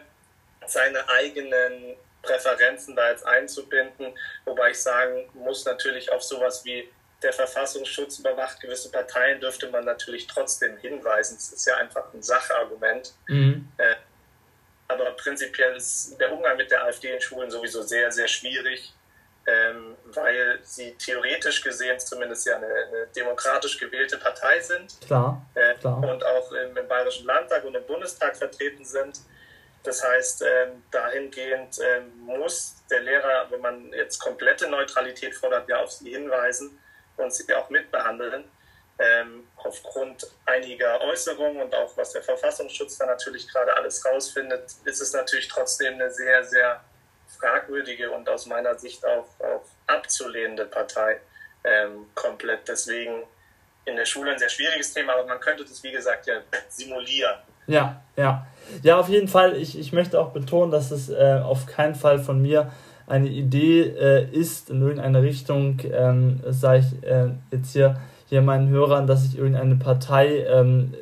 seine 0.68 1.10
eigenen 1.10 1.96
Präferenzen 2.22 2.96
da 2.96 3.10
jetzt 3.10 3.26
einzubinden, 3.26 4.14
wobei 4.46 4.72
ich 4.72 4.82
sagen 4.82 5.30
muss, 5.34 5.66
natürlich 5.66 6.12
auf 6.12 6.22
sowas 6.22 6.64
wie 6.66 6.88
der 7.22 7.34
Verfassungsschutz 7.34 8.20
überwacht 8.20 8.60
gewisse 8.62 8.92
Parteien, 8.92 9.40
dürfte 9.42 9.70
man 9.70 9.86
natürlich 9.86 10.28
trotzdem 10.28 10.78
hinweisen. 10.78 11.38
Es 11.38 11.52
ist 11.52 11.66
ja 11.68 11.76
einfach 11.78 12.14
ein 12.14 12.24
Sachargument. 12.24 13.14
Mhm. 13.28 13.68
Äh, 13.78 13.96
aber 14.88 15.12
prinzipiell 15.12 15.76
ist 15.76 16.20
der 16.20 16.32
Umgang 16.32 16.58
mit 16.58 16.72
der 16.72 16.84
AfD 16.84 17.14
in 17.14 17.22
Schulen 17.22 17.52
sowieso 17.52 17.82
sehr, 17.84 18.12
sehr 18.12 18.28
schwierig, 18.28 18.94
ähm, 19.46 19.96
weil 20.06 20.60
sie 20.64 20.96
theoretisch 20.96 21.62
gesehen 21.62 22.00
zumindest 22.00 22.48
ja 22.48 22.56
eine, 22.56 22.68
eine 22.68 23.08
demokratisch 23.16 23.78
gewählte 23.78 24.18
Partei 24.18 24.60
sind. 24.62 25.00
Klar, 25.06 25.46
äh, 25.56 25.76
klar. 25.76 25.98
Und 25.98 26.26
auch 26.26 26.52
im, 26.54 26.76
im, 26.76 26.88
Bayerischen 26.88 27.26
Landtag 27.28 27.66
und 27.66 27.76
im 27.76 27.86
Bundestag 27.86 28.36
vertreten 28.36 28.86
sind. 28.86 29.20
Das 29.84 30.04
heißt, 30.04 30.42
ähm, 30.42 30.84
dahingehend 30.92 31.80
ähm, 31.80 32.18
muss 32.26 32.76
der 32.90 33.02
Lehrer, 33.02 33.48
wenn 33.50 33.62
man 33.62 33.94
jetzt 33.94 34.20
komplette 34.20 34.68
Neutralität 34.70 35.36
fordert, 35.36 35.70
ja 35.70 35.78
auf 35.84 35.92
sie 35.92 36.12
hinweisen 36.12 36.80
und 37.20 37.34
sie 37.34 37.54
auch 37.54 37.70
mitbehandeln. 37.70 38.46
Ähm, 39.02 39.48
aufgrund 39.56 40.28
einiger 40.46 41.00
Äußerungen 41.02 41.62
und 41.62 41.74
auch 41.74 41.96
was 41.96 42.12
der 42.12 42.22
Verfassungsschutz 42.22 42.98
da 42.98 43.06
natürlich 43.06 43.48
gerade 43.48 43.74
alles 43.74 44.04
rausfindet, 44.06 44.64
ist 44.84 45.02
es 45.02 45.14
natürlich 45.14 45.48
trotzdem 45.48 45.94
eine 45.94 46.12
sehr, 46.12 46.44
sehr 46.44 46.84
fragwürdige 47.40 48.12
und 48.12 48.28
aus 48.28 48.46
meiner 48.46 48.78
Sicht 48.78 49.06
auch, 49.06 49.28
auch 49.40 49.64
abzulehnende 49.88 50.66
Partei 50.66 51.22
ähm, 51.64 52.08
komplett. 52.14 52.68
Deswegen 52.68 53.24
in 53.86 53.96
der 53.96 54.06
Schule 54.06 54.32
ein 54.32 54.40
sehr 54.40 54.50
schwieriges 54.50 54.94
Thema, 54.94 55.14
aber 55.14 55.26
man 55.26 55.40
könnte 55.40 55.64
das, 55.64 55.82
wie 55.84 55.92
gesagt, 55.92 56.28
ja 56.28 56.42
simulieren. 56.70 57.36
Ja, 57.68 58.02
ja. 58.16 58.48
Ja, 58.84 59.00
auf 59.00 59.10
jeden 59.10 59.28
Fall. 59.28 59.56
Ich, 59.56 59.78
ich 59.78 59.94
möchte 59.94 60.20
auch 60.20 60.32
betonen, 60.32 60.72
dass 60.72 60.92
es 60.92 61.10
äh, 61.10 61.40
auf 61.44 61.66
keinen 61.66 61.96
Fall 61.96 62.20
von 62.20 62.42
mir 62.42 62.72
eine 63.10 63.28
Idee 63.28 63.82
äh, 63.82 64.30
ist 64.32 64.70
in 64.70 64.82
irgendeine 64.82 65.22
Richtung, 65.22 65.78
ähm, 65.92 66.40
sage 66.50 66.80
ich 66.80 67.10
äh, 67.10 67.30
jetzt 67.52 67.74
hier, 67.74 67.98
hier 68.28 68.42
meinen 68.42 68.70
Hörern, 68.70 69.08
dass 69.08 69.26
ich 69.26 69.38
irgendeine 69.38 69.76
Partei 69.76 70.46
ähm, 70.48 70.94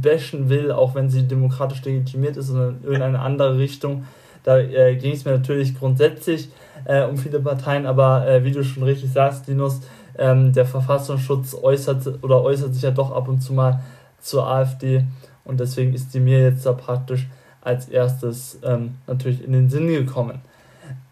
bashen 0.00 0.48
will, 0.48 0.70
auch 0.70 0.94
wenn 0.94 1.10
sie 1.10 1.24
demokratisch 1.24 1.84
legitimiert 1.84 2.36
ist, 2.36 2.46
sondern 2.46 2.78
in 2.78 2.84
irgendeine 2.84 3.18
andere 3.18 3.58
Richtung. 3.58 4.04
Da 4.44 4.58
äh, 4.58 4.94
ging 4.96 5.12
es 5.12 5.24
mir 5.24 5.32
natürlich 5.32 5.76
grundsätzlich 5.76 6.50
äh, 6.84 7.02
um 7.02 7.16
viele 7.16 7.40
Parteien, 7.40 7.86
aber 7.86 8.28
äh, 8.28 8.44
wie 8.44 8.52
du 8.52 8.62
schon 8.62 8.84
richtig 8.84 9.12
sagst, 9.12 9.48
Linus, 9.48 9.80
ähm, 10.16 10.52
der 10.52 10.66
Verfassungsschutz 10.66 11.56
äußert 11.60 12.22
oder 12.22 12.42
äußert 12.42 12.74
sich 12.74 12.82
ja 12.82 12.92
doch 12.92 13.10
ab 13.10 13.26
und 13.26 13.40
zu 13.40 13.52
mal 13.52 13.80
zur 14.20 14.46
AfD 14.46 15.04
und 15.44 15.58
deswegen 15.58 15.92
ist 15.94 16.14
die 16.14 16.20
mir 16.20 16.40
jetzt 16.40 16.64
da 16.64 16.72
praktisch 16.72 17.26
als 17.60 17.88
erstes 17.88 18.60
ähm, 18.62 18.94
natürlich 19.06 19.42
in 19.42 19.52
den 19.52 19.68
Sinn 19.70 19.88
gekommen. 19.88 20.40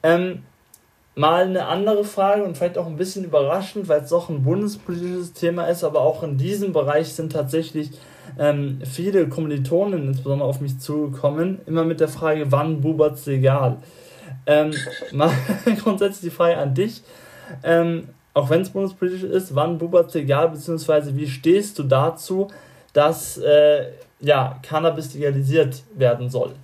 Ähm, 0.02 0.42
mal 1.14 1.44
eine 1.44 1.66
andere 1.66 2.04
Frage 2.04 2.42
und 2.42 2.56
vielleicht 2.56 2.78
auch 2.78 2.86
ein 2.86 2.96
bisschen 2.96 3.24
überraschend, 3.24 3.88
weil 3.88 4.02
es 4.02 4.10
doch 4.10 4.28
ein 4.28 4.42
bundespolitisches 4.42 5.32
Thema 5.32 5.66
ist, 5.66 5.84
aber 5.84 6.00
auch 6.00 6.22
in 6.22 6.38
diesem 6.38 6.72
Bereich 6.72 7.12
sind 7.12 7.32
tatsächlich 7.32 7.90
ähm, 8.38 8.80
viele 8.84 9.28
Kommilitonen 9.28 10.08
insbesondere 10.08 10.48
auf 10.48 10.60
mich 10.60 10.78
zugekommen, 10.78 11.60
immer 11.66 11.84
mit 11.84 12.00
der 12.00 12.08
Frage, 12.08 12.50
wann 12.50 12.80
bubert's 12.80 13.26
legal? 13.26 13.78
Ähm, 14.46 14.72
mal 15.12 15.30
grundsätzlich 15.82 16.30
die 16.30 16.36
Frage 16.36 16.56
an 16.56 16.74
dich, 16.74 17.02
ähm, 17.62 18.08
auch 18.32 18.48
wenn 18.48 18.62
es 18.62 18.70
bundespolitisch 18.70 19.24
ist, 19.24 19.54
wann 19.54 19.76
bubert's 19.76 20.14
legal, 20.14 20.48
beziehungsweise 20.48 21.14
wie 21.14 21.28
stehst 21.28 21.78
du 21.78 21.82
dazu, 21.82 22.48
dass 22.94 23.36
äh, 23.36 23.88
ja, 24.20 24.58
Cannabis 24.62 25.12
legalisiert 25.12 25.82
werden 25.94 26.30
soll? 26.30 26.54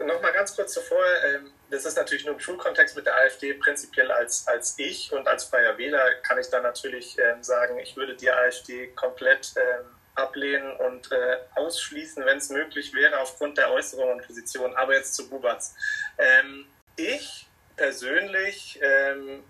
Nochmal 0.00 0.32
ganz 0.32 0.56
kurz 0.56 0.74
zuvor, 0.74 0.98
ähm 1.32 1.53
das 1.70 1.84
ist 1.84 1.96
natürlich 1.96 2.24
nur 2.24 2.34
im 2.34 2.40
Schulkontext 2.40 2.96
mit 2.96 3.06
der 3.06 3.16
AfD 3.16 3.54
prinzipiell 3.54 4.10
als, 4.10 4.46
als 4.46 4.78
ich 4.78 5.12
und 5.12 5.26
als 5.26 5.44
freier 5.44 5.76
Wähler 5.78 6.14
kann 6.22 6.38
ich 6.38 6.48
da 6.48 6.60
natürlich 6.60 7.16
ähm, 7.18 7.42
sagen, 7.42 7.78
ich 7.78 7.96
würde 7.96 8.14
die 8.14 8.30
AfD 8.30 8.88
komplett 8.88 9.54
ähm, 9.56 9.86
ablehnen 10.14 10.76
und 10.76 11.10
äh, 11.10 11.38
ausschließen, 11.56 12.24
wenn 12.24 12.38
es 12.38 12.50
möglich 12.50 12.94
wäre, 12.94 13.18
aufgrund 13.18 13.58
der 13.58 13.70
Äußerungen 13.72 14.20
und 14.20 14.26
Positionen. 14.26 14.74
Aber 14.76 14.94
jetzt 14.94 15.14
zu 15.14 15.28
Bubatz. 15.28 15.74
Ähm, 16.18 16.66
ich 16.96 17.48
persönlich 17.76 18.78
ähm, 18.82 19.42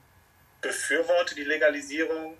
befürworte 0.62 1.34
die 1.34 1.44
Legalisierung. 1.44 2.38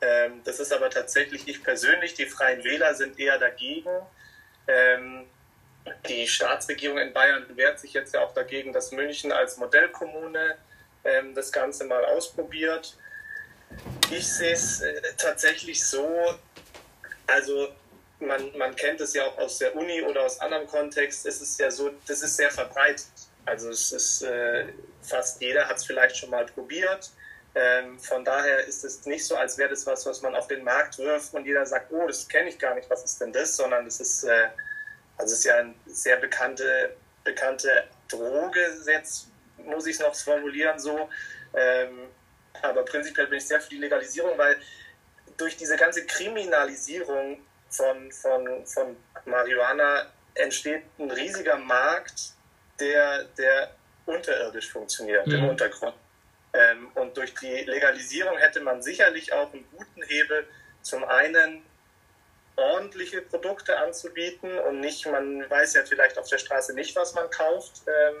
Ähm, 0.00 0.40
das 0.44 0.60
ist 0.60 0.72
aber 0.72 0.88
tatsächlich 0.88 1.46
ich 1.48 1.62
persönlich. 1.62 2.14
Die 2.14 2.26
Freien 2.26 2.64
Wähler 2.64 2.94
sind 2.94 3.18
eher 3.18 3.38
dagegen. 3.38 3.90
Die 6.08 6.26
Staatsregierung 6.26 6.98
in 6.98 7.12
Bayern 7.12 7.44
wehrt 7.56 7.80
sich 7.80 7.92
jetzt 7.92 8.14
ja 8.14 8.20
auch 8.20 8.34
dagegen, 8.34 8.72
dass 8.72 8.92
München 8.92 9.32
als 9.32 9.56
Modellkommune 9.56 10.56
ähm, 11.04 11.34
das 11.34 11.50
Ganze 11.50 11.84
mal 11.84 12.04
ausprobiert. 12.04 12.96
Ich 14.10 14.26
sehe 14.26 14.52
es 14.52 14.80
äh, 14.80 15.00
tatsächlich 15.16 15.84
so, 15.84 16.34
also 17.26 17.68
man, 18.18 18.56
man 18.58 18.74
kennt 18.76 19.00
es 19.00 19.14
ja 19.14 19.24
auch 19.24 19.38
aus 19.38 19.58
der 19.58 19.74
Uni 19.74 20.02
oder 20.02 20.22
aus 20.22 20.40
anderem 20.40 20.66
Kontext, 20.66 21.24
es 21.26 21.40
ist 21.40 21.58
ja 21.58 21.70
so, 21.70 21.90
das 22.06 22.22
ist 22.22 22.36
sehr 22.36 22.50
verbreitet. 22.50 23.06
Also 23.46 23.70
es 23.70 23.92
ist 23.92 24.22
äh, 24.22 24.66
fast 25.02 25.40
jeder 25.40 25.66
hat 25.66 25.78
es 25.78 25.84
vielleicht 25.84 26.16
schon 26.16 26.30
mal 26.30 26.44
probiert. 26.46 27.10
Ähm, 27.54 27.98
von 27.98 28.24
daher 28.24 28.64
ist 28.66 28.84
es 28.84 29.06
nicht 29.06 29.26
so, 29.26 29.34
als 29.34 29.58
wäre 29.58 29.70
das 29.70 29.86
was, 29.86 30.06
was 30.06 30.22
man 30.22 30.36
auf 30.36 30.46
den 30.46 30.62
Markt 30.62 30.98
wirft 30.98 31.34
und 31.34 31.46
jeder 31.46 31.66
sagt, 31.66 31.90
oh, 31.90 32.06
das 32.06 32.28
kenne 32.28 32.48
ich 32.48 32.58
gar 32.58 32.74
nicht, 32.74 32.88
was 32.88 33.04
ist 33.04 33.20
denn 33.20 33.32
das, 33.32 33.56
sondern 33.56 33.86
es 33.86 33.98
ist 33.98 34.24
äh, 34.24 34.48
also 35.20 35.34
es 35.34 35.40
ist 35.40 35.44
ja 35.44 35.56
eine 35.56 35.74
sehr 35.86 36.16
bekannte, 36.16 36.96
bekannte 37.24 37.84
Droge, 38.08 38.60
jetzt 38.86 39.28
muss 39.58 39.86
ich 39.86 39.96
es 39.96 40.00
noch 40.00 40.14
formulieren 40.14 40.78
so. 40.78 41.10
Ähm, 41.54 42.08
aber 42.62 42.84
prinzipiell 42.84 43.26
bin 43.26 43.38
ich 43.38 43.46
sehr 43.46 43.60
für 43.60 43.68
die 43.68 43.78
Legalisierung, 43.78 44.36
weil 44.38 44.56
durch 45.36 45.56
diese 45.58 45.76
ganze 45.76 46.06
Kriminalisierung 46.06 47.44
von, 47.68 48.10
von, 48.12 48.66
von 48.66 48.96
Marihuana 49.26 50.06
entsteht 50.34 50.84
ein 50.98 51.10
riesiger 51.10 51.56
Markt, 51.56 52.32
der, 52.78 53.24
der 53.36 53.74
unterirdisch 54.06 54.70
funktioniert 54.70 55.26
mhm. 55.26 55.34
im 55.34 55.48
Untergrund. 55.50 55.94
Ähm, 56.54 56.88
und 56.94 57.14
durch 57.16 57.34
die 57.34 57.64
Legalisierung 57.64 58.38
hätte 58.38 58.60
man 58.60 58.82
sicherlich 58.82 59.32
auch 59.34 59.52
einen 59.52 59.66
guten 59.70 60.02
Hebel, 60.02 60.48
zum 60.82 61.04
einen 61.04 61.62
ordentliche 62.56 63.22
Produkte 63.22 63.78
anzubieten 63.78 64.58
und 64.58 64.80
nicht, 64.80 65.06
man 65.06 65.48
weiß 65.48 65.74
ja 65.74 65.82
vielleicht 65.84 66.18
auf 66.18 66.28
der 66.28 66.38
Straße 66.38 66.74
nicht, 66.74 66.94
was 66.96 67.14
man 67.14 67.30
kauft. 67.30 67.82
Ähm, 67.86 68.16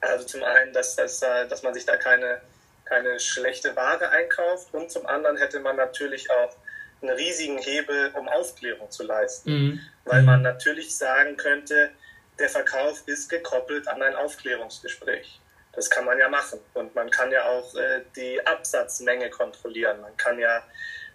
also 0.00 0.24
zum 0.24 0.44
einen, 0.44 0.72
dass, 0.72 0.94
dass, 0.96 1.20
dass 1.20 1.62
man 1.62 1.74
sich 1.74 1.84
da 1.84 1.96
keine, 1.96 2.40
keine 2.84 3.18
schlechte 3.18 3.74
Ware 3.74 4.10
einkauft 4.10 4.72
und 4.72 4.90
zum 4.90 5.06
anderen 5.06 5.36
hätte 5.36 5.58
man 5.58 5.76
natürlich 5.76 6.30
auch 6.30 6.56
einen 7.02 7.16
riesigen 7.16 7.58
Hebel, 7.58 8.12
um 8.14 8.28
Aufklärung 8.28 8.90
zu 8.90 9.04
leisten. 9.04 9.50
Mhm. 9.50 9.80
Weil 10.04 10.22
man 10.22 10.42
natürlich 10.42 10.96
sagen 10.96 11.36
könnte, 11.36 11.90
der 12.38 12.48
Verkauf 12.48 13.02
ist 13.06 13.28
gekoppelt 13.28 13.88
an 13.88 14.02
ein 14.02 14.14
Aufklärungsgespräch. 14.14 15.40
Das 15.72 15.90
kann 15.90 16.04
man 16.04 16.18
ja 16.18 16.28
machen. 16.28 16.60
Und 16.74 16.94
man 16.94 17.10
kann 17.10 17.30
ja 17.30 17.44
auch 17.44 17.74
äh, 17.74 18.02
die 18.16 18.44
Absatzmenge 18.46 19.30
kontrollieren. 19.30 20.00
Man 20.00 20.16
kann 20.16 20.38
ja, 20.38 20.62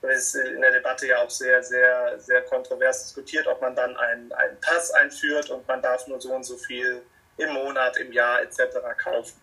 es 0.09 0.35
ist 0.35 0.45
in 0.45 0.61
der 0.61 0.71
Debatte 0.71 1.07
ja 1.07 1.23
auch 1.23 1.29
sehr, 1.29 1.63
sehr, 1.63 2.19
sehr 2.19 2.41
kontrovers 2.43 3.03
diskutiert, 3.03 3.47
ob 3.47 3.61
man 3.61 3.75
dann 3.75 3.95
einen, 3.95 4.31
einen 4.33 4.59
Pass 4.59 4.91
einführt 4.91 5.49
und 5.49 5.67
man 5.67 5.81
darf 5.81 6.07
nur 6.07 6.19
so 6.19 6.33
und 6.33 6.43
so 6.43 6.57
viel 6.57 7.01
im 7.37 7.53
Monat, 7.53 7.97
im 7.97 8.11
Jahr 8.11 8.41
etc. 8.41 8.59
kaufen. 8.97 9.39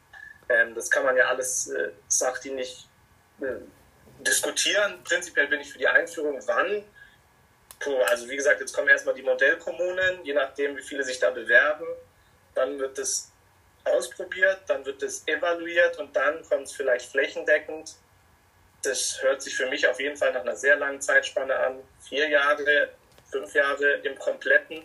Ähm, 0.49 0.75
das 0.75 0.91
kann 0.91 1.05
man 1.05 1.17
ja 1.17 1.29
alles, 1.29 1.69
äh, 1.69 1.91
sagt 2.09 2.45
die 2.45 2.51
nicht, 2.51 2.89
äh, 3.41 3.61
diskutieren. 4.23 5.03
Prinzipiell 5.05 5.47
bin 5.47 5.61
ich 5.61 5.73
für 5.73 5.79
die 5.79 5.89
Einführung. 5.89 6.41
Wann? 6.47 6.85
Puh, 7.79 7.97
also 8.11 8.29
wie 8.29 8.37
gesagt, 8.37 8.61
jetzt 8.61 8.75
kommen 8.75 8.89
erstmal 8.89 9.15
die 9.15 9.23
Modellkommunen, 9.23 10.25
je 10.25 10.35
nachdem, 10.35 10.77
wie 10.77 10.83
viele 10.83 11.03
sich 11.03 11.19
da 11.19 11.31
bewerben. 11.31 11.87
Dann 12.55 12.79
wird 12.79 12.99
es 12.99 13.31
ausprobiert, 13.85 14.61
dann 14.67 14.85
wird 14.85 15.03
es 15.03 15.27
evaluiert 15.27 15.99
und 15.99 16.15
dann 16.15 16.43
kommt 16.49 16.65
es 16.65 16.73
vielleicht 16.73 17.11
flächendeckend. 17.11 17.95
Das 18.83 19.19
hört 19.23 19.43
sich 19.43 19.57
für 19.57 19.69
mich 19.69 19.87
auf 19.87 20.01
jeden 20.01 20.17
Fall 20.17 20.33
nach 20.33 20.41
einer 20.41 20.57
sehr 20.57 20.77
langen 20.77 21.01
Zeitspanne 21.01 21.55
an. 21.55 21.81
Vier 22.01 22.29
Jahre, 22.29 22.89
fünf 23.31 23.55
Jahre 23.55 24.01
im 24.03 24.19
Kompletten. 24.19 24.83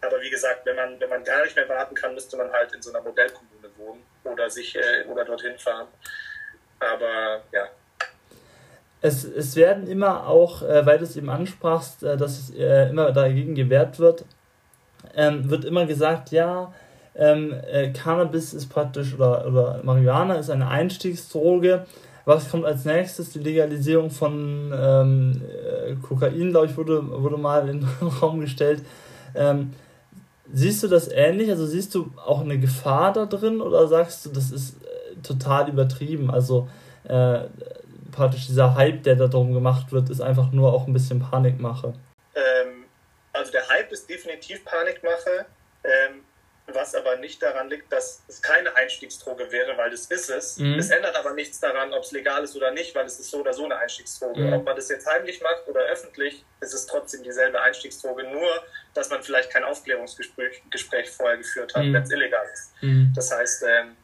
Aber 0.00 0.20
wie 0.20 0.30
gesagt, 0.30 0.64
wenn 0.64 0.76
man, 0.76 1.00
wenn 1.00 1.08
man 1.08 1.24
gar 1.24 1.42
nicht 1.44 1.56
mehr 1.56 1.68
warten 1.68 1.94
kann, 1.94 2.14
müsste 2.14 2.36
man 2.36 2.50
halt 2.52 2.72
in 2.74 2.82
so 2.82 2.90
einer 2.90 3.02
Modellkommune 3.02 3.68
wohnen 3.76 4.02
oder 4.24 4.48
sich 4.48 4.76
äh, 4.76 5.04
oder 5.08 5.24
dorthin 5.24 5.58
fahren. 5.58 5.88
Aber 6.78 7.42
ja. 7.52 7.68
Es, 9.00 9.24
es 9.24 9.56
werden 9.56 9.86
immer 9.86 10.26
auch, 10.26 10.62
äh, 10.62 10.84
weil 10.86 10.98
du 10.98 11.04
es 11.04 11.16
eben 11.16 11.30
ansprachst, 11.30 12.02
äh, 12.02 12.16
dass 12.16 12.38
es 12.38 12.54
äh, 12.54 12.88
immer 12.88 13.12
dagegen 13.12 13.54
gewehrt 13.54 13.98
wird, 13.98 14.24
ähm, 15.14 15.48
wird 15.50 15.64
immer 15.64 15.86
gesagt, 15.86 16.30
ja, 16.30 16.72
ähm, 17.14 17.54
äh, 17.70 17.92
Cannabis 17.92 18.52
ist 18.52 18.68
praktisch 18.68 19.14
oder, 19.14 19.46
oder 19.46 19.80
Marihuana 19.82 20.36
ist 20.36 20.50
eine 20.50 20.68
Einstiegsdroge. 20.68 21.86
Was 22.26 22.50
kommt 22.50 22.64
als 22.64 22.84
nächstes? 22.84 23.30
Die 23.30 23.38
Legalisierung 23.38 24.10
von 24.10 24.74
ähm, 24.76 25.42
äh, 25.48 25.94
Kokain, 25.94 26.50
glaube 26.50 26.66
ich, 26.66 26.76
wurde, 26.76 27.08
wurde 27.22 27.36
mal 27.36 27.68
in 27.68 27.80
den 27.80 28.08
Raum 28.20 28.40
gestellt. 28.40 28.84
Ähm, 29.36 29.72
siehst 30.52 30.82
du 30.82 30.88
das 30.88 31.06
ähnlich? 31.06 31.50
Also 31.50 31.66
siehst 31.66 31.94
du 31.94 32.10
auch 32.16 32.40
eine 32.40 32.58
Gefahr 32.58 33.12
da 33.12 33.26
drin 33.26 33.60
oder 33.60 33.86
sagst 33.86 34.26
du, 34.26 34.30
das 34.30 34.50
ist 34.50 34.82
äh, 34.82 35.22
total 35.22 35.68
übertrieben? 35.68 36.28
Also 36.28 36.68
äh, 37.04 37.44
praktisch 38.10 38.48
dieser 38.48 38.74
Hype, 38.74 39.04
der 39.04 39.14
da 39.14 39.28
drum 39.28 39.54
gemacht 39.54 39.92
wird, 39.92 40.10
ist 40.10 40.20
einfach 40.20 40.50
nur 40.50 40.72
auch 40.72 40.88
ein 40.88 40.92
bisschen 40.92 41.20
Panikmache. 41.20 41.94
Ähm, 42.34 42.86
also 43.32 43.52
der 43.52 43.68
Hype 43.68 43.92
ist 43.92 44.10
definitiv 44.10 44.64
Panikmache. 44.64 45.46
Ähm, 45.84 46.22
was 46.72 46.94
aber 46.94 47.16
nicht 47.16 47.40
daran 47.42 47.70
liegt, 47.70 47.92
dass 47.92 48.22
es 48.26 48.42
keine 48.42 48.74
Einstiegsdroge 48.74 49.50
wäre, 49.52 49.76
weil 49.76 49.90
das 49.90 50.06
ist 50.06 50.30
es. 50.30 50.58
Mhm. 50.58 50.78
Es 50.78 50.90
ändert 50.90 51.14
aber 51.16 51.32
nichts 51.32 51.60
daran, 51.60 51.92
ob 51.92 52.02
es 52.02 52.10
legal 52.10 52.42
ist 52.42 52.56
oder 52.56 52.72
nicht, 52.72 52.94
weil 52.94 53.06
es 53.06 53.20
ist 53.20 53.30
so 53.30 53.38
oder 53.40 53.52
so 53.52 53.64
eine 53.64 53.76
Einstiegsdroge. 53.76 54.40
Mhm. 54.40 54.52
Ob 54.52 54.64
man 54.64 54.74
das 54.74 54.88
jetzt 54.88 55.06
heimlich 55.06 55.40
macht 55.40 55.68
oder 55.68 55.80
öffentlich, 55.82 56.44
ist 56.60 56.74
es 56.74 56.86
trotzdem 56.86 57.22
dieselbe 57.22 57.60
Einstiegsdroge, 57.60 58.24
nur 58.24 58.64
dass 58.94 59.10
man 59.10 59.22
vielleicht 59.22 59.50
kein 59.50 59.62
Aufklärungsgespräch 59.62 60.62
Gespräch 60.70 61.10
vorher 61.10 61.36
geführt 61.36 61.74
hat, 61.74 61.84
mhm. 61.84 61.94
wenn 61.94 62.02
es 62.02 62.10
illegal 62.10 62.46
ist. 62.52 62.72
Mhm. 62.80 63.12
Das 63.14 63.30
heißt, 63.30 63.62
ähm, 63.62 63.96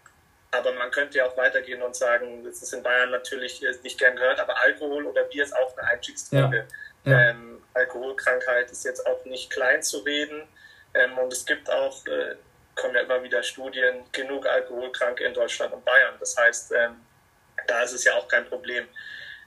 aber 0.53 0.73
man 0.75 0.91
könnte 0.91 1.19
ja 1.19 1.27
auch 1.27 1.37
weitergehen 1.37 1.83
und 1.83 1.97
sagen, 1.97 2.45
das 2.45 2.63
ist 2.63 2.75
in 2.75 2.83
Bayern 2.83 3.11
natürlich 3.11 3.65
äh, 3.65 3.75
nicht 3.83 3.99
gern 3.99 4.15
gehört, 4.15 4.39
aber 4.39 4.61
Alkohol 4.61 5.07
oder 5.07 5.25
Bier 5.25 5.43
ist 5.45 5.57
auch 5.57 5.77
eine 5.77 5.89
Einstiegsdroge. 5.89 6.67
Ja. 7.05 7.11
Ja. 7.11 7.31
Ähm, 7.31 7.63
Alkoholkrankheit 7.75 8.71
ist 8.71 8.85
jetzt 8.85 9.05
auch 9.07 9.25
nicht 9.25 9.51
klein 9.51 9.83
zu 9.83 9.99
reden. 9.99 10.47
Ähm, 10.95 11.19
und 11.19 11.33
es 11.33 11.45
gibt 11.45 11.71
auch 11.71 12.07
äh, 12.07 12.37
kommen 12.75 12.95
ja 12.95 13.03
immer 13.03 13.23
wieder 13.23 13.43
Studien, 13.43 14.05
genug 14.13 14.47
Alkoholkranke 14.47 15.25
in 15.25 15.35
Deutschland 15.35 15.73
und 15.73 15.85
Bayern. 15.85 16.15
Das 16.19 16.37
heißt, 16.37 16.73
ähm, 16.73 16.97
da 17.67 17.83
ist 17.83 17.93
es 17.93 18.05
ja 18.05 18.15
auch 18.15 18.29
kein 18.29 18.47
Problem. 18.47 18.87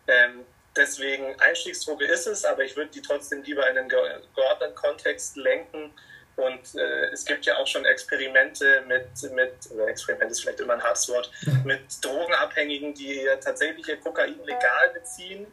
Ähm, 0.07 0.45
deswegen 0.75 1.39
Einstiegsdroge 1.39 2.05
ist 2.05 2.27
es, 2.27 2.45
aber 2.45 2.63
ich 2.63 2.75
würde 2.75 2.91
die 2.91 3.01
trotzdem 3.01 3.43
lieber 3.43 3.69
in 3.69 3.77
einen 3.77 3.89
geordneten 3.89 4.75
Kontext 4.75 5.35
lenken. 5.37 5.93
Und 6.35 6.75
äh, 6.75 7.05
es 7.13 7.23
gibt 7.23 7.45
ja 7.45 7.55
auch 7.57 7.67
schon 7.67 7.85
Experimente 7.85 8.83
mit, 8.87 9.07
mit 9.31 9.53
oder 9.71 9.87
Experiment 9.87 10.31
ist 10.31 10.41
vielleicht 10.41 10.59
immer 10.59 10.73
ein 10.73 10.83
hartes 10.83 11.07
Wort, 11.07 11.31
mit 11.63 11.81
Drogenabhängigen, 12.03 12.93
die 12.93 13.25
tatsächlich 13.41 13.87
ihr 13.87 13.97
Kokain 13.97 14.37
legal 14.43 14.89
beziehen. 14.93 15.47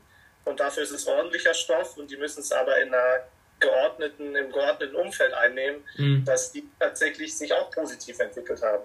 Und 0.44 0.58
dafür 0.58 0.82
ist 0.82 0.90
es 0.90 1.06
ordentlicher 1.06 1.54
Stoff 1.54 1.96
und 1.96 2.10
die 2.10 2.16
müssen 2.16 2.40
es 2.40 2.50
aber 2.50 2.78
in 2.78 2.92
einer 2.92 3.24
geordneten, 3.62 4.36
im 4.36 4.52
geordneten 4.52 4.96
Umfeld 4.96 5.32
einnehmen, 5.32 5.82
mhm. 5.96 6.24
dass 6.24 6.52
die 6.52 6.68
tatsächlich 6.78 7.36
sich 7.36 7.52
auch 7.52 7.70
positiv 7.70 8.18
entwickelt 8.18 8.62
haben. 8.62 8.84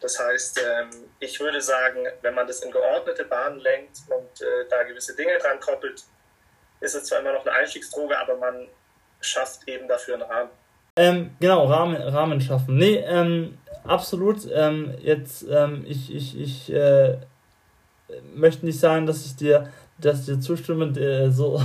Das 0.00 0.18
heißt, 0.18 0.60
ähm, 0.60 0.90
ich 1.20 1.38
würde 1.38 1.60
sagen, 1.60 2.06
wenn 2.22 2.34
man 2.34 2.46
das 2.46 2.60
in 2.60 2.70
geordnete 2.70 3.24
Bahnen 3.24 3.60
lenkt 3.60 3.98
und 4.08 4.40
äh, 4.40 4.68
da 4.68 4.82
gewisse 4.82 5.14
Dinge 5.14 5.38
dran 5.38 5.60
koppelt, 5.60 6.02
ist 6.80 6.94
es 6.94 7.04
zwar 7.04 7.20
immer 7.20 7.32
noch 7.32 7.46
eine 7.46 7.52
Einstiegsdroge, 7.52 8.18
aber 8.18 8.36
man 8.36 8.66
schafft 9.20 9.68
eben 9.68 9.86
dafür 9.86 10.14
einen 10.14 10.24
Rahmen. 10.24 10.50
Ähm, 10.96 11.36
genau, 11.38 11.66
Rahmen, 11.66 11.96
Rahmen 11.96 12.40
schaffen. 12.40 12.76
Nee, 12.76 12.96
ähm, 13.06 13.58
absolut. 13.84 14.46
Ähm, 14.52 14.94
jetzt, 15.00 15.44
ähm, 15.48 15.84
ich, 15.86 16.12
ich, 16.12 16.38
ich 16.38 16.72
äh, 16.72 17.18
möchte 18.34 18.66
nicht 18.66 18.80
sagen, 18.80 19.06
dass 19.06 19.24
ich 19.24 19.36
dir 19.36 19.72
dass 20.04 20.26
dir 20.26 20.40
zustimme, 20.40 20.86
äh, 20.98 21.30
so, 21.30 21.60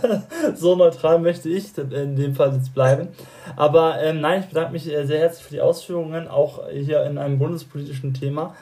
so 0.54 0.76
neutral 0.76 1.18
möchte 1.18 1.48
ich 1.48 1.76
in 1.78 2.16
dem 2.16 2.34
Fall 2.34 2.54
jetzt 2.54 2.74
bleiben. 2.74 3.08
Aber 3.56 4.00
ähm, 4.02 4.20
nein, 4.20 4.40
ich 4.40 4.46
bedanke 4.46 4.72
mich 4.72 4.92
äh, 4.92 5.06
sehr 5.06 5.20
herzlich 5.20 5.44
für 5.44 5.54
die 5.54 5.60
Ausführungen, 5.60 6.28
auch 6.28 6.68
hier 6.70 7.04
in 7.04 7.18
einem 7.18 7.38
bundespolitischen 7.38 8.14
Thema. 8.14 8.54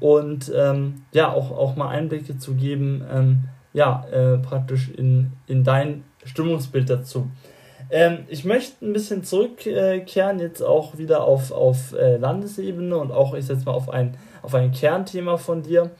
Und 0.00 0.52
ähm, 0.54 1.02
ja, 1.12 1.32
auch, 1.32 1.50
auch 1.50 1.76
mal 1.76 1.88
Einblicke 1.88 2.38
zu 2.38 2.54
geben, 2.54 3.04
ähm, 3.12 3.44
ja, 3.72 4.06
äh, 4.10 4.38
praktisch 4.38 4.90
in, 4.90 5.32
in 5.46 5.64
dein 5.64 6.04
Stimmungsbild 6.24 6.90
dazu. 6.90 7.30
Ähm, 7.90 8.24
ich 8.28 8.44
möchte 8.44 8.84
ein 8.84 8.92
bisschen 8.92 9.24
zurückkehren, 9.24 10.40
jetzt 10.40 10.62
auch 10.62 10.98
wieder 10.98 11.24
auf, 11.24 11.52
auf 11.52 11.94
äh, 11.94 12.16
Landesebene 12.18 12.96
und 12.96 13.12
auch, 13.12 13.34
ich 13.34 13.46
setze 13.46 13.64
mal 13.64 13.72
auf 13.72 13.88
ein, 13.88 14.16
auf 14.42 14.54
ein 14.54 14.72
Kernthema 14.72 15.38
von 15.38 15.62
dir. 15.62 15.90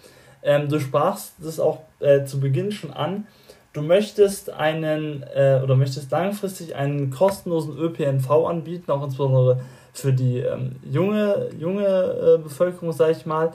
Ähm, 0.43 0.69
du 0.69 0.81
sprachst 0.81 1.35
das 1.39 1.61
auch 1.61 1.81
äh, 2.01 2.25
zu 2.25 2.41
Beginn 2.41 2.73
schon 2.73 2.93
an. 2.93 3.27
Du 3.73 3.83
möchtest 3.83 4.51
einen 4.51 5.23
äh, 5.35 5.61
oder 5.63 5.77
möchtest 5.77 6.11
langfristig 6.11 6.75
einen 6.75 7.11
kostenlosen 7.11 7.77
ÖPNV 7.77 8.31
anbieten, 8.31 8.91
auch 8.91 9.05
insbesondere 9.05 9.61
für 9.93 10.13
die 10.13 10.39
ähm, 10.39 10.77
junge, 10.91 11.51
junge 11.59 11.87
äh, 11.87 12.39
Bevölkerung, 12.43 12.93
sage 12.93 13.13
ich 13.13 13.27
mal. 13.27 13.53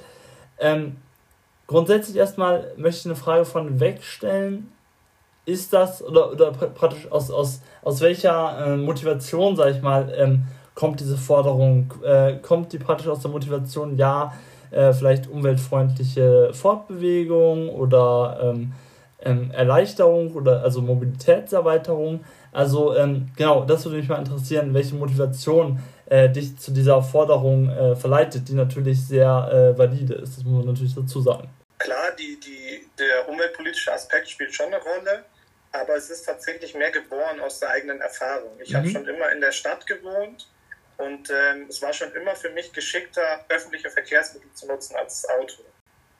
Ähm, 0.59 0.97
grundsätzlich 1.67 2.15
erstmal 2.15 2.71
möchte 2.77 2.99
ich 2.99 3.05
eine 3.05 3.15
Frage 3.15 3.45
von 3.45 3.79
wegstellen. 3.79 4.71
Ist 5.45 5.73
das 5.73 6.01
oder, 6.01 6.31
oder 6.31 6.51
praktisch 6.51 7.11
aus, 7.11 7.29
aus, 7.29 7.61
aus 7.81 7.99
welcher 7.99 8.65
äh, 8.65 8.77
Motivation, 8.77 9.55
sage 9.55 9.71
ich 9.71 9.81
mal, 9.81 10.13
ähm, 10.15 10.43
kommt 10.73 10.99
diese 10.99 11.17
Forderung? 11.17 11.93
Äh, 12.03 12.35
kommt 12.37 12.71
die 12.71 12.77
praktisch 12.77 13.07
aus 13.07 13.19
der 13.19 13.31
Motivation, 13.31 13.97
ja, 13.97 14.33
äh, 14.73 14.93
vielleicht 14.93 15.27
umweltfreundliche 15.27 16.53
Fortbewegung 16.53 17.69
oder 17.69 18.39
ähm, 18.41 18.73
ähm, 19.21 19.51
Erleichterung 19.51 20.33
oder 20.33 20.61
also 20.63 20.81
Mobilitätserweiterung. 20.81 22.23
Also 22.51 22.95
ähm, 22.95 23.31
genau, 23.35 23.65
das 23.65 23.85
würde 23.85 23.97
mich 23.97 24.09
mal 24.09 24.19
interessieren, 24.19 24.73
welche 24.73 24.95
Motivation 24.95 25.79
äh, 26.05 26.29
dich 26.29 26.57
zu 26.57 26.71
dieser 26.71 27.01
Forderung 27.01 27.69
äh, 27.69 27.95
verleitet, 27.95 28.47
die 28.49 28.53
natürlich 28.53 29.05
sehr 29.07 29.49
äh, 29.51 29.77
valide 29.77 30.15
ist, 30.15 30.37
das 30.37 30.43
muss 30.43 30.65
man 30.65 30.73
natürlich 30.73 30.95
dazu 30.95 31.21
sagen. 31.21 31.49
Klar, 31.79 32.11
die, 32.17 32.39
die, 32.39 32.87
der 32.99 33.27
umweltpolitische 33.27 33.91
Aspekt 33.91 34.29
spielt 34.29 34.53
schon 34.53 34.67
eine 34.67 34.77
Rolle, 34.77 35.25
aber 35.71 35.95
es 35.95 36.09
ist 36.09 36.23
tatsächlich 36.23 36.75
mehr 36.75 36.91
geboren 36.91 37.39
aus 37.43 37.59
der 37.59 37.71
eigenen 37.71 37.99
Erfahrung. 37.99 38.51
Ich 38.61 38.71
mhm. 38.71 38.77
habe 38.77 38.89
schon 38.89 39.07
immer 39.07 39.31
in 39.31 39.41
der 39.41 39.51
Stadt 39.51 39.87
gewohnt 39.87 40.47
und 41.03 41.29
ähm, 41.29 41.67
es 41.69 41.81
war 41.81 41.93
schon 41.93 42.13
immer 42.13 42.35
für 42.35 42.49
mich 42.49 42.71
geschickter, 42.71 43.45
öffentliche 43.49 43.89
Verkehrsmittel 43.89 44.51
zu 44.53 44.67
nutzen 44.67 44.95
als 44.95 45.21
das 45.21 45.31
Auto. 45.31 45.63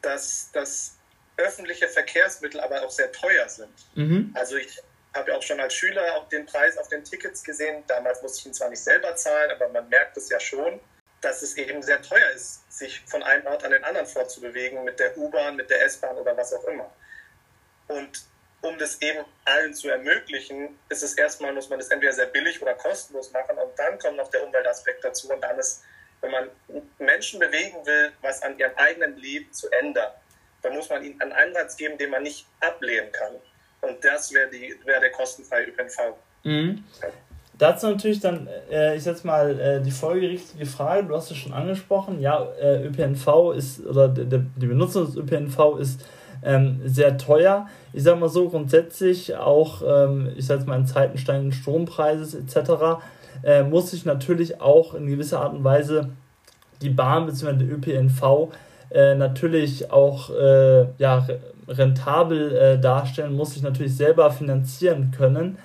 Dass, 0.01 0.49
dass 0.51 0.97
öffentliche 1.37 1.87
Verkehrsmittel 1.87 2.59
aber 2.59 2.83
auch 2.83 2.91
sehr 2.91 3.11
teuer 3.11 3.47
sind. 3.47 3.73
Mhm. 3.95 4.31
Also 4.33 4.57
ich 4.57 4.81
habe 5.13 5.31
ja 5.31 5.37
auch 5.37 5.41
schon 5.41 5.59
als 5.59 5.73
Schüler 5.73 6.15
auch 6.15 6.27
den 6.29 6.45
Preis 6.45 6.77
auf 6.77 6.89
den 6.89 7.03
Tickets 7.03 7.43
gesehen. 7.43 7.83
Damals 7.87 8.21
musste 8.21 8.39
ich 8.39 8.45
ihn 8.47 8.53
zwar 8.53 8.69
nicht 8.69 8.83
selber 8.83 9.15
zahlen, 9.15 9.51
aber 9.51 9.69
man 9.69 9.87
merkt 9.89 10.17
es 10.17 10.29
ja 10.29 10.39
schon, 10.39 10.79
dass 11.21 11.41
es 11.41 11.55
eben 11.55 11.81
sehr 11.81 12.01
teuer 12.01 12.29
ist, 12.31 12.69
sich 12.71 13.01
von 13.07 13.23
einem 13.23 13.45
Ort 13.47 13.63
an 13.63 13.71
den 13.71 13.83
anderen 13.83 14.07
fortzubewegen, 14.07 14.83
mit 14.83 14.99
der 14.99 15.17
U-Bahn, 15.17 15.55
mit 15.55 15.69
der 15.69 15.83
S-Bahn 15.85 16.17
oder 16.17 16.35
was 16.35 16.53
auch 16.53 16.65
immer. 16.65 16.93
Und 17.87 18.23
um 18.63 18.77
das 18.79 19.01
eben 19.01 19.25
allen 19.45 19.73
zu 19.73 19.89
ermöglichen, 19.89 20.79
ist 20.89 21.03
es 21.03 21.15
erstmal, 21.15 21.53
muss 21.53 21.69
man 21.69 21.79
das 21.79 21.89
entweder 21.89 22.13
sehr 22.13 22.27
billig 22.27 22.61
oder 22.61 22.73
kostenlos 22.73 23.31
machen 23.31 23.57
und 23.57 23.77
dann 23.77 23.99
kommt 23.99 24.17
noch 24.17 24.29
der 24.31 24.45
Umweltaspekt 24.45 25.03
dazu 25.03 25.31
und 25.31 25.41
dann 25.41 25.59
ist, 25.59 25.83
wenn 26.21 26.31
man 26.31 26.49
Menschen 26.97 27.39
bewegen 27.39 27.85
will, 27.85 28.11
was 28.21 28.41
an 28.41 28.57
ihrem 28.57 28.71
eigenen 28.75 29.17
Leben 29.17 29.51
zu 29.51 29.69
ändern, 29.69 30.11
dann 30.61 30.73
muss 30.73 30.89
man 30.89 31.03
ihnen 31.03 31.19
einen 31.21 31.33
Ansatz 31.33 31.75
geben, 31.75 31.97
den 31.97 32.09
man 32.09 32.23
nicht 32.23 32.47
ablehnen 32.61 33.11
kann. 33.11 33.33
Und 33.81 34.03
das 34.03 34.33
wäre 34.33 34.49
wär 34.85 34.99
der 35.01 35.11
kostenfreie 35.11 35.65
ÖPNV. 35.65 36.15
Mhm. 36.45 36.83
dazu 37.57 37.87
natürlich 37.87 38.19
dann, 38.19 38.49
äh, 38.69 38.97
ich 38.97 39.03
setze 39.03 39.25
mal 39.25 39.57
äh, 39.59 39.81
die 39.81 39.91
folgerichtige 39.91 40.65
Frage, 40.65 41.07
du 41.07 41.15
hast 41.15 41.31
es 41.31 41.37
schon 41.37 41.53
angesprochen, 41.53 42.19
ja, 42.19 42.45
äh, 42.59 42.85
ÖPNV 42.85 43.53
ist, 43.55 43.85
oder 43.85 44.07
der, 44.09 44.39
die 44.39 44.67
Benutzung 44.67 45.05
des 45.05 45.15
ÖPNV 45.15 45.79
ist 45.79 46.01
ähm, 46.43 46.81
sehr 46.85 47.17
teuer. 47.17 47.67
Ich 47.93 48.03
sage 48.03 48.19
mal 48.19 48.29
so, 48.29 48.49
grundsätzlich 48.49 49.35
auch, 49.35 49.81
ähm, 49.85 50.31
ich 50.35 50.45
sage 50.45 50.65
mal 50.65 50.77
in 50.77 50.85
Zeiten 50.85 51.17
steigenden 51.17 51.53
Strompreises 51.53 52.35
etc., 52.35 53.01
äh, 53.43 53.63
muss 53.63 53.91
sich 53.91 54.05
natürlich 54.05 54.61
auch 54.61 54.93
in 54.93 55.07
gewisser 55.07 55.41
Art 55.41 55.53
und 55.53 55.63
Weise 55.63 56.09
die 56.81 56.89
Bahn 56.89 57.25
bzw. 57.25 57.53
der 57.53 57.71
ÖPNV 57.71 58.51
äh, 58.91 59.15
natürlich 59.15 59.91
auch 59.91 60.29
äh, 60.29 60.85
ja, 60.97 61.25
rentabel 61.67 62.55
äh, 62.55 62.79
darstellen, 62.79 63.33
muss 63.33 63.53
sich 63.53 63.63
natürlich 63.63 63.95
selber 63.95 64.31
finanzieren 64.31 65.11
können. 65.11 65.57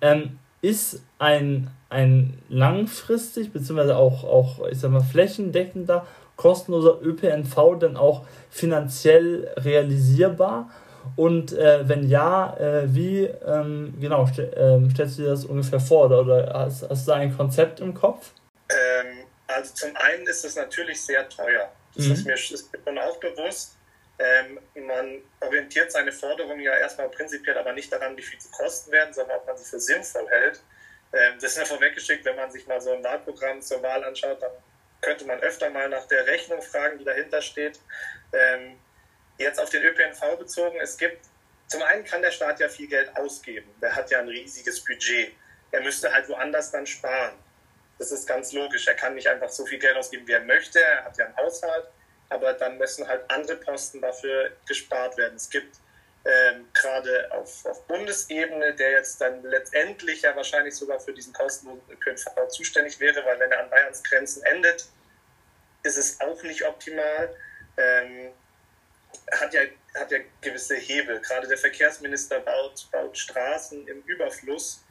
Ähm, 0.00 0.38
ist 0.60 1.02
ein, 1.18 1.70
ein 1.88 2.34
langfristig 2.48 3.52
bzw. 3.52 3.92
auch, 3.92 4.24
auch 4.24 4.66
ich 4.68 4.78
sag 4.78 4.90
mal, 4.90 5.00
flächendeckender, 5.00 6.04
kostenloser 6.36 7.00
ÖPNV 7.02 7.78
denn 7.80 7.96
auch 7.96 8.26
finanziell 8.50 9.50
realisierbar? 9.56 10.70
Und 11.14 11.52
äh, 11.52 11.88
wenn 11.88 12.08
ja, 12.08 12.56
äh, 12.58 12.94
wie 12.94 13.24
ähm, 13.24 13.94
genau 14.00 14.26
st 14.26 14.40
äh, 14.40 14.80
stellst 14.90 15.18
du 15.18 15.22
dir 15.22 15.28
das 15.28 15.44
ungefähr 15.44 15.78
vor 15.78 16.06
oder, 16.06 16.20
oder 16.20 16.52
hast, 16.52 16.88
hast, 16.88 17.06
du 17.06 17.12
da 17.12 17.16
ein 17.18 17.36
Konzept 17.36 17.80
im 17.80 17.94
Kopf? 17.94 18.32
Ähm, 18.68 19.24
also 19.46 19.72
zum 19.74 19.96
einen 19.96 20.26
ist 20.26 20.44
es 20.44 20.56
natürlich 20.56 21.00
sehr 21.00 21.28
teuer. 21.28 21.70
Das 21.94 22.06
mhm. 22.06 22.12
ist, 22.12 22.26
mir, 22.26 22.34
ist 22.34 22.72
mir 22.72 22.80
schon 22.84 22.98
auch 22.98 23.16
bewusst. 23.18 23.76
Ähm, 24.18 24.58
man 24.86 25.22
orientiert 25.40 25.92
seine 25.92 26.10
Forderungen 26.10 26.60
ja 26.60 26.74
erstmal 26.74 27.08
prinzipiell 27.10 27.56
aber 27.58 27.72
nicht 27.72 27.92
daran, 27.92 28.16
wie 28.16 28.22
viel 28.22 28.40
sie 28.40 28.50
kosten 28.50 28.90
werden, 28.90 29.12
sondern 29.12 29.38
ob 29.38 29.46
man 29.46 29.56
sie 29.56 29.64
für 29.64 29.78
sinnvoll 29.78 30.26
hält. 30.28 30.60
Ähm, 31.12 31.34
das 31.40 31.52
ist 31.52 31.58
ja 31.58 31.64
vorweggeschickt, 31.64 32.24
wenn 32.24 32.36
man 32.36 32.50
sich 32.50 32.66
mal 32.66 32.80
so 32.80 32.92
ein 32.92 33.04
Wahlprogramm 33.04 33.60
zur 33.60 33.82
Wahl 33.82 34.02
anschaut, 34.04 34.40
dann 34.40 34.50
könnte 35.06 35.24
man 35.24 35.40
öfter 35.40 35.70
mal 35.70 35.88
nach 35.88 36.06
der 36.06 36.26
Rechnung 36.26 36.60
fragen, 36.60 36.98
die 36.98 37.04
dahinter 37.04 37.40
steht. 37.40 37.78
Ähm, 38.32 38.78
jetzt 39.38 39.60
auf 39.60 39.70
den 39.70 39.82
ÖPNV 39.82 40.38
bezogen, 40.38 40.78
es 40.80 40.98
gibt, 40.98 41.24
zum 41.68 41.82
einen 41.82 42.04
kann 42.04 42.22
der 42.22 42.30
Staat 42.30 42.60
ja 42.60 42.68
viel 42.68 42.88
Geld 42.88 43.16
ausgeben. 43.16 43.72
Der 43.80 43.94
hat 43.94 44.10
ja 44.10 44.18
ein 44.18 44.28
riesiges 44.28 44.84
Budget. 44.84 45.32
Er 45.70 45.80
müsste 45.80 46.12
halt 46.12 46.28
woanders 46.28 46.70
dann 46.70 46.86
sparen. 46.86 47.34
Das 47.98 48.12
ist 48.12 48.26
ganz 48.26 48.52
logisch. 48.52 48.86
Er 48.86 48.94
kann 48.94 49.14
nicht 49.14 49.28
einfach 49.28 49.48
so 49.48 49.64
viel 49.64 49.78
Geld 49.78 49.96
ausgeben, 49.96 50.26
wie 50.26 50.32
er 50.32 50.40
möchte. 50.40 50.80
Er 50.80 51.04
hat 51.04 51.16
ja 51.16 51.26
einen 51.26 51.36
Haushalt 51.36 51.86
aber 52.28 52.52
dann 52.54 52.78
müssen 52.78 53.06
halt 53.06 53.22
andere 53.30 53.56
Posten 53.56 54.00
dafür 54.00 54.50
gespart 54.66 55.16
werden. 55.16 55.36
Es 55.36 55.48
gibt 55.48 55.76
ähm, 56.24 56.68
gerade 56.74 57.30
auf, 57.32 57.64
auf, 57.66 57.86
Bundesebene, 57.86 58.74
der 58.74 58.92
jetzt 58.92 59.20
dann 59.20 59.42
letztendlich 59.44 60.22
ja 60.22 60.34
wahrscheinlich 60.34 60.74
sogar 60.74 60.98
für 60.98 61.12
diesen 61.12 61.32
kostenlosen 61.32 61.82
ÖPNV 61.90 62.48
zuständig 62.48 62.98
wäre, 62.98 63.24
weil 63.24 63.38
wenn 63.38 63.52
er 63.52 63.60
an 63.60 63.70
Bayerns 63.70 64.02
Grenzen 64.02 64.42
endet, 64.42 64.86
ist 65.86 65.96
es 65.96 66.20
auch 66.20 66.42
nicht 66.42 66.64
optimal. 66.64 67.34
Ähm, 67.76 68.32
hat 69.32 69.54
ja, 69.54 69.62
hat 69.94 70.10
ja 70.10 70.18
gewisse 70.40 70.76
Hebel. 70.76 71.20
Gerade 71.20 71.48
der 71.48 71.58
Verkehrsminister 71.58 72.40
baut, 72.40 72.88
baut 72.92 73.16
Straßen 73.16 73.88
im 73.88 74.02
Überfluss 74.02 74.84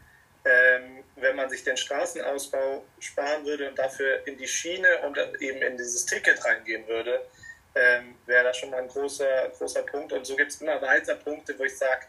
ähm, 0.45 1.03
wenn 1.15 1.35
man 1.35 1.49
sich 1.49 1.63
den 1.63 1.75
Straßenausbau 1.75 2.85
sparen 2.99 3.45
würde 3.45 3.67
und 3.67 3.79
dafür 3.79 4.25
in 4.27 4.37
die 4.37 4.47
Schiene 4.47 4.99
und 4.99 5.17
eben 5.41 5.61
in 5.61 5.75
dieses 5.77 6.05
Ticket 6.05 6.43
reingehen 6.45 6.87
würde, 6.87 7.25
ähm, 7.73 8.15
wäre 8.27 8.43
das 8.43 8.57
schon 8.57 8.69
mal 8.69 8.81
ein 8.81 8.87
großer, 8.87 9.49
großer 9.57 9.81
Punkt. 9.83 10.13
Und 10.13 10.25
so 10.25 10.35
gibt 10.35 10.51
es 10.51 10.61
immer 10.61 10.79
weiter 10.81 11.15
Punkte, 11.15 11.57
wo 11.57 11.63
ich 11.63 11.75
sage, 11.75 12.05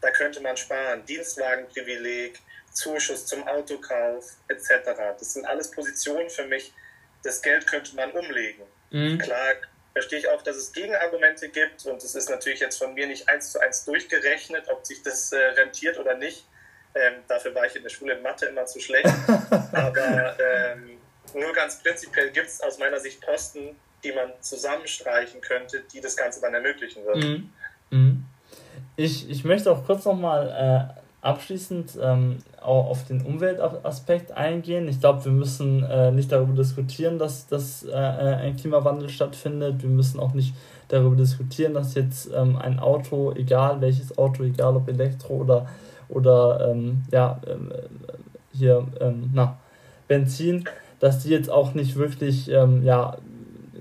da 0.00 0.10
könnte 0.10 0.40
man 0.40 0.56
sparen. 0.56 1.04
Dienstwagenprivileg, 1.04 2.40
Zuschuss 2.72 3.26
zum 3.26 3.46
Autokauf 3.46 4.24
etc. 4.48 4.90
Das 5.18 5.34
sind 5.34 5.44
alles 5.44 5.70
Positionen 5.70 6.30
für 6.30 6.46
mich. 6.46 6.72
Das 7.24 7.42
Geld 7.42 7.66
könnte 7.66 7.96
man 7.96 8.12
umlegen. 8.12 8.62
Mhm. 8.90 9.18
Klar 9.18 9.54
verstehe 9.92 10.18
ich 10.18 10.28
auch, 10.28 10.42
dass 10.42 10.56
es 10.56 10.72
Gegenargumente 10.72 11.48
gibt 11.48 11.86
und 11.86 12.02
es 12.02 12.14
ist 12.14 12.28
natürlich 12.28 12.60
jetzt 12.60 12.78
von 12.78 12.94
mir 12.94 13.06
nicht 13.06 13.28
eins 13.28 13.52
zu 13.52 13.60
eins 13.60 13.84
durchgerechnet, 13.84 14.68
ob 14.68 14.84
sich 14.84 15.02
das 15.02 15.32
äh, 15.32 15.38
rentiert 15.38 15.98
oder 15.98 16.16
nicht. 16.16 16.46
Ähm, 16.94 17.14
dafür 17.26 17.54
war 17.54 17.66
ich 17.66 17.74
in 17.74 17.82
der 17.82 17.90
Schule 17.90 18.14
in 18.14 18.22
Mathe 18.22 18.46
immer 18.46 18.66
zu 18.66 18.80
schlecht. 18.80 19.06
Aber 19.72 20.36
ähm, 20.38 20.98
nur 21.34 21.52
ganz 21.52 21.82
prinzipiell 21.82 22.30
gibt 22.30 22.48
es 22.48 22.60
aus 22.60 22.78
meiner 22.78 23.00
Sicht 23.00 23.20
Posten, 23.20 23.76
die 24.02 24.12
man 24.12 24.32
zusammenstreichen 24.40 25.40
könnte, 25.40 25.82
die 25.92 26.00
das 26.00 26.16
Ganze 26.16 26.40
dann 26.40 26.54
ermöglichen 26.54 27.04
würden. 27.04 27.52
Mhm. 27.90 27.98
Mhm. 27.98 28.24
Ich, 28.96 29.28
ich 29.28 29.44
möchte 29.44 29.70
auch 29.72 29.84
kurz 29.84 30.04
nochmal 30.04 30.94
äh, 30.96 31.03
abschließend 31.24 31.98
ähm, 32.02 32.38
auch 32.60 32.90
auf 32.90 33.04
den 33.04 33.22
Umweltaspekt 33.22 34.32
eingehen. 34.32 34.88
Ich 34.88 35.00
glaube, 35.00 35.24
wir 35.24 35.32
müssen 35.32 35.82
äh, 35.82 36.10
nicht 36.10 36.30
darüber 36.30 36.54
diskutieren, 36.54 37.18
dass, 37.18 37.46
dass 37.46 37.84
äh, 37.84 37.94
ein 37.94 38.56
Klimawandel 38.56 39.08
stattfindet. 39.08 39.82
Wir 39.82 39.90
müssen 39.90 40.20
auch 40.20 40.34
nicht 40.34 40.54
darüber 40.88 41.16
diskutieren, 41.16 41.74
dass 41.74 41.94
jetzt 41.94 42.30
ähm, 42.34 42.56
ein 42.56 42.78
Auto, 42.78 43.32
egal 43.32 43.80
welches 43.80 44.18
Auto, 44.18 44.42
egal 44.42 44.76
ob 44.76 44.88
Elektro 44.88 45.34
oder 45.34 45.66
oder 46.08 46.70
ähm, 46.70 47.02
ja, 47.10 47.40
ähm, 47.46 47.72
hier, 48.52 48.86
ähm, 49.00 49.30
na, 49.32 49.56
Benzin, 50.06 50.64
dass 51.00 51.22
die 51.22 51.30
jetzt 51.30 51.50
auch 51.50 51.74
nicht 51.74 51.96
wirklich 51.96 52.50
ähm, 52.50 52.82
ja, 52.84 53.16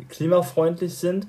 klimafreundlich 0.09 0.95
sind. 0.95 1.27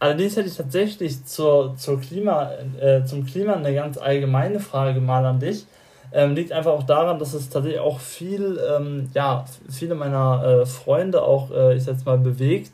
Ähm, 0.00 0.08
allerdings 0.08 0.36
hätte 0.36 0.48
ich 0.48 0.56
tatsächlich 0.56 1.24
zur, 1.24 1.76
zur 1.76 2.00
Klima, 2.00 2.50
äh, 2.80 3.04
zum 3.04 3.26
Klima 3.26 3.54
eine 3.54 3.74
ganz 3.74 3.98
allgemeine 3.98 4.60
Frage 4.60 5.00
mal 5.00 5.24
an 5.24 5.40
dich. 5.40 5.66
Ähm, 6.12 6.34
liegt 6.34 6.52
einfach 6.52 6.72
auch 6.72 6.84
daran, 6.84 7.18
dass 7.18 7.34
es 7.34 7.50
tatsächlich 7.50 7.80
auch 7.80 7.98
viel, 7.98 8.60
ähm, 8.70 9.10
ja, 9.12 9.44
viele 9.68 9.94
meiner 9.94 10.62
äh, 10.62 10.66
Freunde 10.66 11.22
auch, 11.22 11.50
äh, 11.50 11.76
ich 11.76 11.84
sag 11.84 11.94
jetzt 11.94 12.06
mal, 12.06 12.18
bewegt. 12.18 12.70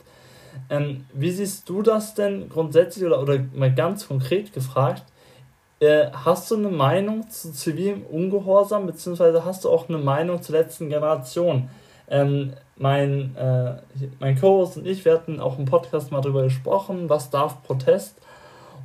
Ähm, 0.68 1.06
wie 1.14 1.30
siehst 1.30 1.68
du 1.68 1.82
das 1.82 2.14
denn 2.14 2.48
grundsätzlich 2.50 3.04
oder, 3.06 3.20
oder 3.22 3.38
mal 3.54 3.74
ganz 3.74 4.06
konkret 4.06 4.52
gefragt? 4.52 5.02
Äh, 5.80 6.08
hast 6.12 6.50
du 6.50 6.56
eine 6.56 6.68
Meinung 6.68 7.28
zu 7.30 7.52
zivilem 7.52 8.02
Ungehorsam, 8.02 8.86
beziehungsweise 8.86 9.44
hast 9.44 9.64
du 9.64 9.70
auch 9.70 9.88
eine 9.88 9.98
Meinung 9.98 10.42
zur 10.42 10.56
letzten 10.56 10.90
Generation? 10.90 11.70
Mein 12.76 13.36
äh, 13.36 13.74
mein 14.18 14.40
Co-Host 14.40 14.78
und 14.78 14.86
ich, 14.86 15.04
wir 15.04 15.12
hatten 15.12 15.40
auch 15.40 15.58
im 15.58 15.66
Podcast 15.66 16.10
mal 16.10 16.20
darüber 16.20 16.44
gesprochen, 16.44 17.08
was 17.08 17.30
darf 17.30 17.62
Protest 17.62 18.16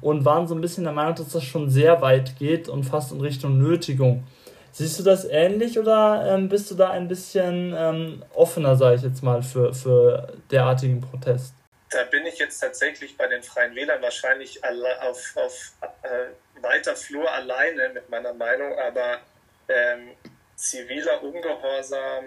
und 0.02 0.26
waren 0.26 0.48
so 0.48 0.56
ein 0.56 0.62
bisschen 0.62 0.84
der 0.84 0.94
Meinung, 0.94 1.16
dass 1.16 1.30
das 1.30 1.44
schon 1.44 1.70
sehr 1.70 2.02
weit 2.02 2.38
geht 2.38 2.70
und 2.70 2.84
fast 2.84 3.12
in 3.12 3.22
Richtung 3.22 3.58
Nötigung. 3.58 4.24
Siehst 4.72 5.00
du 5.00 5.04
das 5.04 5.26
ähnlich 5.26 5.80
oder 5.80 6.24
ähm, 6.30 6.50
bist 6.50 6.70
du 6.70 6.76
da 6.76 6.92
ein 6.92 7.08
bisschen 7.08 7.74
ähm, 7.76 8.24
offener, 8.36 8.76
sage 8.76 8.98
ich 8.98 9.02
jetzt 9.02 9.24
mal, 9.24 9.42
für, 9.42 9.74
für 9.74 10.34
derartigen 10.52 11.02
Protest? 11.02 11.56
Da 11.90 12.04
bin 12.04 12.26
ich 12.26 12.38
jetzt 12.38 12.60
tatsächlich 12.60 13.18
bei 13.18 13.28
den 13.28 13.42
Freien 13.42 13.74
Wählern 13.74 14.02
wahrscheinlich 14.02 14.62
auf, 14.64 15.34
auf 15.36 15.72
äh, 16.04 16.62
weiter 16.62 16.96
Flur 16.96 17.32
alleine 17.32 17.90
mit 17.94 18.10
meiner 18.10 18.34
Meinung, 18.34 18.78
aber 18.78 19.18
ähm, 19.70 20.10
ziviler 20.56 21.24
Ungehorsam, 21.24 22.26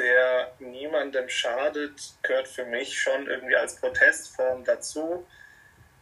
der 0.00 0.52
niemandem 0.58 1.28
schadet, 1.28 2.14
gehört 2.22 2.48
für 2.48 2.64
mich 2.64 2.98
schon 2.98 3.26
irgendwie 3.26 3.56
als 3.56 3.76
Protestform 3.76 4.64
dazu. 4.64 5.26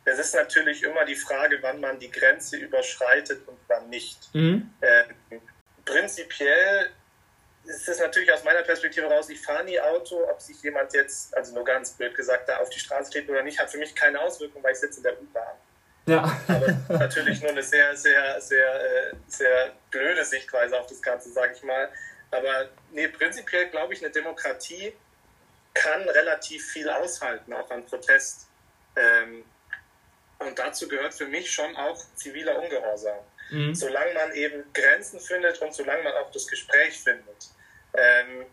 Es 0.05 0.19
ist 0.19 0.35
natürlich 0.35 0.83
immer 0.83 1.05
die 1.05 1.17
Frage, 1.17 1.59
wann 1.61 1.81
man 1.81 1.99
die 1.99 2.11
Grenze 2.11 2.57
überschreitet 2.57 3.47
und 3.47 3.59
wann 3.67 3.91
nicht. 3.91 4.33
Mhm. 4.33 4.73
Ähm, 4.81 5.41
prinzipiell 5.85 6.91
ist 7.65 7.89
es 7.89 7.99
natürlich 7.99 8.33
aus 8.33 8.45
meiner 8.45 8.63
Perspektive 8.63 9.07
raus, 9.07 9.29
ich 9.29 9.43
fahre 9.43 9.65
nie 9.65 9.79
Auto, 9.79 10.17
ob 10.31 10.41
sich 10.41 10.63
jemand 10.63 10.95
jetzt, 10.95 11.37
also 11.37 11.55
nur 11.55 11.65
ganz 11.65 11.93
blöd 11.93 12.15
gesagt, 12.15 12.49
da 12.49 12.59
auf 12.59 12.71
die 12.71 12.79
Straße 12.79 13.11
steht 13.11 13.29
oder 13.29 13.43
nicht, 13.43 13.59
hat 13.59 13.71
für 13.71 13.79
mich 13.79 13.95
keine 13.95 14.21
Auswirkung, 14.21 14.63
weil 14.63 14.73
ich 14.73 14.79
sitze 14.79 14.99
in 14.99 15.03
der 15.03 15.21
U-Bahn. 15.21 15.57
Ja. 16.07 16.41
Aber 16.49 16.99
natürlich 16.99 17.43
nur 17.43 17.51
eine 17.51 17.63
sehr, 17.63 17.95
sehr, 17.95 18.41
sehr, 18.41 19.11
äh, 19.11 19.15
sehr 19.27 19.73
blöde 19.91 20.25
Sichtweise 20.25 20.79
auf 20.81 20.87
das 20.87 21.03
Ganze, 21.03 21.31
sage 21.31 21.53
ich 21.55 21.63
mal. 21.63 21.91
Aber 22.31 22.69
nee, 22.93 23.09
prinzipiell 23.09 23.69
glaube 23.69 23.95
ich, 23.95 24.03
eine 24.03 24.11
Demokratie 24.11 24.93
kann 25.75 26.03
relativ 26.09 26.67
viel 26.71 26.89
aushalten, 26.89 27.53
auch 27.53 27.71
an 27.71 27.87
Protest. 27.87 28.49
Ähm, 28.97 29.45
und 30.39 30.59
dazu 30.59 30.89
gehört 30.89 31.15
für 31.15 31.27
mich 31.27 31.51
schon 31.51 31.75
auch 31.77 31.99
ziviler 32.15 32.61
Ungehorsam. 32.61 33.19
Mhm. 33.51 33.75
Solange 33.75 34.13
man 34.15 34.33
eben 34.33 34.65
Grenzen 34.73 35.21
findet 35.21 35.59
und 35.61 35.75
solange 35.75 36.03
man 36.03 36.13
auch 36.15 36.31
das 36.31 36.47
Gespräch 36.47 37.01
findet. 37.01 37.51
Ähm, 37.95 38.47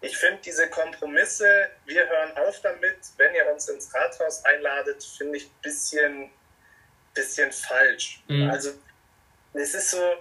ich 0.00 0.16
finde 0.16 0.40
diese 0.44 0.68
Kompromisse, 0.70 1.70
wir 1.84 2.08
hören 2.08 2.36
auf 2.38 2.60
damit, 2.62 2.98
wenn 3.16 3.34
ihr 3.34 3.46
uns 3.52 3.68
ins 3.68 3.94
Rathaus 3.94 4.44
einladet, 4.44 5.04
finde 5.04 5.36
ich 5.36 5.46
ein 5.46 5.60
bisschen 5.62 6.30
bisschen 7.14 7.52
falsch. 7.52 8.22
Mhm. 8.28 8.50
Also 8.50 8.70
es 9.54 9.74
ist 9.74 9.90
so, 9.90 10.14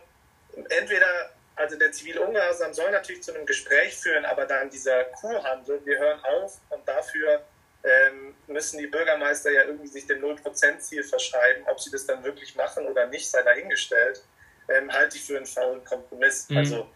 entweder, 0.70 1.32
also 1.60 1.78
der 1.78 1.92
zivile 1.92 2.22
Ungehorsam 2.22 2.74
soll 2.74 2.90
natürlich 2.90 3.22
zu 3.22 3.34
einem 3.34 3.46
Gespräch 3.46 3.98
führen, 3.98 4.24
aber 4.24 4.46
dann 4.46 4.70
dieser 4.70 5.04
Kurhandel, 5.06 5.86
wir 5.86 6.00
hören 6.00 6.20
auf 6.24 6.60
und 6.70 6.88
dafür 6.88 7.44
ähm, 7.84 8.36
müssen 8.48 8.80
die 8.80 8.88
Bürgermeister 8.88 9.52
ja 9.52 9.64
irgendwie 9.64 9.88
sich 9.88 10.08
dem 10.08 10.24
0%-Ziel 10.24 11.04
verschreiben. 11.04 11.66
Ob 11.68 11.80
sie 11.80 11.92
das 11.92 12.06
dann 12.06 12.24
wirklich 12.24 12.56
machen 12.56 12.88
oder 12.88 13.08
nicht, 13.08 13.30
sei 13.30 13.42
dahingestellt, 13.44 14.24
ähm, 14.70 14.92
halte 14.92 15.18
ich 15.18 15.24
für 15.24 15.36
einen 15.36 15.46
faulen 15.46 15.84
Kompromiss. 15.84 16.50
Mhm. 16.50 16.58
Also 16.58 16.90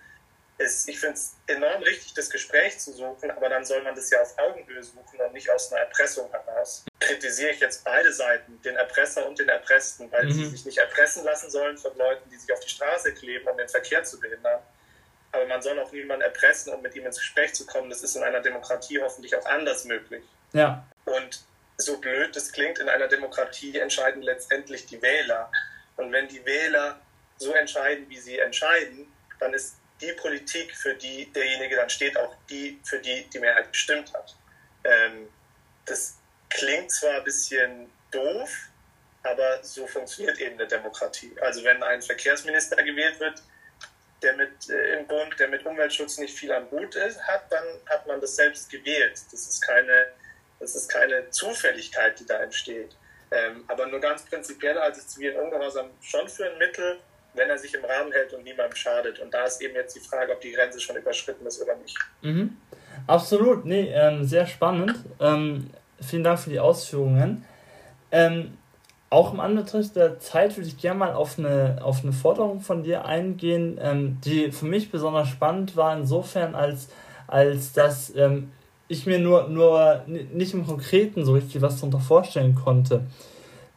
ist, 0.57 0.87
ich 0.87 0.99
finde 0.99 1.15
es 1.15 1.35
enorm 1.47 1.83
richtig, 1.83 2.13
das 2.13 2.29
Gespräch 2.29 2.79
zu 2.79 2.93
suchen, 2.93 3.31
aber 3.31 3.49
dann 3.49 3.65
soll 3.65 3.81
man 3.83 3.95
das 3.95 4.09
ja 4.09 4.21
auf 4.21 4.37
Augenhöhe 4.37 4.83
suchen 4.83 5.19
und 5.19 5.33
nicht 5.33 5.49
aus 5.49 5.73
einer 5.73 5.81
Erpressung 5.81 6.29
heraus. 6.31 6.85
Kritisiere 7.03 7.51
ich 7.51 7.59
jetzt 7.59 7.83
beide 7.83 8.11
Seiten, 8.11 8.61
den 8.61 8.75
Erpresser 8.75 9.27
und 9.27 9.37
den 9.37 9.49
Erpressten, 9.49 10.11
weil 10.11 10.25
mhm. 10.25 10.31
sie 10.31 10.45
sich 10.47 10.65
nicht 10.65 10.77
erpressen 10.77 11.23
lassen 11.23 11.49
sollen 11.49 11.77
von 11.77 11.95
Leuten, 11.97 12.29
die 12.29 12.37
sich 12.37 12.51
auf 12.51 12.59
die 12.59 12.69
Straße 12.69 13.13
kleben, 13.13 13.47
um 13.47 13.57
den 13.57 13.69
Verkehr 13.69 14.03
zu 14.03 14.19
behindern. 14.19 14.61
Aber 15.31 15.45
man 15.47 15.61
soll 15.61 15.77
auch 15.79 15.91
niemanden 15.91 16.23
erpressen, 16.23 16.73
um 16.73 16.81
mit 16.81 16.95
ihm 16.95 17.05
ins 17.05 17.17
Gespräch 17.17 17.53
zu 17.53 17.65
kommen. 17.65 17.89
Das 17.89 18.03
ist 18.03 18.15
in 18.15 18.23
einer 18.23 18.39
Demokratie 18.39 19.01
hoffentlich 19.01 19.35
auch 19.35 19.45
anders 19.45 19.83
möglich. 19.85 20.23
Ja. 20.53 20.85
Und 21.05 21.43
so 21.77 21.97
blöd 21.97 22.35
das 22.35 22.51
klingt, 22.51 22.79
in 22.79 22.87
einer 22.87 23.07
Demokratie 23.07 23.77
entscheiden 23.79 24.21
letztendlich 24.21 24.85
die 24.85 25.01
Wähler. 25.01 25.51
Und 25.97 26.11
wenn 26.11 26.27
die 26.27 26.45
Wähler 26.45 26.99
so 27.37 27.53
entscheiden, 27.53 28.07
wie 28.09 28.19
sie 28.19 28.39
entscheiden, 28.39 29.11
dann 29.39 29.53
ist 29.53 29.75
die 30.01 30.13
Politik, 30.13 30.75
für 30.75 30.93
die 30.95 31.31
derjenige 31.33 31.75
dann 31.75 31.89
steht, 31.89 32.17
auch 32.17 32.35
die, 32.49 32.79
für 32.83 32.99
die 32.99 33.27
die 33.29 33.39
Mehrheit 33.39 33.71
gestimmt 33.71 34.13
hat. 34.13 34.35
Ähm, 34.83 35.27
das 35.85 36.17
klingt 36.53 36.91
zwar 36.91 37.17
ein 37.17 37.23
bisschen 37.23 37.89
doof, 38.11 38.49
aber 39.23 39.63
so 39.63 39.87
funktioniert 39.87 40.39
eben 40.39 40.59
eine 40.59 40.67
Demokratie. 40.67 41.33
Also 41.41 41.63
wenn 41.63 41.81
ein 41.81 42.01
Verkehrsminister 42.01 42.81
gewählt 42.83 43.19
wird, 43.19 43.41
der 44.21 44.35
mit 44.35 44.69
äh, 44.69 44.99
im 44.99 45.07
Bund, 45.07 45.37
der 45.39 45.49
mit 45.49 45.65
Umweltschutz 45.65 46.17
nicht 46.17 46.37
viel 46.37 46.51
am 46.51 46.69
Hut 46.71 46.95
ist, 46.95 47.21
hat, 47.23 47.51
dann 47.51 47.63
hat 47.87 48.07
man 48.07 48.21
das 48.21 48.35
selbst 48.35 48.69
gewählt. 48.69 49.19
Das 49.31 49.47
ist 49.47 49.61
keine, 49.61 50.07
das 50.59 50.75
ist 50.75 50.89
keine 50.89 51.29
Zufälligkeit, 51.29 52.19
die 52.19 52.25
da 52.25 52.41
entsteht. 52.41 52.95
Ähm, 53.31 53.63
aber 53.67 53.87
nur 53.87 53.99
ganz 53.99 54.23
prinzipiell 54.23 54.79
halte 54.79 54.99
ich 54.99 55.07
zivilen 55.07 55.37
Ungehorsam 55.37 55.89
schon 56.01 56.29
für 56.29 56.45
ein 56.45 56.57
Mittel, 56.57 56.99
wenn 57.33 57.49
er 57.49 57.57
sich 57.57 57.73
im 57.73 57.83
Rahmen 57.83 58.11
hält 58.11 58.31
und 58.33 58.43
niemandem 58.43 58.75
schadet. 58.75 59.19
Und 59.19 59.33
da 59.33 59.45
ist 59.45 59.61
eben 59.61 59.73
jetzt 59.75 59.95
die 59.95 60.01
Frage, 60.01 60.31
ob 60.31 60.41
die 60.41 60.51
Grenze 60.51 60.79
schon 60.79 60.95
überschritten 60.95 61.45
ist 61.45 61.61
oder 61.61 61.75
nicht. 61.75 61.97
Mhm. 62.21 62.57
Absolut, 63.07 63.65
nee, 63.65 63.91
ähm, 63.93 64.23
sehr 64.23 64.45
spannend. 64.45 64.99
Ähm, 65.19 65.71
vielen 66.03 66.23
Dank 66.23 66.39
für 66.39 66.49
die 66.49 66.59
Ausführungen. 66.59 67.45
Ähm, 68.11 68.57
auch 69.09 69.31
im 69.31 69.39
Anbetracht 69.39 69.95
der 69.95 70.19
Zeit 70.19 70.57
würde 70.57 70.67
ich 70.67 70.77
gerne 70.77 70.99
mal 70.99 71.13
auf 71.13 71.37
eine, 71.37 71.77
auf 71.81 72.03
eine 72.03 72.13
Forderung 72.13 72.61
von 72.61 72.83
dir 72.83 73.05
eingehen, 73.05 73.77
ähm, 73.79 74.17
die 74.25 74.51
für 74.51 74.65
mich 74.65 74.91
besonders 74.91 75.27
spannend 75.27 75.75
war, 75.75 75.95
insofern, 75.95 76.55
als, 76.55 76.89
als 77.27 77.73
dass 77.73 78.15
ähm, 78.15 78.51
ich 78.87 79.05
mir 79.05 79.19
nur, 79.19 79.49
nur 79.49 80.01
nicht 80.07 80.53
im 80.53 80.65
Konkreten 80.65 81.25
so 81.25 81.33
richtig 81.33 81.61
was 81.61 81.75
darunter 81.75 81.99
vorstellen 81.99 82.55
konnte. 82.55 83.01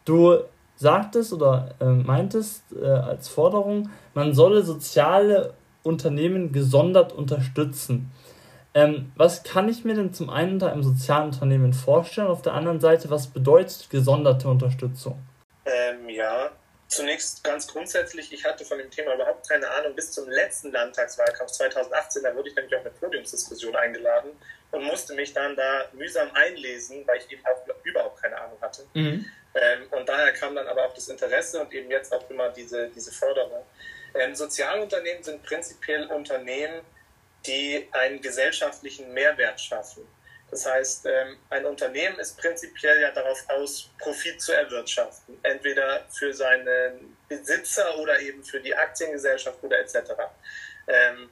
Du 0.05 0.39
sagtest 0.77 1.33
oder 1.33 1.75
äh, 1.81 1.85
meintest 1.85 2.63
äh, 2.81 2.87
als 2.87 3.29
Forderung, 3.29 3.91
man 4.15 4.35
solle 4.35 4.63
soziale 4.63 5.55
Unternehmen 5.83 6.53
gesondert 6.53 7.13
unterstützen. 7.13 8.11
Ähm, 8.77 9.11
was 9.17 9.43
kann 9.43 9.71
ich 9.71 9.87
mir 9.87 9.95
denn 9.95 10.13
zum 10.13 10.29
einen 10.29 10.53
unter 10.55 10.71
einem 10.71 10.83
sozialen 10.83 11.31
Unternehmen 11.31 11.73
vorstellen? 11.73 12.29
Auf 12.29 12.43
der 12.43 12.53
anderen 12.53 12.79
Seite, 12.79 13.09
was 13.09 13.27
bedeutet 13.29 13.89
gesonderte 13.89 14.49
Unterstützung? 14.49 15.19
Ähm, 15.65 16.11
ja, 16.11 16.51
zunächst 16.87 17.43
ganz 17.43 17.67
grundsätzlich, 17.67 18.31
ich 18.35 18.45
hatte 18.45 18.67
von 18.67 18.77
dem 18.77 18.91
Thema 18.91 19.15
überhaupt 19.15 19.49
keine 19.49 19.67
Ahnung 19.71 19.95
bis 19.95 20.13
zum 20.13 20.29
letzten 20.29 20.73
Landtagswahlkampf 20.73 21.53
2018. 21.53 22.23
Da 22.23 22.37
wurde 22.37 22.51
ich 22.51 22.55
nämlich 22.55 22.77
auf 22.77 22.83
eine 22.83 22.91
Podiumsdiskussion 22.91 23.75
eingeladen 23.77 24.33
und 24.73 24.85
musste 24.85 25.15
mich 25.15 25.33
dann 25.33 25.57
da 25.57 25.87
mühsam 25.95 26.29
einlesen, 26.35 27.03
weil 27.07 27.17
ich 27.17 27.33
eben 27.33 27.43
auch 27.47 27.67
überhaupt 27.83 28.21
keine 28.21 28.39
Ahnung 28.39 28.59
hatte. 28.61 28.83
Mhm. 28.93 29.25
Ähm, 29.55 29.87
und 29.91 30.07
daher 30.07 30.35
kam 30.35 30.55
dann 30.55 30.67
aber 30.67 30.85
auch 30.85 30.93
das 30.93 31.09
Interesse 31.09 31.63
und 31.63 31.73
eben 31.73 31.91
jetzt 31.91 32.13
auch 32.13 32.29
immer 32.29 32.51
diese, 32.51 32.91
diese 32.91 33.11
Förderung. 33.11 33.65
Ähm, 34.15 34.35
Sozialunternehmen 34.35 35.23
sind 35.23 35.43
prinzipiell 35.45 36.07
Unternehmen, 36.09 36.83
die 37.47 37.89
einen 37.93 38.21
gesellschaftlichen 38.21 39.13
Mehrwert 39.13 39.61
schaffen. 39.61 40.07
Das 40.51 40.65
heißt, 40.65 41.07
ähm, 41.07 41.39
ein 41.51 41.67
Unternehmen 41.67 42.19
ist 42.19 42.39
prinzipiell 42.39 43.01
ja 43.01 43.11
darauf 43.11 43.45
aus, 43.49 43.91
Profit 43.99 44.41
zu 44.41 44.53
erwirtschaften, 44.53 45.39
entweder 45.43 46.07
für 46.09 46.33
seinen 46.33 47.17
Besitzer 47.29 47.99
oder 47.99 48.21
eben 48.21 48.45
für 48.45 48.61
die 48.61 48.75
Aktiengesellschaft 48.75 49.63
oder 49.63 49.81
etc. 49.81 50.13
Ähm, 50.87 51.31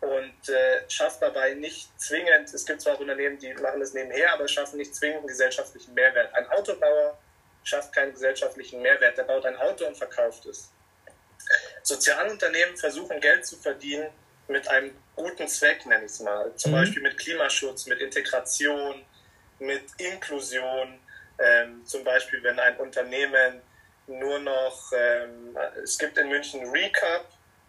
und 0.00 0.48
äh, 0.48 0.88
schafft 0.88 1.20
dabei 1.20 1.52
nicht 1.52 1.88
zwingend, 2.00 2.52
es 2.54 2.64
gibt 2.64 2.80
zwar 2.80 2.98
Unternehmen, 2.98 3.38
die 3.38 3.52
machen 3.52 3.80
das 3.80 3.92
nebenher, 3.92 4.32
aber 4.32 4.48
schaffen 4.48 4.78
nicht 4.78 4.94
zwingend 4.94 5.18
einen 5.18 5.26
gesellschaftlichen 5.26 5.92
Mehrwert. 5.92 6.34
Ein 6.34 6.48
Autobauer 6.48 7.18
schafft 7.64 7.94
keinen 7.94 8.12
gesellschaftlichen 8.12 8.80
Mehrwert. 8.80 9.18
Der 9.18 9.24
baut 9.24 9.44
ein 9.44 9.56
Auto 9.56 9.86
und 9.86 9.96
verkauft 9.96 10.46
es. 10.46 10.70
Sozialunternehmen 11.82 12.76
versuchen 12.76 13.20
Geld 13.20 13.44
zu 13.46 13.56
verdienen 13.56 14.08
mit 14.50 14.68
einem 14.68 14.92
guten 15.16 15.48
Zweck, 15.48 15.86
nenne 15.86 16.04
ich 16.04 16.12
es 16.12 16.20
mal. 16.20 16.54
Zum 16.56 16.72
mhm. 16.72 16.76
Beispiel 16.76 17.02
mit 17.02 17.18
Klimaschutz, 17.18 17.86
mit 17.86 18.00
Integration, 18.00 19.04
mit 19.58 19.84
Inklusion. 19.98 20.98
Ähm, 21.38 21.84
zum 21.86 22.04
Beispiel, 22.04 22.42
wenn 22.42 22.58
ein 22.58 22.76
Unternehmen 22.76 23.62
nur 24.06 24.38
noch, 24.40 24.92
ähm, 24.92 25.56
es 25.82 25.96
gibt 25.96 26.18
in 26.18 26.28
München 26.28 26.68
Recap, 26.70 27.26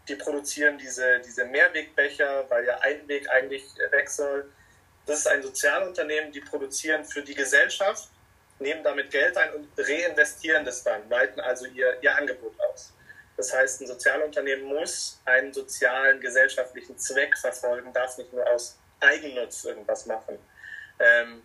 die 0.07 0.15
produzieren 0.15 0.77
diese, 0.77 1.19
diese 1.19 1.45
Mehrwegbecher, 1.45 2.49
weil 2.49 2.65
ja 2.65 2.79
ein 2.79 3.07
Weg 3.07 3.29
eigentlich 3.29 3.63
weg 3.91 4.09
soll. 4.09 4.51
Das 5.05 5.19
ist 5.19 5.27
ein 5.27 5.41
Sozialunternehmen, 5.41 6.31
die 6.31 6.41
produzieren 6.41 7.05
für 7.05 7.21
die 7.21 7.35
Gesellschaft 7.35 8.09
nehmen 8.61 8.83
damit 8.83 9.11
Geld 9.11 9.35
ein 9.37 9.53
und 9.53 9.67
reinvestieren 9.77 10.63
das 10.63 10.83
dann, 10.83 11.09
weiten 11.09 11.39
also 11.39 11.65
ihr, 11.65 11.97
ihr 12.01 12.15
Angebot 12.15 12.53
aus. 12.71 12.93
Das 13.41 13.51
heißt, 13.51 13.81
ein 13.81 13.87
Sozialunternehmen 13.87 14.65
muss 14.65 15.19
einen 15.25 15.51
sozialen, 15.51 16.21
gesellschaftlichen 16.21 16.95
Zweck 16.99 17.35
verfolgen, 17.35 17.91
darf 17.91 18.15
nicht 18.19 18.31
nur 18.31 18.47
aus 18.47 18.77
Eigennutz 18.99 19.65
irgendwas 19.65 20.05
machen. 20.05 20.37
Ähm, 20.99 21.41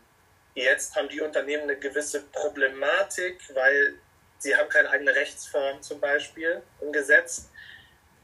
jetzt 0.55 0.95
haben 0.95 1.09
die 1.09 1.23
Unternehmen 1.23 1.63
eine 1.63 1.77
gewisse 1.77 2.21
Problematik, 2.33 3.41
weil 3.55 3.95
sie 4.37 4.55
haben 4.55 4.69
keine 4.69 4.91
eigene 4.91 5.15
Rechtsform 5.15 5.81
zum 5.81 5.99
Beispiel 5.99 6.61
im 6.83 6.93
Gesetz. 6.93 7.49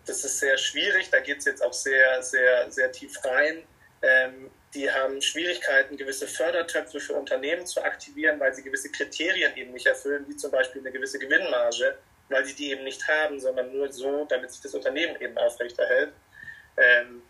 Das 0.04 0.22
ist 0.22 0.40
sehr 0.40 0.58
schwierig, 0.58 1.08
da 1.08 1.20
geht 1.20 1.38
es 1.38 1.46
jetzt 1.46 1.62
auch 1.62 1.72
sehr, 1.72 2.22
sehr, 2.22 2.70
sehr 2.70 2.92
tief 2.92 3.24
rein. 3.24 3.62
Ähm, 4.02 4.50
die 4.74 4.90
haben 4.90 5.22
Schwierigkeiten, 5.22 5.96
gewisse 5.96 6.28
Fördertöpfe 6.28 7.00
für 7.00 7.14
Unternehmen 7.14 7.66
zu 7.66 7.82
aktivieren, 7.82 8.38
weil 8.38 8.52
sie 8.52 8.62
gewisse 8.62 8.92
Kriterien 8.92 9.56
eben 9.56 9.72
nicht 9.72 9.86
erfüllen, 9.86 10.26
wie 10.28 10.36
zum 10.36 10.50
Beispiel 10.50 10.82
eine 10.82 10.92
gewisse 10.92 11.18
Gewinnmarge, 11.18 11.96
weil 12.28 12.44
sie 12.44 12.54
die 12.54 12.70
eben 12.70 12.84
nicht 12.84 13.06
haben, 13.06 13.38
sondern 13.40 13.72
nur 13.72 13.92
so, 13.92 14.24
damit 14.24 14.50
sich 14.50 14.60
das 14.60 14.74
Unternehmen 14.74 15.20
eben 15.20 15.36
aufrechterhält. 15.38 16.12
Ähm, 16.76 17.22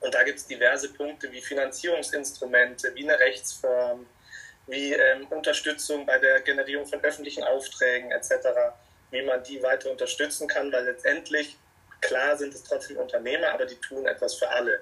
und 0.00 0.14
da 0.14 0.22
gibt 0.22 0.38
es 0.38 0.46
diverse 0.46 0.92
Punkte 0.92 1.30
wie 1.32 1.40
Finanzierungsinstrumente, 1.40 2.94
wie 2.94 3.08
eine 3.08 3.18
Rechtsform, 3.18 4.06
wie 4.66 4.92
ähm, 4.92 5.26
Unterstützung 5.30 6.06
bei 6.06 6.18
der 6.18 6.40
Generierung 6.40 6.86
von 6.86 7.00
öffentlichen 7.02 7.44
Aufträgen 7.44 8.10
etc., 8.10 8.34
wie 9.10 9.22
man 9.22 9.42
die 9.42 9.62
weiter 9.62 9.90
unterstützen 9.90 10.48
kann, 10.48 10.72
weil 10.72 10.84
letztendlich, 10.84 11.56
klar 12.00 12.36
sind 12.36 12.54
es 12.54 12.64
trotzdem 12.64 12.96
Unternehmer, 12.96 13.52
aber 13.52 13.66
die 13.66 13.76
tun 13.76 14.06
etwas 14.06 14.34
für 14.34 14.48
alle. 14.48 14.80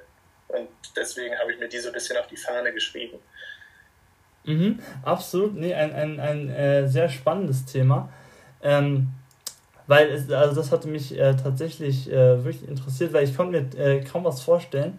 Und 0.48 0.68
deswegen 0.96 1.38
habe 1.38 1.52
ich 1.52 1.58
mir 1.58 1.68
die 1.68 1.78
so 1.78 1.88
ein 1.88 1.94
bisschen 1.94 2.16
auf 2.16 2.26
die 2.26 2.36
Fahne 2.36 2.72
geschrieben. 2.72 3.18
Mhm, 4.44 4.80
absolut, 5.02 5.54
nee, 5.54 5.74
ein, 5.74 5.94
ein, 5.94 6.20
ein 6.20 6.50
äh, 6.50 6.88
sehr 6.88 7.08
spannendes 7.08 7.64
Thema. 7.64 8.12
Ähm, 8.62 9.08
weil 9.86 10.08
es, 10.08 10.30
also 10.30 10.54
das 10.54 10.72
hatte 10.72 10.88
mich 10.88 11.18
äh, 11.18 11.34
tatsächlich 11.36 12.10
äh, 12.10 12.44
wirklich 12.44 12.68
interessiert, 12.68 13.12
weil 13.12 13.24
ich 13.24 13.36
konnte 13.36 13.60
mir 13.60 13.78
äh, 13.78 14.00
kaum 14.00 14.24
was 14.24 14.40
vorstellen. 14.40 14.98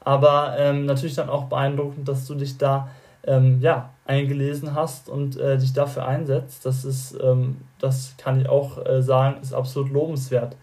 Aber 0.00 0.54
ähm, 0.58 0.86
natürlich 0.86 1.16
dann 1.16 1.28
auch 1.28 1.44
beeindruckend, 1.44 2.08
dass 2.08 2.26
du 2.26 2.34
dich 2.34 2.58
da 2.58 2.88
ähm, 3.26 3.60
ja, 3.60 3.90
eingelesen 4.04 4.74
hast 4.74 5.08
und 5.08 5.36
äh, 5.36 5.58
dich 5.58 5.72
dafür 5.72 6.06
einsetzt. 6.06 6.64
Das 6.64 6.84
ist, 6.84 7.18
ähm, 7.20 7.56
das 7.80 8.14
kann 8.16 8.40
ich 8.40 8.48
auch 8.48 8.84
äh, 8.86 9.02
sagen, 9.02 9.40
ist 9.42 9.52
absolut 9.52 9.90
lobenswert. 9.90 10.54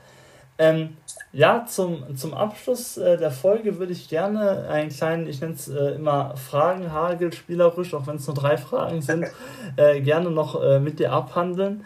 Ähm, 0.60 0.98
ja, 1.34 1.66
zum, 1.66 2.16
zum 2.16 2.34
Abschluss 2.36 2.98
äh, 2.98 3.18
der 3.18 3.32
Folge 3.32 3.80
würde 3.80 3.92
ich 3.92 4.08
gerne 4.08 4.68
einen 4.70 4.90
kleinen, 4.90 5.28
ich 5.28 5.42
nenne 5.42 5.56
es 5.56 5.68
immer 5.68 6.38
Fragenhagel 6.38 7.34
spielerisch, 7.34 7.94
auch 7.96 8.06
wenn 8.08 8.18
es 8.18 8.28
nur 8.28 8.36
drei 8.36 8.56
Fragen 8.56 9.02
sind, 9.02 9.26
gerne 9.76 10.30
noch 10.30 10.80
mit 10.80 11.00
dir 11.00 11.12
abhandeln. 11.12 11.84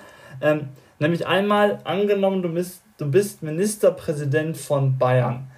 Nämlich 1.00 1.26
einmal, 1.28 1.80
angenommen, 1.84 2.42
du 2.42 2.50
bist, 2.50 2.82
du 2.98 3.10
bist 3.10 3.44
Ministerpräsident 3.44 4.58
von 4.58 4.98
Bayern. 4.98 5.52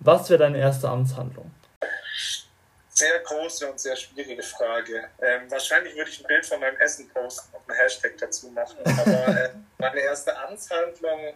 Was 0.00 0.28
wäre 0.28 0.40
deine 0.40 0.58
erste 0.58 0.88
Amtshandlung? 0.88 1.50
Sehr 2.90 3.20
große 3.20 3.70
und 3.70 3.80
sehr 3.80 3.96
schwierige 3.96 4.42
Frage. 4.42 5.08
Ähm, 5.22 5.50
wahrscheinlich 5.50 5.96
würde 5.96 6.10
ich 6.10 6.20
ein 6.20 6.26
Bild 6.26 6.44
von 6.44 6.60
meinem 6.60 6.76
Essen 6.76 7.08
posten 7.08 7.56
und 7.56 7.70
einen 7.70 7.80
Hashtag 7.80 8.18
dazu 8.18 8.48
machen. 8.48 8.76
Aber 8.84 9.28
äh, 9.28 9.50
meine 9.78 10.00
erste 10.00 10.36
Amtshandlung 10.36 11.34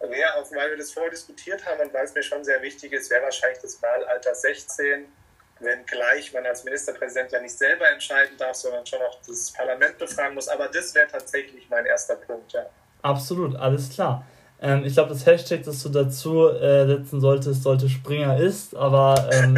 wäre, 0.00 0.34
auch 0.36 0.50
weil 0.52 0.70
wir 0.70 0.76
das 0.76 0.92
vorher 0.92 1.10
diskutiert 1.10 1.64
haben 1.66 1.80
und 1.80 1.92
weil 1.92 2.04
es 2.04 2.14
mir 2.14 2.22
schon 2.22 2.44
sehr 2.44 2.62
wichtig 2.62 2.92
ist, 2.92 3.10
wäre 3.10 3.24
wahrscheinlich 3.24 3.58
das 3.58 3.82
Wahlalter 3.82 4.34
16, 4.34 5.12
wenngleich 5.60 6.32
man 6.32 6.46
als 6.46 6.62
Ministerpräsident 6.62 7.32
ja 7.32 7.40
nicht 7.40 7.58
selber 7.58 7.88
entscheiden 7.90 8.36
darf, 8.36 8.54
sondern 8.54 8.86
schon 8.86 9.02
auch 9.02 9.18
das 9.26 9.50
Parlament 9.52 9.98
befragen 9.98 10.34
muss. 10.34 10.48
Aber 10.48 10.68
das 10.68 10.94
wäre 10.94 11.08
tatsächlich 11.08 11.68
mein 11.68 11.86
erster 11.86 12.16
Punkt, 12.16 12.52
ja. 12.52 12.66
Absolut, 13.04 13.54
alles 13.56 13.90
klar. 13.90 14.24
Ähm, 14.62 14.82
ich 14.86 14.94
glaube, 14.94 15.10
das 15.10 15.26
Hashtag, 15.26 15.62
das 15.62 15.82
du 15.82 15.90
dazu 15.90 16.48
äh, 16.48 16.86
setzen 16.86 17.20
solltest, 17.20 17.62
sollte 17.62 17.90
Springer 17.90 18.38
ist, 18.38 18.74
aber 18.74 19.28
ähm, 19.30 19.56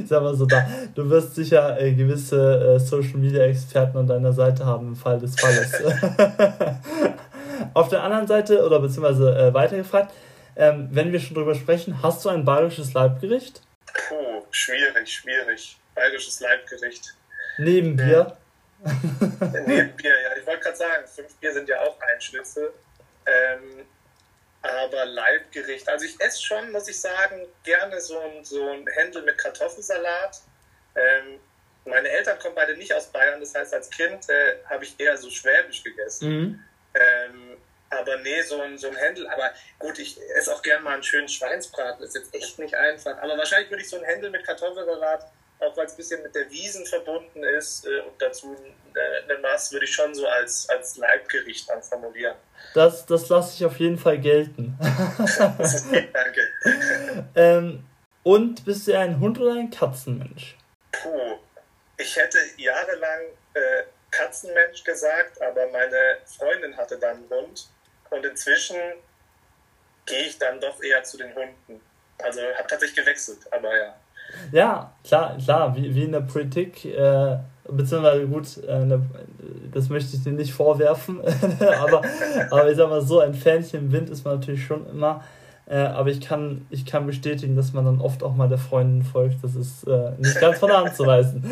ich 0.00 0.08
sag 0.08 0.22
mal 0.22 0.34
so, 0.34 0.46
da, 0.46 0.66
du 0.94 1.10
wirst 1.10 1.34
sicher 1.34 1.78
äh, 1.78 1.92
gewisse 1.92 2.76
äh, 2.76 2.80
Social 2.80 3.18
Media 3.18 3.44
Experten 3.44 3.98
an 3.98 4.06
deiner 4.06 4.32
Seite 4.32 4.64
haben 4.64 4.88
im 4.88 4.96
Fall 4.96 5.18
des 5.18 5.38
Falles. 5.38 5.74
Auf 7.74 7.90
der 7.90 8.02
anderen 8.02 8.26
Seite, 8.26 8.64
oder 8.64 8.80
beziehungsweise 8.80 9.36
äh, 9.36 9.52
weitergefragt, 9.52 10.14
ähm, 10.56 10.88
wenn 10.90 11.12
wir 11.12 11.20
schon 11.20 11.34
drüber 11.34 11.54
sprechen, 11.54 12.02
hast 12.02 12.24
du 12.24 12.30
ein 12.30 12.46
bayerisches 12.46 12.94
Leibgericht? 12.94 13.60
Puh, 13.92 14.42
schwierig, 14.50 15.12
schwierig. 15.12 15.76
Bayerisches 15.94 16.40
Leibgericht. 16.40 17.14
Neben 17.58 17.96
Bier? 17.96 18.38
Neben 19.66 19.96
Bier, 19.96 20.20
ja. 20.22 20.36
Ich 20.36 20.46
wollte 20.46 20.62
gerade 20.62 20.76
sagen, 20.76 21.06
fünf 21.06 21.34
Bier 21.36 21.52
sind 21.52 21.68
ja 21.68 21.80
auch 21.80 22.00
ein 22.00 22.20
Schlüssel. 22.20 22.72
Ähm, 23.26 23.86
aber 24.62 25.04
Leibgericht, 25.04 25.88
also 25.88 26.04
ich 26.04 26.20
esse 26.20 26.42
schon, 26.42 26.72
muss 26.72 26.88
ich 26.88 27.00
sagen, 27.00 27.46
gerne 27.62 28.00
so 28.00 28.18
ein, 28.18 28.44
so 28.44 28.70
ein 28.70 28.86
Händel 28.88 29.22
mit 29.22 29.38
Kartoffelsalat. 29.38 30.40
Ähm, 30.96 31.38
meine 31.84 32.08
Eltern 32.08 32.38
kommen 32.38 32.54
beide 32.54 32.76
nicht 32.76 32.92
aus 32.92 33.06
Bayern, 33.06 33.40
das 33.40 33.54
heißt, 33.54 33.72
als 33.72 33.88
Kind 33.90 34.28
äh, 34.28 34.56
habe 34.68 34.84
ich 34.84 34.98
eher 34.98 35.16
so 35.16 35.30
schwäbisch 35.30 35.82
gegessen. 35.84 36.30
Mhm. 36.30 36.64
Ähm, 36.94 37.56
aber 37.90 38.18
nee, 38.18 38.42
so 38.42 38.60
ein, 38.60 38.76
so 38.76 38.88
ein 38.88 38.96
Händel, 38.96 39.28
aber 39.28 39.52
gut, 39.78 39.98
ich 39.98 40.20
esse 40.34 40.52
auch 40.52 40.62
gerne 40.62 40.82
mal 40.82 40.94
einen 40.94 41.02
schönen 41.02 41.28
Schweinsbraten, 41.28 42.00
das 42.00 42.14
ist 42.14 42.22
jetzt 42.22 42.34
echt 42.34 42.58
nicht 42.58 42.74
einfach. 42.74 43.16
Aber 43.18 43.38
wahrscheinlich 43.38 43.70
würde 43.70 43.82
ich 43.82 43.88
so 43.88 43.96
ein 43.96 44.04
Händel 44.04 44.30
mit 44.30 44.44
Kartoffelsalat, 44.44 45.30
auch 45.60 45.76
weil 45.76 45.86
es 45.86 45.92
ein 45.92 45.96
bisschen 45.96 46.22
mit 46.22 46.34
der 46.34 46.50
Wiesen 46.50 46.86
verbunden 46.86 47.42
ist 47.42 47.86
äh, 47.86 48.00
und 48.00 48.20
dazu 48.20 48.56
eine, 48.94 49.24
eine 49.24 49.38
Maß, 49.40 49.72
würde 49.72 49.84
ich 49.84 49.94
schon 49.94 50.14
so 50.14 50.26
als, 50.26 50.68
als 50.68 50.96
Leibgericht 50.96 51.68
dann 51.68 51.82
formulieren. 51.82 52.36
Das, 52.74 53.06
das 53.06 53.28
lasse 53.28 53.54
ich 53.56 53.64
auf 53.64 53.78
jeden 53.78 53.98
Fall 53.98 54.18
gelten. 54.18 54.76
Danke. 56.12 56.48
ähm, 57.34 57.84
und 58.22 58.64
bist 58.64 58.86
du 58.86 58.98
ein 58.98 59.20
Hund 59.20 59.38
oder 59.38 59.54
ein 59.54 59.70
Katzenmensch? 59.70 60.56
Puh, 60.92 61.38
ich 61.96 62.16
hätte 62.16 62.38
jahrelang 62.56 63.20
äh, 63.54 63.82
Katzenmensch 64.10 64.84
gesagt, 64.84 65.40
aber 65.42 65.66
meine 65.68 66.18
Freundin 66.24 66.76
hatte 66.76 66.98
dann 66.98 67.16
einen 67.16 67.30
Hund 67.30 67.68
und 68.10 68.24
inzwischen 68.24 68.76
gehe 70.06 70.24
ich 70.24 70.38
dann 70.38 70.60
doch 70.60 70.82
eher 70.82 71.02
zu 71.02 71.18
den 71.18 71.34
Hunden. 71.34 71.80
Also 72.18 72.40
habe 72.40 72.68
tatsächlich 72.68 72.96
gewechselt, 72.96 73.40
aber 73.52 73.76
ja. 73.76 74.00
Ja, 74.52 74.92
klar, 75.04 75.36
klar, 75.42 75.76
wie, 75.76 75.94
wie 75.94 76.04
in 76.04 76.12
der 76.12 76.20
Politik, 76.20 76.84
äh, 76.84 77.38
beziehungsweise 77.68 78.26
gut, 78.26 78.58
äh, 78.64 78.98
das 79.72 79.88
möchte 79.88 80.16
ich 80.16 80.22
dir 80.22 80.32
nicht 80.32 80.52
vorwerfen, 80.52 81.20
aber, 81.80 82.02
aber 82.50 82.70
ich 82.70 82.76
sag 82.76 82.88
mal 82.88 83.02
so, 83.02 83.20
ein 83.20 83.34
Fähnchen 83.34 83.80
im 83.80 83.92
Wind 83.92 84.10
ist 84.10 84.24
man 84.24 84.34
natürlich 84.36 84.64
schon 84.64 84.86
immer. 84.88 85.22
Äh, 85.70 85.80
aber 85.80 86.08
ich 86.08 86.22
kann, 86.22 86.66
ich 86.70 86.86
kann 86.86 87.06
bestätigen, 87.06 87.54
dass 87.54 87.74
man 87.74 87.84
dann 87.84 88.00
oft 88.00 88.22
auch 88.22 88.34
mal 88.34 88.48
der 88.48 88.56
Freundin 88.56 89.02
folgt. 89.02 89.44
Das 89.44 89.54
ist 89.54 89.86
äh, 89.86 90.12
nicht 90.16 90.40
ganz 90.40 90.58
von 90.58 90.70
der 90.70 90.78
Hand 90.78 90.96
zu 90.96 91.06
weisen. 91.06 91.44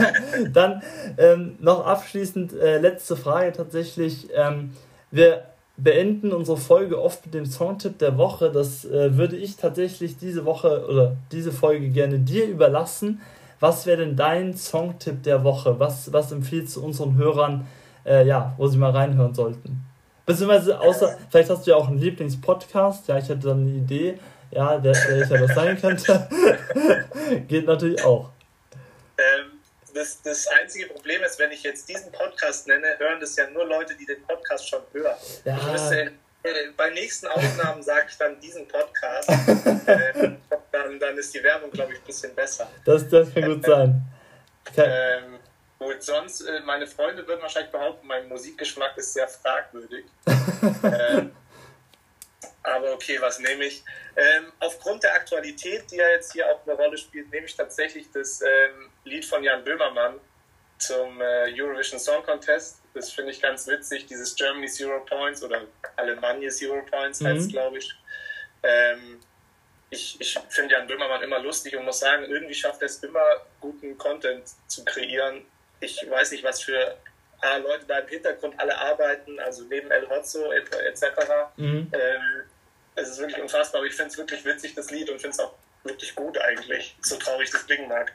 dann 0.54 0.82
ähm, 1.18 1.56
noch 1.60 1.84
abschließend 1.84 2.54
äh, 2.54 2.78
letzte 2.78 3.14
Frage 3.14 3.52
tatsächlich. 3.52 4.28
Ähm, 4.34 4.72
wir 5.10 5.42
beenden 5.78 6.32
unsere 6.32 6.56
Folge 6.56 7.00
oft 7.00 7.24
mit 7.24 7.34
dem 7.34 7.46
Songtipp 7.46 7.98
der 7.98 8.18
Woche. 8.18 8.50
Das 8.50 8.84
äh, 8.84 9.16
würde 9.16 9.36
ich 9.36 9.56
tatsächlich 9.56 10.18
diese 10.18 10.44
Woche 10.44 10.84
oder 10.88 11.16
diese 11.32 11.52
Folge 11.52 11.88
gerne 11.88 12.18
dir 12.18 12.46
überlassen. 12.46 13.20
Was 13.60 13.86
wäre 13.86 13.98
denn 13.98 14.16
dein 14.16 14.56
Songtipp 14.56 15.22
der 15.22 15.44
Woche? 15.44 15.78
Was, 15.78 16.12
was 16.12 16.32
empfiehlst 16.32 16.76
du 16.76 16.84
unseren 16.84 17.16
Hörern, 17.16 17.66
äh, 18.04 18.26
ja, 18.26 18.54
wo 18.56 18.66
sie 18.66 18.76
mal 18.76 18.90
reinhören 18.90 19.34
sollten? 19.34 19.84
Beziehungsweise, 20.26 20.78
außer, 20.78 21.16
vielleicht 21.30 21.48
hast 21.48 21.66
du 21.66 21.70
ja 21.70 21.76
auch 21.76 21.88
einen 21.88 21.98
Lieblingspodcast. 21.98 23.08
Ja, 23.08 23.18
ich 23.18 23.28
hätte 23.28 23.48
dann 23.48 23.60
eine 23.60 23.70
Idee, 23.70 24.18
ja, 24.50 24.82
welcher 24.82 25.38
das 25.38 25.54
sein 25.54 25.80
könnte. 25.80 26.28
Geht 27.48 27.66
natürlich 27.66 28.04
auch. 28.04 28.30
Ähm, 29.16 29.47
das, 29.98 30.22
das 30.22 30.46
einzige 30.46 30.86
Problem 30.86 31.22
ist, 31.24 31.38
wenn 31.38 31.50
ich 31.50 31.62
jetzt 31.62 31.88
diesen 31.88 32.12
Podcast 32.12 32.66
nenne, 32.68 32.98
hören 32.98 33.20
das 33.20 33.36
ja 33.36 33.48
nur 33.50 33.64
Leute, 33.64 33.94
die 33.96 34.06
den 34.06 34.22
Podcast 34.22 34.68
schon 34.68 34.82
hören. 34.92 35.16
Ja. 35.44 35.56
Ich 35.56 35.72
müsste, 35.72 36.00
äh, 36.44 36.52
bei 36.76 36.90
nächsten 36.90 37.26
Aufnahmen 37.26 37.82
sage 37.82 38.06
ich 38.08 38.16
dann 38.16 38.38
diesen 38.40 38.66
Podcast. 38.68 39.28
äh, 39.86 40.30
dann, 40.70 40.98
dann 41.00 41.18
ist 41.18 41.34
die 41.34 41.42
Werbung, 41.42 41.70
glaube 41.70 41.92
ich, 41.92 41.98
ein 41.98 42.04
bisschen 42.04 42.34
besser. 42.34 42.70
Das, 42.84 43.08
das 43.08 43.34
kann 43.34 43.44
gut 43.44 43.64
sein. 43.64 44.02
Ähm, 44.76 45.38
Gut, 45.78 46.02
sonst, 46.02 46.40
äh, 46.40 46.60
meine 46.60 46.88
Freunde 46.88 47.26
würden 47.26 47.40
wahrscheinlich 47.40 47.70
behaupten, 47.70 48.06
mein 48.06 48.26
Musikgeschmack 48.28 48.96
ist 48.96 49.14
sehr 49.14 49.28
fragwürdig. 49.28 50.06
ähm, 50.82 51.30
aber 52.64 52.92
okay, 52.94 53.18
was 53.20 53.38
nehme 53.38 53.64
ich? 53.64 53.84
Ähm, 54.16 54.52
aufgrund 54.58 55.04
der 55.04 55.14
Aktualität, 55.14 55.88
die 55.90 55.96
ja 55.96 56.08
jetzt 56.08 56.32
hier 56.32 56.50
auch 56.50 56.66
eine 56.66 56.74
Rolle 56.74 56.98
spielt, 56.98 57.30
nehme 57.30 57.46
ich 57.46 57.56
tatsächlich 57.56 58.10
das 58.10 58.42
ähm, 58.42 58.87
Lied 59.04 59.24
von 59.24 59.42
Jan 59.42 59.64
Böhmermann 59.64 60.20
zum 60.78 61.20
äh, 61.20 61.52
Eurovision 61.52 61.98
Song 61.98 62.22
Contest. 62.22 62.80
Das 62.94 63.10
finde 63.10 63.32
ich 63.32 63.40
ganz 63.40 63.66
witzig, 63.66 64.06
dieses 64.06 64.34
Germany 64.34 64.68
Zero 64.68 65.04
Points 65.04 65.42
oder 65.42 65.62
Alemannia 65.96 66.50
Zero 66.50 66.82
Points 66.90 67.20
heißt 67.22 67.40
es, 67.40 67.46
mhm. 67.46 67.50
glaube 67.50 67.78
ich. 67.78 67.94
Ähm, 68.62 69.20
ich, 69.90 70.20
ich 70.20 70.38
finde 70.50 70.74
Jan 70.74 70.86
Böhmermann 70.86 71.22
immer 71.22 71.38
lustig 71.38 71.76
und 71.76 71.84
muss 71.84 72.00
sagen, 72.00 72.24
irgendwie 72.24 72.54
schafft 72.54 72.82
er 72.82 72.86
es 72.86 73.02
immer, 73.02 73.24
guten 73.60 73.96
Content 73.96 74.44
zu 74.66 74.84
kreieren, 74.84 75.46
ich 75.80 76.08
weiß 76.08 76.32
nicht, 76.32 76.44
was 76.44 76.62
für 76.62 76.96
ah, 77.40 77.56
Leute 77.56 77.86
da 77.86 77.98
im 77.98 78.08
Hintergrund 78.08 78.58
alle 78.58 78.76
arbeiten, 78.76 79.38
also 79.40 79.64
neben 79.64 79.90
El 79.90 80.08
Hotzo 80.08 80.50
etc. 80.52 81.04
Mhm. 81.56 81.90
Ähm, 81.92 82.42
es 82.96 83.10
ist 83.10 83.18
wirklich 83.18 83.40
unfassbar, 83.40 83.80
aber 83.80 83.88
ich 83.88 83.94
finde 83.94 84.10
es 84.10 84.18
wirklich 84.18 84.44
witzig, 84.44 84.74
das 84.74 84.90
Lied, 84.90 85.08
und 85.08 85.20
finde 85.20 85.34
es 85.34 85.40
auch 85.40 85.54
wirklich 85.84 86.14
gut 86.14 86.38
eigentlich, 86.38 86.96
so 87.00 87.16
traurig 87.16 87.50
das 87.50 87.64
klingen 87.64 87.88
mag. 87.88 88.12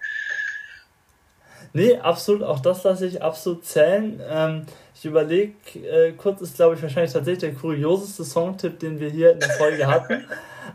Nee, 1.74 1.98
absolut, 1.98 2.44
auch 2.44 2.60
das 2.60 2.84
lasse 2.84 3.08
ich 3.08 3.22
absolut 3.22 3.66
zählen. 3.66 4.22
Ähm, 4.30 4.62
ich 4.94 5.06
überlege, 5.06 5.54
äh, 5.80 6.12
kurz 6.12 6.42
ist, 6.42 6.56
glaube 6.56 6.76
ich, 6.76 6.82
wahrscheinlich 6.84 7.12
tatsächlich 7.12 7.52
der 7.52 7.60
kurioseste 7.60 8.24
Songtipp, 8.24 8.80
den 8.80 9.00
wir 9.00 9.10
hier 9.10 9.32
in 9.34 9.40
der 9.40 9.50
Folge 9.50 9.88
hatten. 9.88 10.24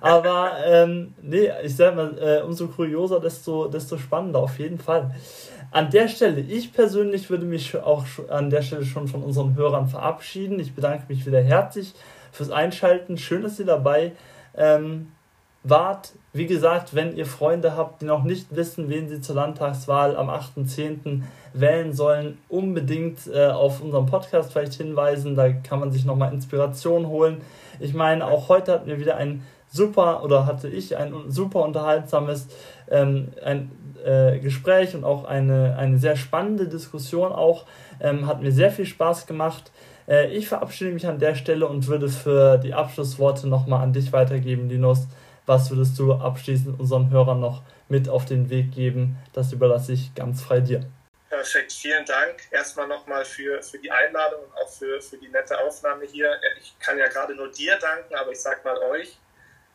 Aber 0.00 0.52
ähm, 0.66 1.14
nee, 1.22 1.50
ich 1.62 1.76
sage 1.76 1.96
mal, 1.96 2.18
äh, 2.18 2.42
umso 2.42 2.66
kurioser, 2.66 3.20
desto, 3.20 3.68
desto 3.68 3.96
spannender 3.96 4.40
auf 4.40 4.58
jeden 4.58 4.78
Fall. 4.78 5.14
An 5.70 5.90
der 5.90 6.08
Stelle, 6.08 6.40
ich 6.40 6.72
persönlich 6.72 7.30
würde 7.30 7.44
mich 7.44 7.76
auch 7.76 8.04
an 8.28 8.50
der 8.50 8.62
Stelle 8.62 8.84
schon 8.84 9.06
von 9.06 9.22
unseren 9.22 9.54
Hörern 9.54 9.86
verabschieden. 9.86 10.58
Ich 10.58 10.74
bedanke 10.74 11.04
mich 11.08 11.26
wieder 11.26 11.40
herzlich 11.40 11.94
fürs 12.32 12.50
Einschalten. 12.50 13.18
Schön, 13.18 13.42
dass 13.42 13.58
ihr 13.60 13.66
dabei 13.66 14.12
ähm, 14.56 15.12
wart. 15.64 16.12
Wie 16.32 16.46
gesagt, 16.46 16.94
wenn 16.94 17.16
ihr 17.16 17.26
Freunde 17.26 17.76
habt, 17.76 18.02
die 18.02 18.06
noch 18.06 18.22
nicht 18.22 18.54
wissen, 18.54 18.88
wen 18.88 19.08
sie 19.08 19.20
zur 19.20 19.34
Landtagswahl 19.34 20.16
am 20.16 20.30
8.10. 20.30 21.22
wählen 21.52 21.92
sollen, 21.92 22.38
unbedingt 22.48 23.26
äh, 23.26 23.46
auf 23.48 23.80
unseren 23.80 24.06
Podcast 24.06 24.52
vielleicht 24.52 24.74
hinweisen. 24.74 25.34
Da 25.34 25.50
kann 25.50 25.80
man 25.80 25.90
sich 25.90 26.04
nochmal 26.04 26.32
Inspiration 26.32 27.08
holen. 27.08 27.40
Ich 27.80 27.94
meine, 27.94 28.26
auch 28.26 28.48
heute 28.48 28.72
hatten 28.72 28.86
wir 28.86 29.00
wieder 29.00 29.16
ein 29.16 29.42
super 29.70 30.22
oder 30.24 30.46
hatte 30.46 30.68
ich 30.68 30.96
ein 30.96 31.12
super 31.28 31.60
unterhaltsames 31.60 32.48
ähm, 32.90 33.28
ein 33.44 33.70
äh, 34.04 34.38
Gespräch 34.38 34.94
und 34.94 35.04
auch 35.04 35.24
eine, 35.24 35.76
eine 35.76 35.98
sehr 35.98 36.16
spannende 36.16 36.68
Diskussion 36.68 37.32
auch. 37.32 37.66
Ähm, 38.00 38.26
hat 38.26 38.42
mir 38.42 38.52
sehr 38.52 38.70
viel 38.70 38.86
Spaß 38.86 39.26
gemacht. 39.26 39.70
Äh, 40.06 40.32
ich 40.34 40.48
verabschiede 40.48 40.92
mich 40.92 41.06
an 41.06 41.18
der 41.18 41.34
Stelle 41.34 41.66
und 41.66 41.86
würde 41.88 42.08
für 42.08 42.58
die 42.58 42.74
Abschlussworte 42.74 43.48
nochmal 43.48 43.82
an 43.82 43.92
dich 43.92 44.12
weitergeben, 44.12 44.68
Linus. 44.68 45.06
Was 45.48 45.70
würdest 45.70 45.98
du 45.98 46.12
abschließend 46.12 46.78
unseren 46.78 47.10
Hörern 47.10 47.40
noch 47.40 47.62
mit 47.88 48.06
auf 48.06 48.26
den 48.26 48.50
Weg 48.50 48.70
geben? 48.70 49.16
Das 49.32 49.50
überlasse 49.50 49.94
ich 49.94 50.14
ganz 50.14 50.42
frei 50.42 50.60
dir. 50.60 50.84
Perfekt, 51.30 51.72
vielen 51.72 52.04
Dank 52.04 52.42
erstmal 52.50 52.86
nochmal 52.86 53.24
für, 53.24 53.62
für 53.62 53.78
die 53.78 53.90
Einladung 53.90 54.44
und 54.44 54.52
auch 54.52 54.68
für, 54.68 55.00
für 55.00 55.16
die 55.16 55.28
nette 55.28 55.58
Aufnahme 55.58 56.04
hier. 56.04 56.38
Ich 56.60 56.78
kann 56.78 56.98
ja 56.98 57.08
gerade 57.08 57.34
nur 57.34 57.50
dir 57.50 57.78
danken, 57.78 58.14
aber 58.14 58.30
ich 58.32 58.40
sag 58.40 58.62
mal 58.62 58.76
euch. 58.76 59.16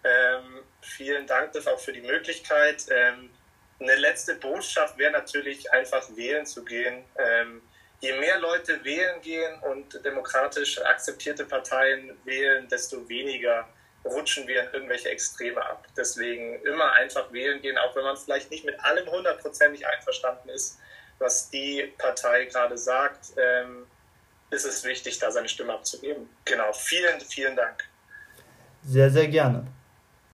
Ähm, 0.04 0.62
vielen 0.82 1.26
Dank 1.26 1.50
auch 1.66 1.80
für 1.80 1.92
die 1.92 2.02
Möglichkeit. 2.02 2.86
Ähm, 2.92 3.32
eine 3.80 3.96
letzte 3.96 4.36
Botschaft 4.36 5.00
wäre 5.00 5.12
natürlich 5.12 5.72
einfach 5.72 6.08
wählen 6.16 6.46
zu 6.46 6.64
gehen. 6.64 7.04
Ähm, 7.18 7.64
je 8.00 8.14
mehr 8.20 8.40
Leute 8.40 8.84
wählen 8.84 9.20
gehen 9.22 9.60
und 9.72 10.06
demokratisch 10.06 10.80
akzeptierte 10.84 11.46
Parteien 11.46 12.16
wählen, 12.26 12.68
desto 12.68 13.10
weniger 13.10 13.68
rutschen 14.06 14.48
wir 14.48 14.64
in 14.64 14.74
irgendwelche 14.74 15.10
Extreme 15.10 15.64
ab. 15.64 15.88
Deswegen 15.96 16.62
immer 16.64 16.92
einfach 16.94 17.32
wählen 17.32 17.62
gehen, 17.62 17.78
auch 17.78 17.96
wenn 17.96 18.04
man 18.04 18.18
vielleicht 18.18 18.52
nicht 18.52 18.66
mit 18.66 18.80
allem 18.84 19.08
hundertprozentig 19.10 19.88
einverstanden 19.88 20.50
ist, 20.50 20.80
was 21.20 21.50
die 21.50 21.94
Partei 21.98 22.46
gerade 22.46 22.78
sagt, 22.78 23.34
ähm, 23.38 23.86
ist 24.50 24.66
es 24.66 24.84
wichtig, 24.84 25.20
da 25.20 25.32
seine 25.32 25.50
Stimme 25.50 25.74
abzugeben. 25.74 26.30
Genau, 26.46 26.72
vielen, 26.74 27.20
vielen 27.22 27.56
Dank. 27.56 27.84
Sehr, 28.86 29.10
sehr 29.10 29.28
gerne. 29.28 29.66